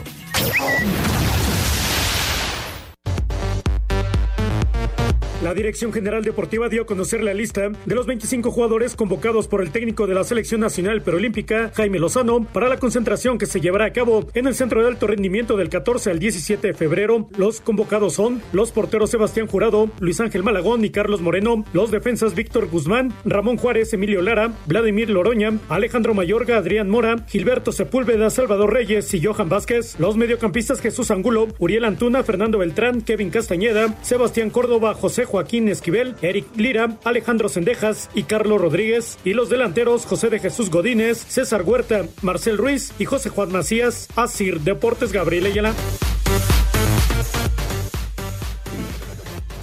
La 5.41 5.55
Dirección 5.55 5.91
General 5.91 6.23
Deportiva 6.23 6.69
dio 6.69 6.83
a 6.83 6.85
conocer 6.85 7.23
la 7.23 7.33
lista 7.33 7.69
de 7.69 7.95
los 7.95 8.05
25 8.05 8.51
jugadores 8.51 8.95
convocados 8.95 9.47
por 9.47 9.63
el 9.63 9.71
técnico 9.71 10.05
de 10.05 10.13
la 10.13 10.23
Selección 10.23 10.61
Nacional 10.61 11.01
Perolímpica, 11.01 11.71
Jaime 11.73 11.97
Lozano, 11.97 12.43
para 12.43 12.69
la 12.69 12.77
concentración 12.77 13.39
que 13.39 13.47
se 13.47 13.59
llevará 13.59 13.85
a 13.85 13.91
cabo 13.91 14.27
en 14.35 14.45
el 14.45 14.53
Centro 14.53 14.81
de 14.81 14.87
Alto 14.87 15.07
Rendimiento 15.07 15.57
del 15.57 15.69
14 15.69 16.11
al 16.11 16.19
17 16.19 16.67
de 16.67 16.73
febrero. 16.75 17.27
Los 17.37 17.59
convocados 17.59 18.13
son 18.13 18.39
los 18.53 18.71
porteros 18.71 19.09
Sebastián 19.09 19.47
Jurado, 19.47 19.89
Luis 19.99 20.19
Ángel 20.19 20.43
Malagón 20.43 20.85
y 20.85 20.91
Carlos 20.91 21.21
Moreno, 21.21 21.65
los 21.73 21.89
defensas 21.89 22.35
Víctor 22.35 22.67
Guzmán, 22.67 23.11
Ramón 23.25 23.57
Juárez, 23.57 23.91
Emilio 23.93 24.21
Lara, 24.21 24.53
Vladimir 24.67 25.09
Loroña, 25.09 25.57
Alejandro 25.69 26.13
Mayorga, 26.13 26.57
Adrián 26.57 26.87
Mora, 26.87 27.25
Gilberto 27.27 27.71
Sepúlveda, 27.71 28.29
Salvador 28.29 28.71
Reyes 28.71 29.11
y 29.15 29.25
Johan 29.25 29.49
Vázquez, 29.49 29.99
los 29.99 30.17
mediocampistas 30.17 30.81
Jesús 30.81 31.09
Angulo, 31.09 31.47
Uriel 31.57 31.85
Antuna, 31.85 32.21
Fernando 32.21 32.59
Beltrán, 32.59 33.01
Kevin 33.01 33.31
Castañeda, 33.31 33.97
Sebastián 34.03 34.51
Córdoba, 34.51 34.93
José 34.93 35.25
Joaquín 35.31 35.69
Esquivel, 35.69 36.15
Eric 36.21 36.45
Lira, 36.57 36.99
Alejandro 37.05 37.47
Sendejas 37.47 38.09
y 38.13 38.23
Carlos 38.23 38.59
Rodríguez. 38.59 39.17
Y 39.23 39.33
los 39.33 39.49
delanteros 39.49 40.05
José 40.05 40.29
de 40.29 40.39
Jesús 40.39 40.69
Godínez, 40.69 41.17
César 41.17 41.61
Huerta, 41.61 42.05
Marcel 42.21 42.57
Ruiz 42.57 42.93
y 42.99 43.05
José 43.05 43.29
Juan 43.29 43.51
Macías. 43.51 44.09
Asir 44.17 44.59
Deportes 44.59 45.13
Gabriel 45.13 45.45
Ayala. 45.45 45.73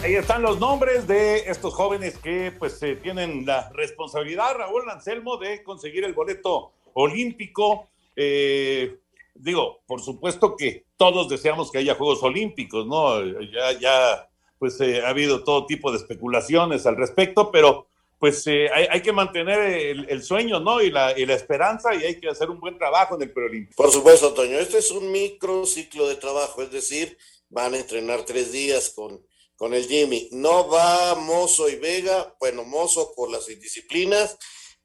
Ahí 0.03 0.15
están 0.15 0.41
los 0.41 0.59
nombres 0.59 1.07
de 1.07 1.51
estos 1.51 1.75
jóvenes 1.75 2.17
que 2.17 2.51
pues 2.59 2.83
eh, 2.83 2.97
tienen 2.97 3.45
la 3.45 3.69
responsabilidad, 3.75 4.55
Raúl 4.57 4.89
Anselmo, 4.89 5.37
de 5.37 5.63
conseguir 5.63 6.05
el 6.05 6.15
boleto 6.15 6.73
olímpico. 6.95 7.89
Eh, 8.17 8.97
digo, 9.35 9.81
por 9.87 10.01
supuesto 10.01 10.57
que 10.57 10.85
todos 10.97 11.29
deseamos 11.29 11.71
que 11.71 11.79
haya 11.79 11.95
Juegos 11.95 12.23
Olímpicos, 12.23 12.87
¿no? 12.87 13.23
Ya, 13.23 13.79
ya 13.79 14.29
pues 14.59 14.81
eh, 14.81 15.03
ha 15.03 15.11
habido 15.11 15.45
todo 15.45 15.67
tipo 15.67 15.91
de 15.91 15.99
especulaciones 15.99 16.87
al 16.87 16.97
respecto, 16.97 17.51
pero 17.51 17.87
pues 18.19 18.45
eh, 18.49 18.69
hay, 18.91 19.01
que 19.01 19.13
mantener 19.13 19.61
el, 20.09 20.23
sueño, 20.25 20.59
¿no? 20.59 20.83
Y 20.83 20.91
la, 20.91 21.13
esperanza 21.13 21.95
y 21.95 22.03
hay 22.03 22.19
que 22.19 22.29
hacer 22.29 22.51
un 22.51 22.59
buen 22.59 22.77
trabajo 22.77 23.15
en 23.15 23.23
el 23.23 23.33
preolímpico. 23.33 23.81
Por 23.81 23.93
supuesto, 23.93 24.35
Toño, 24.35 24.59
este 24.59 24.79
es 24.79 24.91
un 24.91 25.13
micro 25.13 25.65
ciclo 25.65 26.09
de 26.09 26.17
trabajo, 26.17 26.63
es 26.63 26.73
decir, 26.73 27.17
van 27.49 27.75
a 27.75 27.79
entrenar 27.79 28.25
tres 28.25 28.51
días 28.51 28.91
con, 28.91 29.25
con 29.55 29.73
el 29.73 29.87
Jimmy. 29.87 30.29
No 30.33 30.69
va 30.69 31.15
Mozo 31.15 31.69
y 31.69 31.77
Vega, 31.77 32.35
bueno, 32.41 32.65
Mozo 32.65 33.13
por 33.15 33.31
las 33.31 33.49
indisciplinas, 33.49 34.37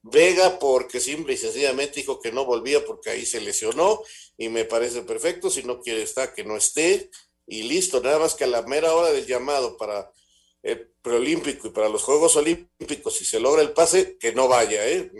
Vega 0.03 0.59
porque 0.59 0.99
simple 0.99 1.33
y 1.33 1.37
sencillamente 1.37 2.01
dijo 2.01 2.19
que 2.19 2.31
no 2.31 2.45
volvía 2.45 2.85
porque 2.85 3.09
ahí 3.09 3.25
se 3.25 3.41
lesionó 3.41 4.01
y 4.37 4.49
me 4.49 4.65
parece 4.65 5.01
perfecto, 5.01 5.49
si 5.49 5.63
no 5.63 5.79
quiere 5.79 6.03
estar, 6.03 6.35
que 6.35 6.43
no 6.43 6.55
esté 6.55 7.09
y 7.47 7.63
listo, 7.63 8.01
nada 8.01 8.19
más 8.19 8.35
que 8.35 8.45
a 8.45 8.47
la 8.47 8.61
mera 8.63 8.93
hora 8.93 9.11
del 9.11 9.25
llamado 9.25 9.77
para 9.77 10.11
el 10.61 10.89
preolímpico 11.01 11.67
y 11.67 11.71
para 11.71 11.89
los 11.89 12.03
Juegos 12.03 12.35
Olímpicos, 12.35 13.15
si 13.15 13.25
se 13.25 13.39
logra 13.39 13.61
el 13.61 13.73
pase, 13.73 14.17
que 14.17 14.31
no 14.31 14.47
vaya, 14.47 14.87
¿eh? 14.87 15.11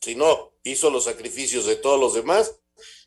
Si 0.00 0.14
no 0.14 0.54
hizo 0.62 0.90
los 0.90 1.04
sacrificios 1.04 1.66
de 1.66 1.76
todos 1.76 1.98
los 1.98 2.14
demás, 2.14 2.54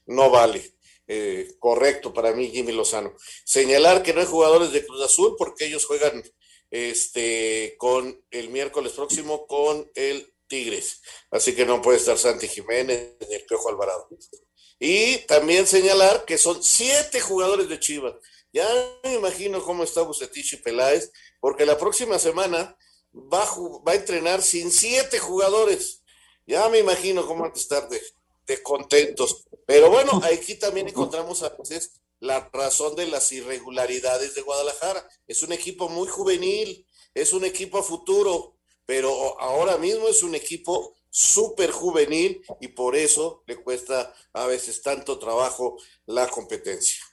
no 0.05 0.29
vale. 0.29 0.75
Eh, 1.07 1.55
correcto 1.59 2.13
para 2.13 2.31
mí, 2.33 2.49
Jimmy 2.51 2.71
Lozano. 2.71 3.13
Señalar 3.43 4.03
que 4.03 4.13
no 4.13 4.21
hay 4.21 4.27
jugadores 4.27 4.71
de 4.71 4.85
Cruz 4.85 5.01
Azul 5.01 5.35
porque 5.37 5.65
ellos 5.65 5.85
juegan 5.85 6.23
este 6.69 7.75
con 7.77 8.25
el 8.31 8.49
miércoles 8.49 8.93
próximo 8.93 9.45
con 9.45 9.91
el 9.95 10.33
Tigres. 10.47 11.01
Así 11.29 11.53
que 11.55 11.65
no 11.65 11.81
puede 11.81 11.97
estar 11.97 12.17
Santi 12.17 12.47
Jiménez 12.47 13.15
ni 13.27 13.35
el 13.35 13.45
Piojo 13.45 13.69
Alvarado. 13.69 14.07
Y 14.79 15.17
también 15.19 15.67
señalar 15.67 16.25
que 16.25 16.37
son 16.37 16.63
siete 16.63 17.19
jugadores 17.19 17.69
de 17.69 17.79
Chivas. 17.79 18.15
Ya 18.53 18.67
me 19.03 19.15
imagino 19.15 19.63
cómo 19.63 19.83
está 19.83 20.01
Bucetich 20.01 20.53
y 20.53 20.57
Peláez, 20.57 21.11
porque 21.39 21.65
la 21.65 21.77
próxima 21.77 22.19
semana 22.19 22.77
va 23.13 23.43
a, 23.43 23.59
va 23.87 23.93
a 23.93 23.95
entrenar 23.95 24.41
sin 24.41 24.71
siete 24.71 25.19
jugadores. 25.19 26.03
Ya 26.45 26.67
me 26.69 26.79
imagino 26.79 27.25
cómo 27.25 27.43
van 27.43 27.51
a 27.51 27.59
estar 27.59 27.87
de, 27.87 28.01
de 28.47 28.61
contentos. 28.61 29.45
Pero 29.65 29.89
bueno, 29.89 30.21
aquí 30.23 30.55
también 30.55 30.87
encontramos 30.87 31.43
a 31.43 31.49
veces 31.49 32.01
la 32.19 32.49
razón 32.53 32.95
de 32.95 33.07
las 33.07 33.31
irregularidades 33.31 34.35
de 34.35 34.41
Guadalajara. 34.41 35.07
Es 35.27 35.43
un 35.43 35.51
equipo 35.51 35.89
muy 35.89 36.07
juvenil, 36.07 36.85
es 37.13 37.33
un 37.33 37.45
equipo 37.45 37.77
a 37.77 37.83
futuro, 37.83 38.57
pero 38.85 39.39
ahora 39.39 39.77
mismo 39.77 40.07
es 40.07 40.23
un 40.23 40.35
equipo 40.35 40.95
súper 41.09 41.71
juvenil 41.71 42.41
y 42.61 42.69
por 42.69 42.95
eso 42.95 43.43
le 43.45 43.57
cuesta 43.57 44.13
a 44.33 44.45
veces 44.45 44.81
tanto 44.81 45.19
trabajo 45.19 45.77
la 46.05 46.27
competencia. 46.27 47.03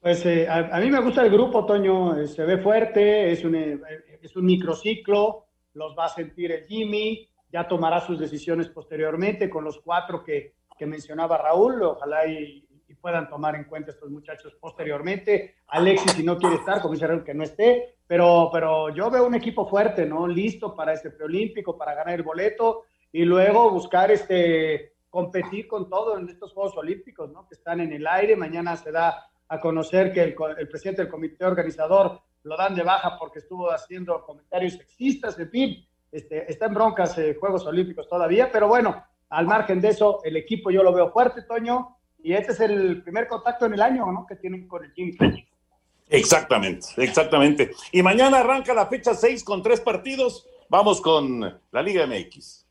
Pues 0.00 0.24
eh, 0.24 0.48
a, 0.48 0.78
mí 0.78 0.90
me 0.90 1.00
gusta 1.00 1.22
el 1.22 1.30
grupo, 1.30 1.66
Toño, 1.66 2.16
eh, 2.16 2.26
se 2.28 2.44
ve 2.44 2.58
fuerte, 2.58 3.32
es 3.32 3.44
un, 3.44 3.54
eh, 3.54 3.80
es 4.22 4.36
un 4.36 4.46
microciclo, 4.46 5.46
los 5.74 5.96
va 5.98 6.06
a 6.06 6.08
sentir 6.08 6.52
el 6.52 6.64
Jimmy, 6.64 7.28
ya 7.52 7.66
tomará 7.66 8.00
sus 8.00 8.18
decisiones 8.18 8.68
posteriormente 8.68 9.50
con 9.50 9.64
los 9.64 9.80
cuatro 9.80 10.22
que, 10.22 10.54
que 10.78 10.86
mencionaba 10.86 11.38
Raúl, 11.38 11.82
ojalá 11.82 12.26
y, 12.26 12.62
puedan 12.98 13.28
tomar 13.28 13.54
en 13.54 13.64
cuenta 13.64 13.92
estos 13.92 14.10
muchachos 14.10 14.56
posteriormente. 14.58 15.56
Alexis, 15.68 16.12
si 16.12 16.24
no 16.24 16.38
quiere 16.38 16.56
estar, 16.56 16.80
como 16.80 16.94
dice 16.94 17.06
Raúl, 17.06 17.22
que 17.22 17.34
no 17.34 17.44
esté, 17.44 17.98
pero, 18.04 18.48
pero 18.52 18.88
yo 18.88 19.10
veo 19.10 19.24
un 19.24 19.34
equipo 19.36 19.68
fuerte, 19.68 20.06
¿no? 20.06 20.26
Listo 20.26 20.74
para 20.74 20.94
este 20.94 21.10
preolímpico, 21.10 21.76
para 21.76 21.94
ganar 21.94 22.14
el 22.14 22.24
boleto 22.24 22.84
y 23.12 23.24
luego 23.24 23.70
buscar 23.70 24.10
este 24.10 24.94
competir 25.08 25.68
con 25.68 25.88
todo 25.88 26.18
en 26.18 26.28
estos 26.28 26.52
Juegos 26.52 26.76
Olímpicos, 26.76 27.30
¿no? 27.30 27.46
Que 27.46 27.54
están 27.54 27.80
en 27.80 27.92
el 27.92 28.06
aire, 28.08 28.34
mañana 28.34 28.76
se 28.76 28.90
da 28.90 29.28
a 29.48 29.60
conocer 29.60 30.12
que 30.12 30.22
el, 30.22 30.68
presidente 30.68 31.02
del 31.02 31.10
comité 31.10 31.44
organizador 31.44 32.20
lo 32.42 32.56
dan 32.56 32.74
de 32.74 32.82
baja 32.82 33.16
porque 33.18 33.40
estuvo 33.40 33.70
haciendo 33.70 34.24
comentarios 34.24 34.74
sexistas, 34.74 35.38
en 35.38 35.50
fin, 35.50 35.86
este, 36.10 36.50
está 36.50 36.66
en 36.66 36.74
broncas 36.74 37.16
eh, 37.18 37.36
Juegos 37.38 37.66
Olímpicos 37.66 38.08
todavía, 38.08 38.50
pero 38.50 38.68
bueno, 38.68 39.04
al 39.30 39.46
margen 39.46 39.80
de 39.80 39.88
eso, 39.88 40.20
el 40.24 40.36
equipo 40.36 40.70
yo 40.70 40.82
lo 40.82 40.92
veo 40.92 41.10
fuerte, 41.10 41.42
Toño, 41.42 41.96
y 42.22 42.32
este 42.32 42.52
es 42.52 42.60
el 42.60 43.02
primer 43.02 43.28
contacto 43.28 43.66
en 43.66 43.74
el 43.74 43.82
año, 43.82 44.10
¿no? 44.10 44.26
Que 44.26 44.36
tienen 44.36 44.66
con 44.66 44.84
el 44.84 44.92
Jimmy. 44.92 45.16
Exactamente, 46.08 46.86
exactamente. 46.98 47.72
Y 47.92 48.02
mañana 48.02 48.38
arranca 48.38 48.72
la 48.74 48.86
fecha 48.86 49.14
6 49.14 49.42
con 49.44 49.62
tres 49.62 49.80
partidos. 49.80 50.46
Vamos 50.68 51.00
con 51.00 51.40
la 51.40 51.82
Liga 51.82 52.06
MX. 52.06 52.66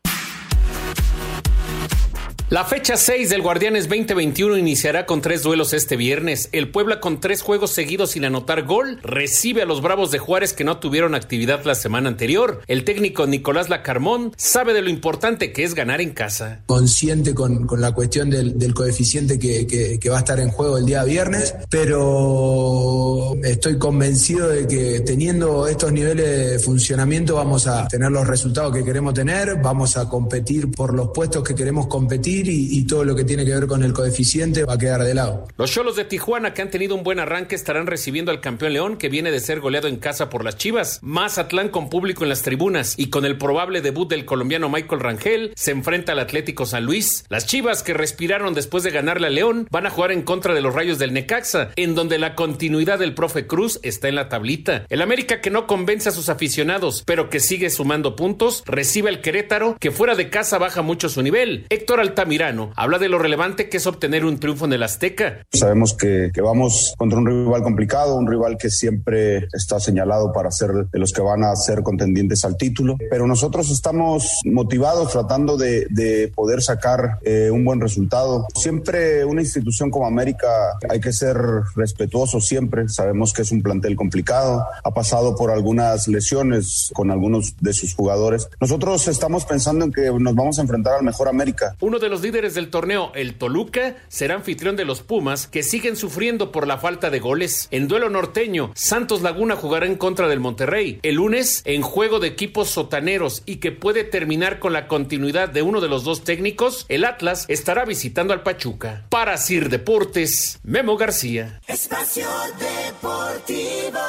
La 2.51 2.63
fecha 2.63 2.95
6 2.95 3.31
del 3.31 3.41
Guardianes 3.41 3.89
2021 3.89 4.55
iniciará 4.57 5.07
con 5.07 5.19
tres 5.19 5.41
duelos 5.41 5.73
este 5.73 5.95
viernes. 5.95 6.49
El 6.51 6.69
Puebla 6.69 6.99
con 6.99 7.19
tres 7.19 7.41
juegos 7.41 7.71
seguidos 7.71 8.11
sin 8.11 8.23
anotar 8.23 8.67
gol 8.67 8.99
recibe 9.01 9.63
a 9.63 9.65
los 9.65 9.81
Bravos 9.81 10.11
de 10.11 10.19
Juárez 10.19 10.53
que 10.53 10.63
no 10.63 10.77
tuvieron 10.77 11.15
actividad 11.15 11.65
la 11.65 11.73
semana 11.73 12.07
anterior. 12.07 12.61
El 12.67 12.83
técnico 12.83 13.25
Nicolás 13.25 13.69
Lacarmón 13.69 14.31
sabe 14.37 14.73
de 14.75 14.83
lo 14.83 14.91
importante 14.91 15.51
que 15.51 15.63
es 15.63 15.73
ganar 15.73 16.01
en 16.01 16.11
casa. 16.11 16.61
Consciente 16.67 17.33
con, 17.33 17.65
la 17.79 17.93
cuestión 17.93 18.29
del, 18.29 18.73
coeficiente 18.75 19.39
que, 19.39 19.65
que 19.99 20.09
va 20.11 20.17
a 20.17 20.19
estar 20.19 20.39
en 20.39 20.49
juego 20.51 20.77
el 20.77 20.85
día 20.85 21.03
viernes, 21.03 21.55
pero 21.71 23.33
estoy 23.43 23.79
convencido 23.79 24.49
de 24.49 24.67
que 24.67 24.99
teniendo 24.99 25.67
estos 25.67 25.91
niveles 25.91 26.51
de 26.51 26.59
funcionamiento 26.59 27.37
vamos 27.37 27.65
a 27.65 27.87
tener 27.87 28.11
los 28.11 28.27
resultados 28.27 28.71
que 28.71 28.83
queremos 28.83 29.15
tener, 29.15 29.55
vamos 29.63 29.97
a 29.97 30.07
competir 30.07 30.69
por 30.69 30.93
los 30.93 31.09
puestos 31.09 31.43
que 31.43 31.55
queremos 31.55 31.87
competir 31.87 32.34
y, 32.43 32.86
todo 32.86 33.03
lo 33.03 33.15
que 33.15 33.23
tiene 33.23 33.45
que 33.45 33.53
ver 33.53 33.67
con 33.67 33.83
el 33.83 33.93
coeficiente 33.93 34.65
va 34.65 34.73
a 34.73 34.77
quedar 34.77 35.03
de 35.03 35.13
lado. 35.13 35.47
Los 35.57 35.71
Cholos 35.71 35.95
de 35.95 36.05
Tijuana, 36.05 36.53
que 36.53 36.61
han 36.61 36.69
tenido 36.69 36.95
un 36.95 37.03
buen 37.03 37.19
arranque, 37.19 37.55
estarán 37.55 37.88
recibiendo 37.88 38.31
al 38.31 38.41
campeón 38.41 38.73
León, 38.73 38.97
que 38.97 39.09
viene 39.09 39.31
de 39.31 39.39
ser 39.39 39.59
goleado 39.59 39.88
en 39.88 39.97
casa 39.97 40.29
por 40.29 40.43
las 40.43 40.57
Chivas. 40.57 40.99
Mazatlán 41.01 41.69
con 41.69 41.89
público 41.89 42.23
en 42.23 42.29
las 42.29 42.41
tribunas 42.41 42.95
y 42.97 43.09
con 43.09 43.25
el 43.25 43.38
probable 43.38 43.81
debut 43.81 44.09
del 44.09 44.25
colombiano 44.25 44.69
Michael 44.69 45.01
Rangel, 45.01 45.53
se 45.55 45.71
enfrenta 45.71 46.11
al 46.11 46.19
Atlético 46.19 46.65
San 46.65 46.86
Luis. 46.86 47.25
Las 47.29 47.45
Chivas, 47.45 47.83
que 47.83 47.93
respiraron 47.93 48.53
después 48.53 48.83
de 48.83 48.91
ganarle 48.91 49.27
a 49.27 49.31
León, 49.31 49.67
van 49.71 49.86
a 49.86 49.89
jugar 49.89 50.11
en 50.11 50.23
contra 50.23 50.53
de 50.53 50.61
los 50.61 50.73
Rayos 50.73 50.99
del 50.99 51.13
Necaxa, 51.13 51.71
en 51.75 51.95
donde 51.95 52.19
la 52.19 52.36
continuidad 52.36 52.99
del 52.99 53.15
profe 53.15 53.47
Cruz 53.47 53.79
está 53.83 54.09
en 54.09 54.15
la 54.15 54.29
tablita. 54.29 54.86
El 54.89 55.01
América, 55.01 55.41
que 55.41 55.49
no 55.49 55.67
convence 55.67 56.09
a 56.09 56.11
sus 56.11 56.29
aficionados, 56.29 57.03
pero 57.05 57.29
que 57.29 57.39
sigue 57.39 57.69
sumando 57.69 58.15
puntos, 58.15 58.63
recibe 58.65 59.09
al 59.09 59.21
Querétaro, 59.21 59.77
que 59.79 59.91
fuera 59.91 60.15
de 60.15 60.29
casa 60.29 60.57
baja 60.57 60.81
mucho 60.81 61.09
su 61.09 61.21
nivel. 61.21 61.65
Héctor 61.69 61.99
Altamirano 61.99 62.24
Mirano 62.26 62.71
habla 62.76 62.99
de 62.99 63.09
lo 63.09 63.19
relevante 63.19 63.69
que 63.69 63.78
es 63.78 63.88
obtener 63.88 64.26
un 64.26 64.39
triunfo 64.39 64.65
en 64.65 64.73
el 64.73 64.84
Azteca. 64.84 65.41
Sabemos 65.51 65.93
que, 65.93 66.32
que, 66.34 66.41
vamos 66.41 66.93
contra 66.97 67.19
un 67.19 67.26
rival 67.26 67.63
complicado, 67.63 68.15
un 68.15 68.28
rival 68.28 68.57
que 68.57 68.69
siempre 68.69 69.47
está 69.53 69.80
señalado 69.80 70.32
para 70.32 70.51
ser 70.51 70.71
de 70.71 70.99
los 70.99 71.11
que 71.11 71.21
van 71.21 71.43
a 71.43 71.55
ser 71.55 71.84
contendientes 71.84 72.45
al 72.45 72.57
título, 72.57 72.97
pero 73.09 73.28
nosotros 73.28 73.71
estamos 73.71 74.39
motivados 74.45 75.11
tratando 75.11 75.57
de, 75.57 75.88
de 75.89 76.32
poder 76.34 76.61
sacar 76.61 77.19
eh, 77.23 77.49
un 77.51 77.63
buen 77.65 77.80
resultado. 77.82 78.47
Siempre 78.55 79.26
una 79.26 79.41
institución 79.41 79.89
como 79.89 80.05
América 80.05 80.47
hay 80.89 80.99
que 80.99 81.13
ser 81.13 81.38
respetuoso 81.76 82.41
siempre, 82.41 82.89
sabemos 82.89 83.34
que 83.34 83.41
es 83.41 83.51
un 83.51 83.61
plantel 83.61 83.95
complicado, 83.95 84.65
ha 84.84 84.91
pasado 84.91 85.36
por 85.36 85.51
algunas 85.51 86.07
lesiones 86.07 86.89
con 86.93 87.11
algunos 87.11 87.55
de 87.59 87.73
sus 87.73 87.93
jugadores. 87.95 88.47
Nosotros 88.59 89.07
estamos 89.07 89.45
pensando 89.45 89.86
en 89.86 89.91
que 89.91 90.11
nos 90.19 90.36
vamos 90.36 90.59
a 90.59 90.61
enfrentar 90.61 90.95
al 90.95 91.03
mejor 91.03 91.28
América. 91.28 91.76
Uno 91.82 91.99
de 91.99 92.09
los 92.09 92.14
líderes 92.22 92.53
del 92.53 92.70
torneo, 92.70 93.11
el 93.16 93.36
Toluca, 93.36 93.95
será 94.07 94.36
anfitrión 94.36 94.76
de 94.76 94.86
los 94.86 95.01
Pumas, 95.01 95.47
que 95.47 95.63
siguen 95.63 95.95
sufriendo 95.95 96.51
por 96.51 96.68
la 96.68 96.78
falta 96.78 97.09
de 97.09 97.20
goles. 97.20 97.68
En 97.72 97.88
duelo 97.88 98.09
norteño, 98.09 98.72
Santos 98.76 99.22
Laguna 99.22 99.55
jugará 99.55 99.86
en 99.86 99.95
contra 99.95 100.28
del 100.28 100.39
Monterrey. 100.39 100.99
El 101.03 101.16
lunes, 101.16 101.61
en 101.66 101.82
juego 101.82 102.20
de 102.20 102.28
equipos 102.28 102.70
sotaneros 102.70 103.43
y 103.45 103.57
que 103.57 103.72
puede 103.72 104.03
terminar 104.03 104.59
con 104.59 104.74
la 104.74 104.88
continuidad 104.88 105.49
de 105.49 105.61
uno 105.61 105.82
de 105.82 105.88
los 105.88 106.03
dos 106.03 106.24
técnicos, 106.24 106.86
el 106.89 107.05
Atlas 107.05 107.45
estará 107.47 107.86
visitando 107.86 108.34
al 108.34 108.43
Pachuca. 108.43 109.05
Para 109.09 109.38
Sir 109.38 109.70
Deportes, 109.70 110.59
Memo 110.63 110.97
García. 110.97 111.61
Espacio 111.68 112.28
Deportivo. 112.59 113.99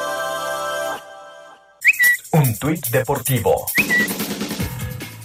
Un 2.33 2.59
tuit 2.59 2.87
deportivo. 2.89 3.67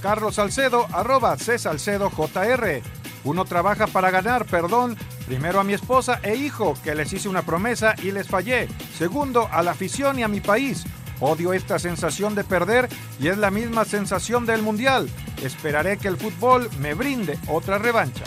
Carlos 0.02 0.36
Salcedo, 0.36 0.88
arroba 0.92 1.38
C 1.38 1.58
Salcedo 1.60 2.10
JR. 2.10 2.82
Uno 3.24 3.46
trabaja 3.46 3.88
para 3.88 4.10
ganar, 4.10 4.46
perdón, 4.46 4.98
primero 5.28 5.60
a 5.60 5.64
mi 5.64 5.74
esposa 5.74 6.20
e 6.24 6.36
hijo, 6.36 6.74
que 6.84 6.96
les 6.96 7.14
hice 7.14 7.30
una 7.30 7.44
promesa 7.44 7.96
y 8.02 8.12
les 8.12 8.28
fallé. 8.28 8.68
Segundo, 8.98 9.48
a 9.52 9.62
la 9.62 9.72
afición 9.72 10.18
y 10.18 10.24
a 10.24 10.28
mi 10.28 10.42
país. 10.42 10.86
Odio 11.20 11.54
esta 11.54 11.78
sensación 11.78 12.34
de 12.34 12.44
perder 12.44 12.90
y 13.20 13.28
es 13.28 13.38
la 13.38 13.52
misma 13.52 13.86
sensación 13.86 14.48
del 14.48 14.64
Mundial. 14.64 15.08
Esperaré 15.44 15.98
que 15.98 16.08
el 16.08 16.18
fútbol 16.18 16.68
me 16.80 16.96
brinde 16.96 17.38
otra 17.48 17.78
revancha. 17.78 18.24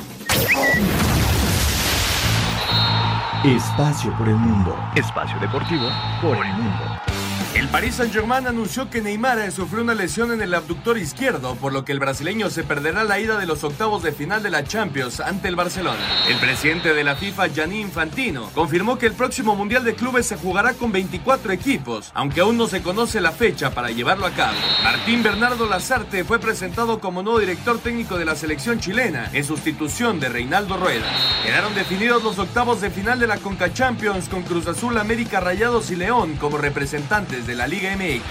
Espacio 3.44 4.16
por 4.16 4.28
el 4.28 4.36
mundo. 4.36 4.74
Espacio 4.94 5.38
deportivo 5.40 5.88
por 6.22 6.36
el 6.36 6.52
mundo. 6.52 7.23
El 7.54 7.68
Paris 7.68 7.94
Saint-Germain 7.94 8.48
anunció 8.48 8.90
que 8.90 9.00
Neymar 9.00 9.52
sufrió 9.52 9.82
una 9.82 9.94
lesión 9.94 10.32
en 10.32 10.42
el 10.42 10.54
abductor 10.54 10.98
izquierdo, 10.98 11.54
por 11.54 11.72
lo 11.72 11.84
que 11.84 11.92
el 11.92 12.00
brasileño 12.00 12.50
se 12.50 12.64
perderá 12.64 13.04
la 13.04 13.20
ida 13.20 13.38
de 13.38 13.46
los 13.46 13.62
octavos 13.62 14.02
de 14.02 14.10
final 14.10 14.42
de 14.42 14.50
la 14.50 14.64
Champions 14.64 15.20
ante 15.20 15.46
el 15.46 15.54
Barcelona. 15.54 16.00
El 16.28 16.36
presidente 16.38 16.92
de 16.94 17.04
la 17.04 17.14
FIFA, 17.14 17.46
Gianni 17.46 17.80
Infantino, 17.80 18.50
confirmó 18.54 18.98
que 18.98 19.06
el 19.06 19.12
próximo 19.12 19.54
Mundial 19.54 19.84
de 19.84 19.94
Clubes 19.94 20.26
se 20.26 20.36
jugará 20.36 20.74
con 20.74 20.90
24 20.90 21.52
equipos, 21.52 22.10
aunque 22.12 22.40
aún 22.40 22.56
no 22.56 22.66
se 22.66 22.82
conoce 22.82 23.20
la 23.20 23.30
fecha 23.30 23.70
para 23.70 23.90
llevarlo 23.90 24.26
a 24.26 24.32
cabo. 24.32 24.56
Martín 24.82 25.22
Bernardo 25.22 25.68
Lazarte 25.68 26.24
fue 26.24 26.40
presentado 26.40 26.98
como 26.98 27.22
nuevo 27.22 27.38
director 27.38 27.78
técnico 27.78 28.18
de 28.18 28.24
la 28.24 28.34
selección 28.34 28.80
chilena, 28.80 29.30
en 29.32 29.44
sustitución 29.44 30.18
de 30.18 30.28
Reinaldo 30.28 30.76
Rueda. 30.76 31.06
Quedaron 31.44 31.72
definidos 31.76 32.24
los 32.24 32.40
octavos 32.40 32.80
de 32.80 32.90
final 32.90 33.20
de 33.20 33.28
la 33.28 33.36
Conca 33.36 33.72
Champions 33.72 34.28
con 34.28 34.42
Cruz 34.42 34.66
Azul, 34.66 34.98
América, 34.98 35.38
Rayados 35.38 35.92
y 35.92 35.96
León 35.96 36.34
como 36.40 36.58
representantes 36.58 37.43
de 37.46 37.54
la 37.54 37.66
Liga 37.66 37.94
MX. 37.96 38.22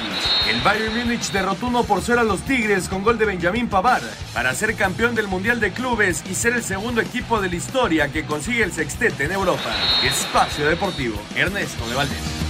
El 0.49 0.61
Bayern 0.61 0.97
Múnich 0.97 1.31
derrotó 1.31 1.67
1 1.67 1.83
por 1.83 2.01
0 2.01 2.21
a 2.21 2.23
los 2.23 2.41
Tigres 2.41 2.89
con 2.89 3.03
gol 3.03 3.17
de 3.17 3.25
Benjamín 3.25 3.69
Pavard 3.69 4.03
para 4.33 4.53
ser 4.53 4.75
campeón 4.75 5.15
del 5.15 5.27
Mundial 5.27 5.59
de 5.59 5.71
Clubes 5.71 6.23
y 6.29 6.35
ser 6.35 6.53
el 6.53 6.63
segundo 6.63 7.01
equipo 7.01 7.41
de 7.41 7.49
la 7.49 7.55
historia 7.55 8.11
que 8.11 8.25
consigue 8.25 8.63
el 8.63 8.71
sextete 8.71 9.25
en 9.25 9.31
Europa. 9.31 9.73
Espacio 10.03 10.67
Deportivo, 10.67 11.15
Ernesto 11.35 11.87
de 11.87 11.95
Valdés. 11.95 12.43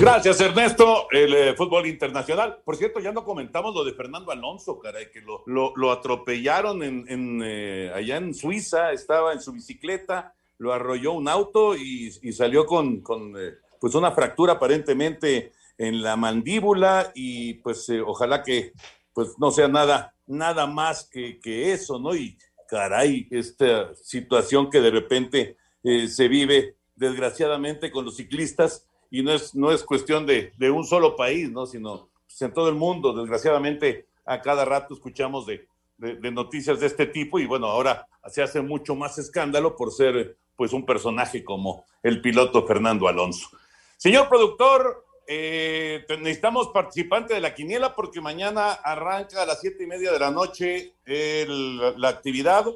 Gracias, 0.00 0.40
Ernesto. 0.40 1.06
El 1.12 1.32
eh, 1.34 1.54
fútbol 1.54 1.86
internacional. 1.86 2.58
Por 2.64 2.74
cierto, 2.74 2.98
ya 2.98 3.12
no 3.12 3.24
comentamos 3.24 3.74
lo 3.74 3.84
de 3.84 3.92
Fernando 3.92 4.32
Alonso, 4.32 4.80
caray, 4.80 5.10
que 5.12 5.20
lo, 5.20 5.92
atropellaron 5.92 6.80
eh, 6.82 7.92
allá 7.94 8.16
en 8.16 8.34
Suiza, 8.34 8.90
estaba 8.92 9.32
en 9.32 9.40
su 9.40 9.52
bicicleta, 9.52 10.34
lo 10.64 10.72
arrolló 10.72 11.12
un 11.12 11.28
auto 11.28 11.76
y, 11.76 12.10
y 12.22 12.32
salió 12.32 12.64
con, 12.64 13.02
con 13.02 13.34
eh, 13.36 13.52
pues 13.78 13.94
una 13.94 14.12
fractura 14.12 14.54
aparentemente 14.54 15.52
en 15.76 16.02
la 16.02 16.16
mandíbula 16.16 17.12
y 17.14 17.54
pues 17.54 17.86
eh, 17.90 18.00
ojalá 18.00 18.42
que 18.42 18.72
pues 19.12 19.38
no 19.38 19.50
sea 19.50 19.68
nada, 19.68 20.14
nada 20.26 20.66
más 20.66 21.04
que, 21.04 21.38
que, 21.38 21.72
eso, 21.72 21.98
¿no? 21.98 22.16
Y 22.16 22.38
caray, 22.66 23.28
esta 23.30 23.94
situación 23.94 24.70
que 24.70 24.80
de 24.80 24.90
repente 24.90 25.56
eh, 25.82 26.08
se 26.08 26.28
vive 26.28 26.76
desgraciadamente 26.96 27.90
con 27.90 28.06
los 28.06 28.16
ciclistas 28.16 28.86
y 29.10 29.22
no 29.22 29.32
es, 29.32 29.54
no 29.54 29.70
es 29.70 29.84
cuestión 29.84 30.24
de, 30.24 30.54
de 30.56 30.70
un 30.70 30.84
solo 30.84 31.14
país, 31.14 31.50
¿no? 31.50 31.66
Sino 31.66 32.08
pues, 32.26 32.40
en 32.40 32.54
todo 32.54 32.70
el 32.70 32.74
mundo, 32.74 33.12
desgraciadamente 33.12 34.06
a 34.24 34.40
cada 34.40 34.64
rato 34.64 34.94
escuchamos 34.94 35.44
de, 35.44 35.68
de, 35.98 36.14
de, 36.14 36.30
noticias 36.30 36.80
de 36.80 36.86
este 36.86 37.04
tipo 37.04 37.38
y 37.38 37.44
bueno, 37.44 37.66
ahora 37.66 38.08
se 38.28 38.42
hace 38.42 38.62
mucho 38.62 38.94
más 38.94 39.18
escándalo 39.18 39.76
por 39.76 39.92
ser 39.92 40.38
pues 40.56 40.72
un 40.72 40.86
personaje 40.86 41.44
como 41.44 41.84
el 42.02 42.20
piloto 42.20 42.66
Fernando 42.66 43.08
Alonso. 43.08 43.48
Señor 43.96 44.28
productor, 44.28 45.04
eh, 45.26 46.04
necesitamos 46.20 46.68
participante 46.68 47.34
de 47.34 47.40
la 47.40 47.54
quiniela 47.54 47.94
porque 47.94 48.20
mañana 48.20 48.72
arranca 48.72 49.42
a 49.42 49.46
las 49.46 49.60
siete 49.60 49.84
y 49.84 49.86
media 49.86 50.12
de 50.12 50.18
la 50.18 50.30
noche 50.30 50.94
la 51.06 52.08
actividad. 52.08 52.66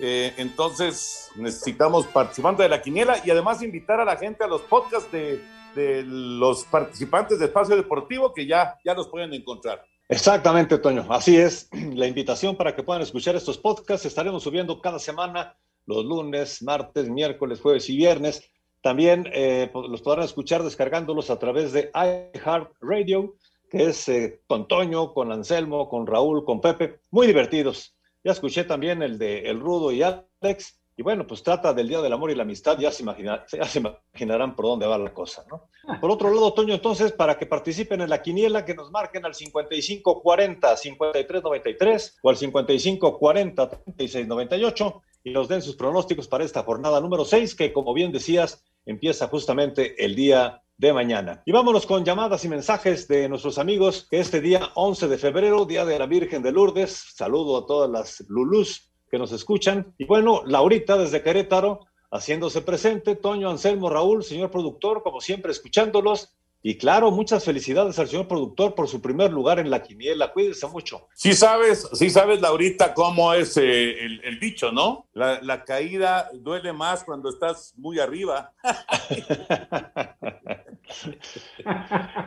Eh, 0.00 0.32
entonces 0.36 1.30
necesitamos 1.34 2.06
participante 2.06 2.62
de 2.62 2.68
la 2.68 2.80
quiniela 2.80 3.20
y 3.24 3.30
además 3.30 3.62
invitar 3.62 3.98
a 3.98 4.04
la 4.04 4.16
gente 4.16 4.44
a 4.44 4.46
los 4.46 4.62
podcasts 4.62 5.10
de, 5.10 5.42
de 5.74 6.04
los 6.04 6.64
participantes 6.64 7.40
de 7.40 7.46
Espacio 7.46 7.74
Deportivo 7.74 8.32
que 8.32 8.46
ya, 8.46 8.78
ya 8.84 8.94
los 8.94 9.08
pueden 9.08 9.34
encontrar. 9.34 9.84
Exactamente, 10.08 10.78
Toño. 10.78 11.06
Así 11.10 11.36
es. 11.36 11.68
La 11.94 12.06
invitación 12.06 12.56
para 12.56 12.74
que 12.74 12.82
puedan 12.82 13.02
escuchar 13.02 13.36
estos 13.36 13.58
podcasts. 13.58 14.06
Estaremos 14.06 14.42
subiendo 14.42 14.80
cada 14.80 14.98
semana 14.98 15.56
los 15.88 16.04
lunes, 16.04 16.62
martes, 16.62 17.08
miércoles, 17.08 17.60
jueves 17.60 17.88
y 17.88 17.96
viernes. 17.96 18.48
También 18.82 19.26
eh, 19.32 19.72
los 19.88 20.02
podrán 20.02 20.26
escuchar 20.26 20.62
descargándolos 20.62 21.30
a 21.30 21.38
través 21.38 21.72
de 21.72 21.90
iHeartRadio, 21.94 23.36
que 23.70 23.84
es 23.84 24.06
eh, 24.08 24.42
con 24.46 24.68
Toño, 24.68 25.14
con 25.14 25.32
Anselmo, 25.32 25.88
con 25.88 26.06
Raúl, 26.06 26.44
con 26.44 26.60
Pepe. 26.60 27.00
Muy 27.10 27.26
divertidos. 27.26 27.96
Ya 28.22 28.32
escuché 28.32 28.64
también 28.64 29.00
el 29.02 29.16
de 29.18 29.48
El 29.48 29.60
Rudo 29.60 29.90
y 29.90 30.02
Alex. 30.02 30.78
Y 30.94 31.02
bueno, 31.02 31.26
pues 31.26 31.42
trata 31.42 31.72
del 31.72 31.88
Día 31.88 32.02
del 32.02 32.12
Amor 32.12 32.30
y 32.32 32.34
la 32.34 32.42
Amistad, 32.42 32.78
ya 32.78 32.90
se, 32.90 33.02
imagina, 33.04 33.46
ya 33.50 33.64
se 33.64 33.78
imaginarán 33.78 34.54
por 34.56 34.66
dónde 34.66 34.86
va 34.86 34.98
la 34.98 35.14
cosa, 35.14 35.46
¿no? 35.48 35.70
Por 36.00 36.10
otro 36.10 36.34
lado, 36.34 36.52
Toño, 36.52 36.74
entonces, 36.74 37.12
para 37.12 37.38
que 37.38 37.46
participen 37.46 38.00
en 38.00 38.10
la 38.10 38.20
quiniela, 38.20 38.64
que 38.64 38.74
nos 38.74 38.90
marquen 38.90 39.24
al 39.24 39.32
5540-5393 39.32 42.14
o 42.20 42.28
al 42.28 42.36
5540-3698 42.36 45.02
y 45.28 45.32
nos 45.32 45.48
den 45.48 45.60
sus 45.60 45.76
pronósticos 45.76 46.26
para 46.26 46.44
esta 46.44 46.62
jornada 46.62 47.00
número 47.00 47.24
6, 47.24 47.54
que 47.54 47.72
como 47.72 47.92
bien 47.92 48.12
decías, 48.12 48.64
empieza 48.86 49.28
justamente 49.28 50.02
el 50.02 50.14
día 50.14 50.62
de 50.78 50.92
mañana. 50.92 51.42
Y 51.44 51.52
vámonos 51.52 51.84
con 51.84 52.04
llamadas 52.04 52.44
y 52.44 52.48
mensajes 52.48 53.06
de 53.08 53.28
nuestros 53.28 53.58
amigos 53.58 54.06
que 54.10 54.20
este 54.20 54.40
día 54.40 54.70
11 54.74 55.08
de 55.08 55.18
febrero, 55.18 55.66
Día 55.66 55.84
de 55.84 55.98
la 55.98 56.06
Virgen 56.06 56.42
de 56.42 56.52
Lourdes, 56.52 57.12
saludo 57.14 57.58
a 57.58 57.66
todas 57.66 57.90
las 57.90 58.24
Lulús 58.28 58.90
que 59.10 59.18
nos 59.18 59.32
escuchan. 59.32 59.94
Y 59.98 60.06
bueno, 60.06 60.42
Laurita 60.46 60.96
desde 60.96 61.22
Querétaro, 61.22 61.80
haciéndose 62.10 62.62
presente, 62.62 63.16
Toño, 63.16 63.50
Anselmo, 63.50 63.90
Raúl, 63.90 64.24
señor 64.24 64.50
productor, 64.50 65.02
como 65.02 65.20
siempre, 65.20 65.52
escuchándolos. 65.52 66.37
Y 66.60 66.76
claro, 66.76 67.12
muchas 67.12 67.44
felicidades 67.44 67.98
al 67.98 68.08
señor 68.08 68.26
productor 68.26 68.74
por 68.74 68.88
su 68.88 69.00
primer 69.00 69.32
lugar 69.32 69.60
en 69.60 69.70
la 69.70 69.82
quiniela. 69.82 70.32
Cuídese 70.32 70.66
mucho. 70.66 71.06
Sí 71.14 71.32
sabes, 71.32 71.88
sí 71.92 72.10
sabes, 72.10 72.40
Laurita, 72.40 72.94
cómo 72.94 73.32
es 73.32 73.56
eh, 73.56 74.04
el, 74.04 74.20
el, 74.24 74.40
dicho, 74.40 74.72
¿no? 74.72 75.06
La, 75.12 75.40
la, 75.40 75.64
caída 75.64 76.28
duele 76.34 76.72
más 76.72 77.04
cuando 77.04 77.28
estás 77.28 77.74
muy 77.76 78.00
arriba. 78.00 78.52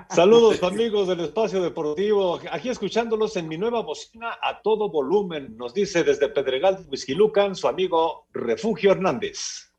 Saludos 0.09 0.61
amigos 0.63 1.07
del 1.07 1.21
Espacio 1.21 1.61
Deportivo, 1.61 2.39
aquí 2.51 2.69
escuchándolos 2.69 3.35
en 3.35 3.47
mi 3.47 3.57
nueva 3.57 3.81
bocina 3.81 4.37
a 4.41 4.61
todo 4.61 4.89
volumen, 4.89 5.57
nos 5.57 5.73
dice 5.73 6.03
desde 6.03 6.29
Pedregal, 6.29 6.87
Lucan, 7.09 7.55
su 7.55 7.67
amigo 7.67 8.27
Refugio 8.31 8.91
Hernández. 8.91 9.70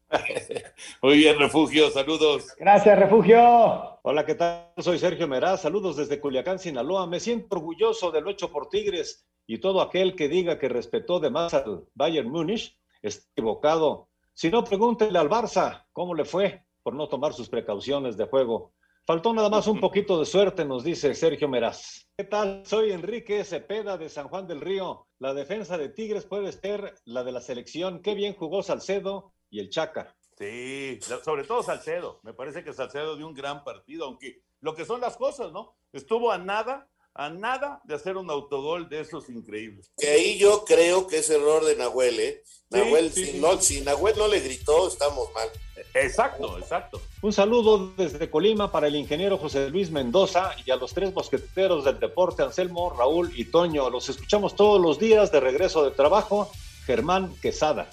Muy 1.02 1.16
bien, 1.16 1.38
Refugio, 1.38 1.90
saludos. 1.90 2.54
Gracias, 2.58 2.98
Refugio. 2.98 3.98
Hola, 4.02 4.26
¿qué 4.26 4.34
tal? 4.34 4.72
Soy 4.78 4.98
Sergio 4.98 5.28
Meraz, 5.28 5.62
saludos 5.62 5.96
desde 5.96 6.20
Culiacán, 6.20 6.58
Sinaloa. 6.58 7.06
Me 7.06 7.20
siento 7.20 7.56
orgulloso 7.56 8.10
de 8.10 8.20
lo 8.20 8.30
hecho 8.30 8.50
por 8.50 8.68
Tigres 8.68 9.26
y 9.46 9.58
todo 9.58 9.80
aquel 9.80 10.14
que 10.14 10.28
diga 10.28 10.58
que 10.58 10.68
respetó 10.68 11.20
de 11.20 11.30
más 11.30 11.54
al 11.54 11.84
Bayern 11.94 12.30
Múnich 12.30 12.76
está 13.00 13.26
equivocado. 13.36 14.08
Si 14.34 14.50
no, 14.50 14.64
pregúntele 14.64 15.18
al 15.18 15.28
Barça 15.28 15.84
cómo 15.92 16.14
le 16.14 16.24
fue 16.24 16.64
por 16.82 16.94
no 16.94 17.08
tomar 17.08 17.32
sus 17.32 17.48
precauciones 17.48 18.16
de 18.16 18.26
juego. 18.26 18.72
Faltó 19.04 19.34
nada 19.34 19.48
más 19.48 19.66
un 19.66 19.80
poquito 19.80 20.18
de 20.18 20.26
suerte, 20.26 20.64
nos 20.64 20.84
dice 20.84 21.14
Sergio 21.14 21.48
Meraz. 21.48 22.08
¿Qué 22.16 22.24
tal? 22.24 22.62
Soy 22.64 22.92
Enrique 22.92 23.42
Cepeda 23.42 23.98
de 23.98 24.08
San 24.08 24.28
Juan 24.28 24.46
del 24.46 24.60
Río. 24.60 25.08
La 25.18 25.34
defensa 25.34 25.76
de 25.76 25.88
Tigres 25.88 26.24
puede 26.24 26.52
ser 26.52 26.94
la 27.04 27.24
de 27.24 27.32
la 27.32 27.40
selección. 27.40 28.00
Qué 28.00 28.14
bien 28.14 28.34
jugó 28.34 28.62
Salcedo 28.62 29.31
y 29.52 29.60
el 29.60 29.70
Chaca. 29.70 30.12
Sí, 30.36 30.98
sobre 31.22 31.44
todo 31.44 31.62
Salcedo. 31.62 32.18
Me 32.24 32.32
parece 32.32 32.64
que 32.64 32.72
Salcedo 32.72 33.16
dio 33.16 33.28
un 33.28 33.34
gran 33.34 33.62
partido, 33.62 34.06
aunque 34.06 34.42
lo 34.60 34.74
que 34.74 34.84
son 34.84 35.00
las 35.00 35.16
cosas, 35.16 35.52
¿no? 35.52 35.76
Estuvo 35.92 36.32
a 36.32 36.38
nada, 36.38 36.88
a 37.14 37.28
nada 37.28 37.80
de 37.84 37.94
hacer 37.94 38.16
un 38.16 38.30
autogol 38.30 38.88
de 38.88 39.00
esos 39.00 39.28
increíbles. 39.28 39.92
Que 39.96 40.08
ahí 40.08 40.38
yo 40.38 40.64
creo 40.64 41.06
que 41.06 41.18
es 41.18 41.30
error 41.30 41.64
de 41.64 41.76
Nahuel, 41.76 42.18
¿eh? 42.18 42.42
Nahuel, 42.70 43.12
sí, 43.12 43.26
sí, 43.26 43.32
si, 43.32 43.40
no, 43.40 43.60
si 43.60 43.80
Nahuel 43.82 44.16
no 44.16 44.26
le 44.26 44.40
gritó, 44.40 44.88
estamos 44.88 45.30
mal. 45.34 45.48
Exacto, 45.94 46.58
exacto. 46.58 47.02
Un 47.20 47.34
saludo 47.34 47.92
desde 47.94 48.30
Colima 48.30 48.72
para 48.72 48.86
el 48.86 48.96
ingeniero 48.96 49.36
José 49.36 49.68
Luis 49.68 49.90
Mendoza 49.90 50.56
y 50.64 50.70
a 50.70 50.76
los 50.76 50.94
tres 50.94 51.12
mosqueteros 51.12 51.84
del 51.84 52.00
deporte, 52.00 52.42
Anselmo, 52.42 52.90
Raúl 52.90 53.30
y 53.36 53.44
Toño. 53.44 53.90
Los 53.90 54.08
escuchamos 54.08 54.56
todos 54.56 54.80
los 54.80 54.98
días 54.98 55.30
de 55.30 55.40
regreso 55.40 55.84
de 55.84 55.90
trabajo. 55.90 56.50
Germán 56.86 57.36
Quesada. 57.40 57.90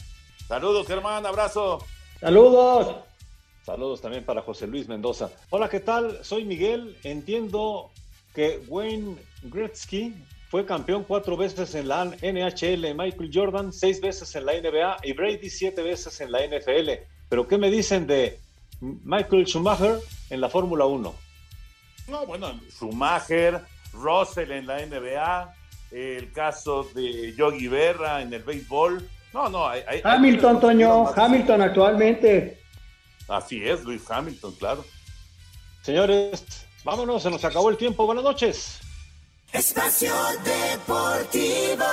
Saludos, 0.50 0.88
Germán, 0.88 1.24
abrazo. 1.28 1.86
Saludos. 2.20 2.96
Saludos 3.64 4.02
también 4.02 4.26
para 4.26 4.42
José 4.42 4.66
Luis 4.66 4.88
Mendoza. 4.88 5.30
Hola, 5.52 5.70
¿qué 5.70 5.80
tal? 5.80 6.26
Soy 6.26 6.44
Miguel. 6.44 6.98
Entiendo 7.04 7.92
que 8.34 8.60
Wayne 8.68 9.16
Gretzky 9.44 10.16
fue 10.50 10.66
campeón 10.66 11.06
cuatro 11.08 11.38
veces 11.38 11.76
en 11.76 11.88
la 11.88 12.04
NHL, 12.04 12.96
Michael 12.96 13.30
Jordan 13.32 13.72
seis 13.72 14.02
veces 14.02 14.36
en 14.36 14.48
la 14.48 14.54
NBA 14.54 14.98
y 15.04 15.14
Brady 15.14 15.52
siete 15.52 15.84
veces 15.84 16.20
en 16.20 16.32
la 16.32 16.40
NFL. 16.40 16.94
Pero 17.30 17.48
¿qué 17.48 17.60
me 17.60 17.70
dicen 17.70 18.08
de 18.08 18.40
Michael 18.82 19.46
Schumacher 19.46 20.00
en 20.32 20.42
la 20.42 20.50
Fórmula 20.50 20.86
1? 20.86 21.16
No, 22.08 22.26
bueno, 22.26 22.60
Schumacher, 22.72 23.62
Russell 23.94 24.52
en 24.52 24.66
la 24.66 24.84
NBA, 24.84 25.56
el 25.92 26.32
caso 26.32 26.90
de 26.96 27.36
Yogi 27.36 27.68
Berra 27.68 28.24
en 28.24 28.34
el 28.34 28.42
béisbol. 28.42 29.08
No, 29.34 29.50
no, 29.50 29.68
hay, 29.68 29.84
hay 29.88 30.02
Hamilton, 30.04 30.56
hay... 30.56 30.62
Toño, 30.62 31.08
Hamilton 31.16 31.62
actualmente. 31.62 32.60
Así 33.28 33.64
es, 33.64 33.84
Luis 33.84 34.10
Hamilton, 34.10 34.54
claro. 34.56 34.86
Señores, 35.82 36.66
vámonos, 36.84 37.22
se 37.22 37.30
nos 37.30 37.44
acabó 37.46 37.70
el 37.70 37.78
tiempo. 37.78 38.06
Buenas 38.06 38.24
noches. 38.24 38.80
Espacio 39.52 40.14
Deportivo. 40.44 41.86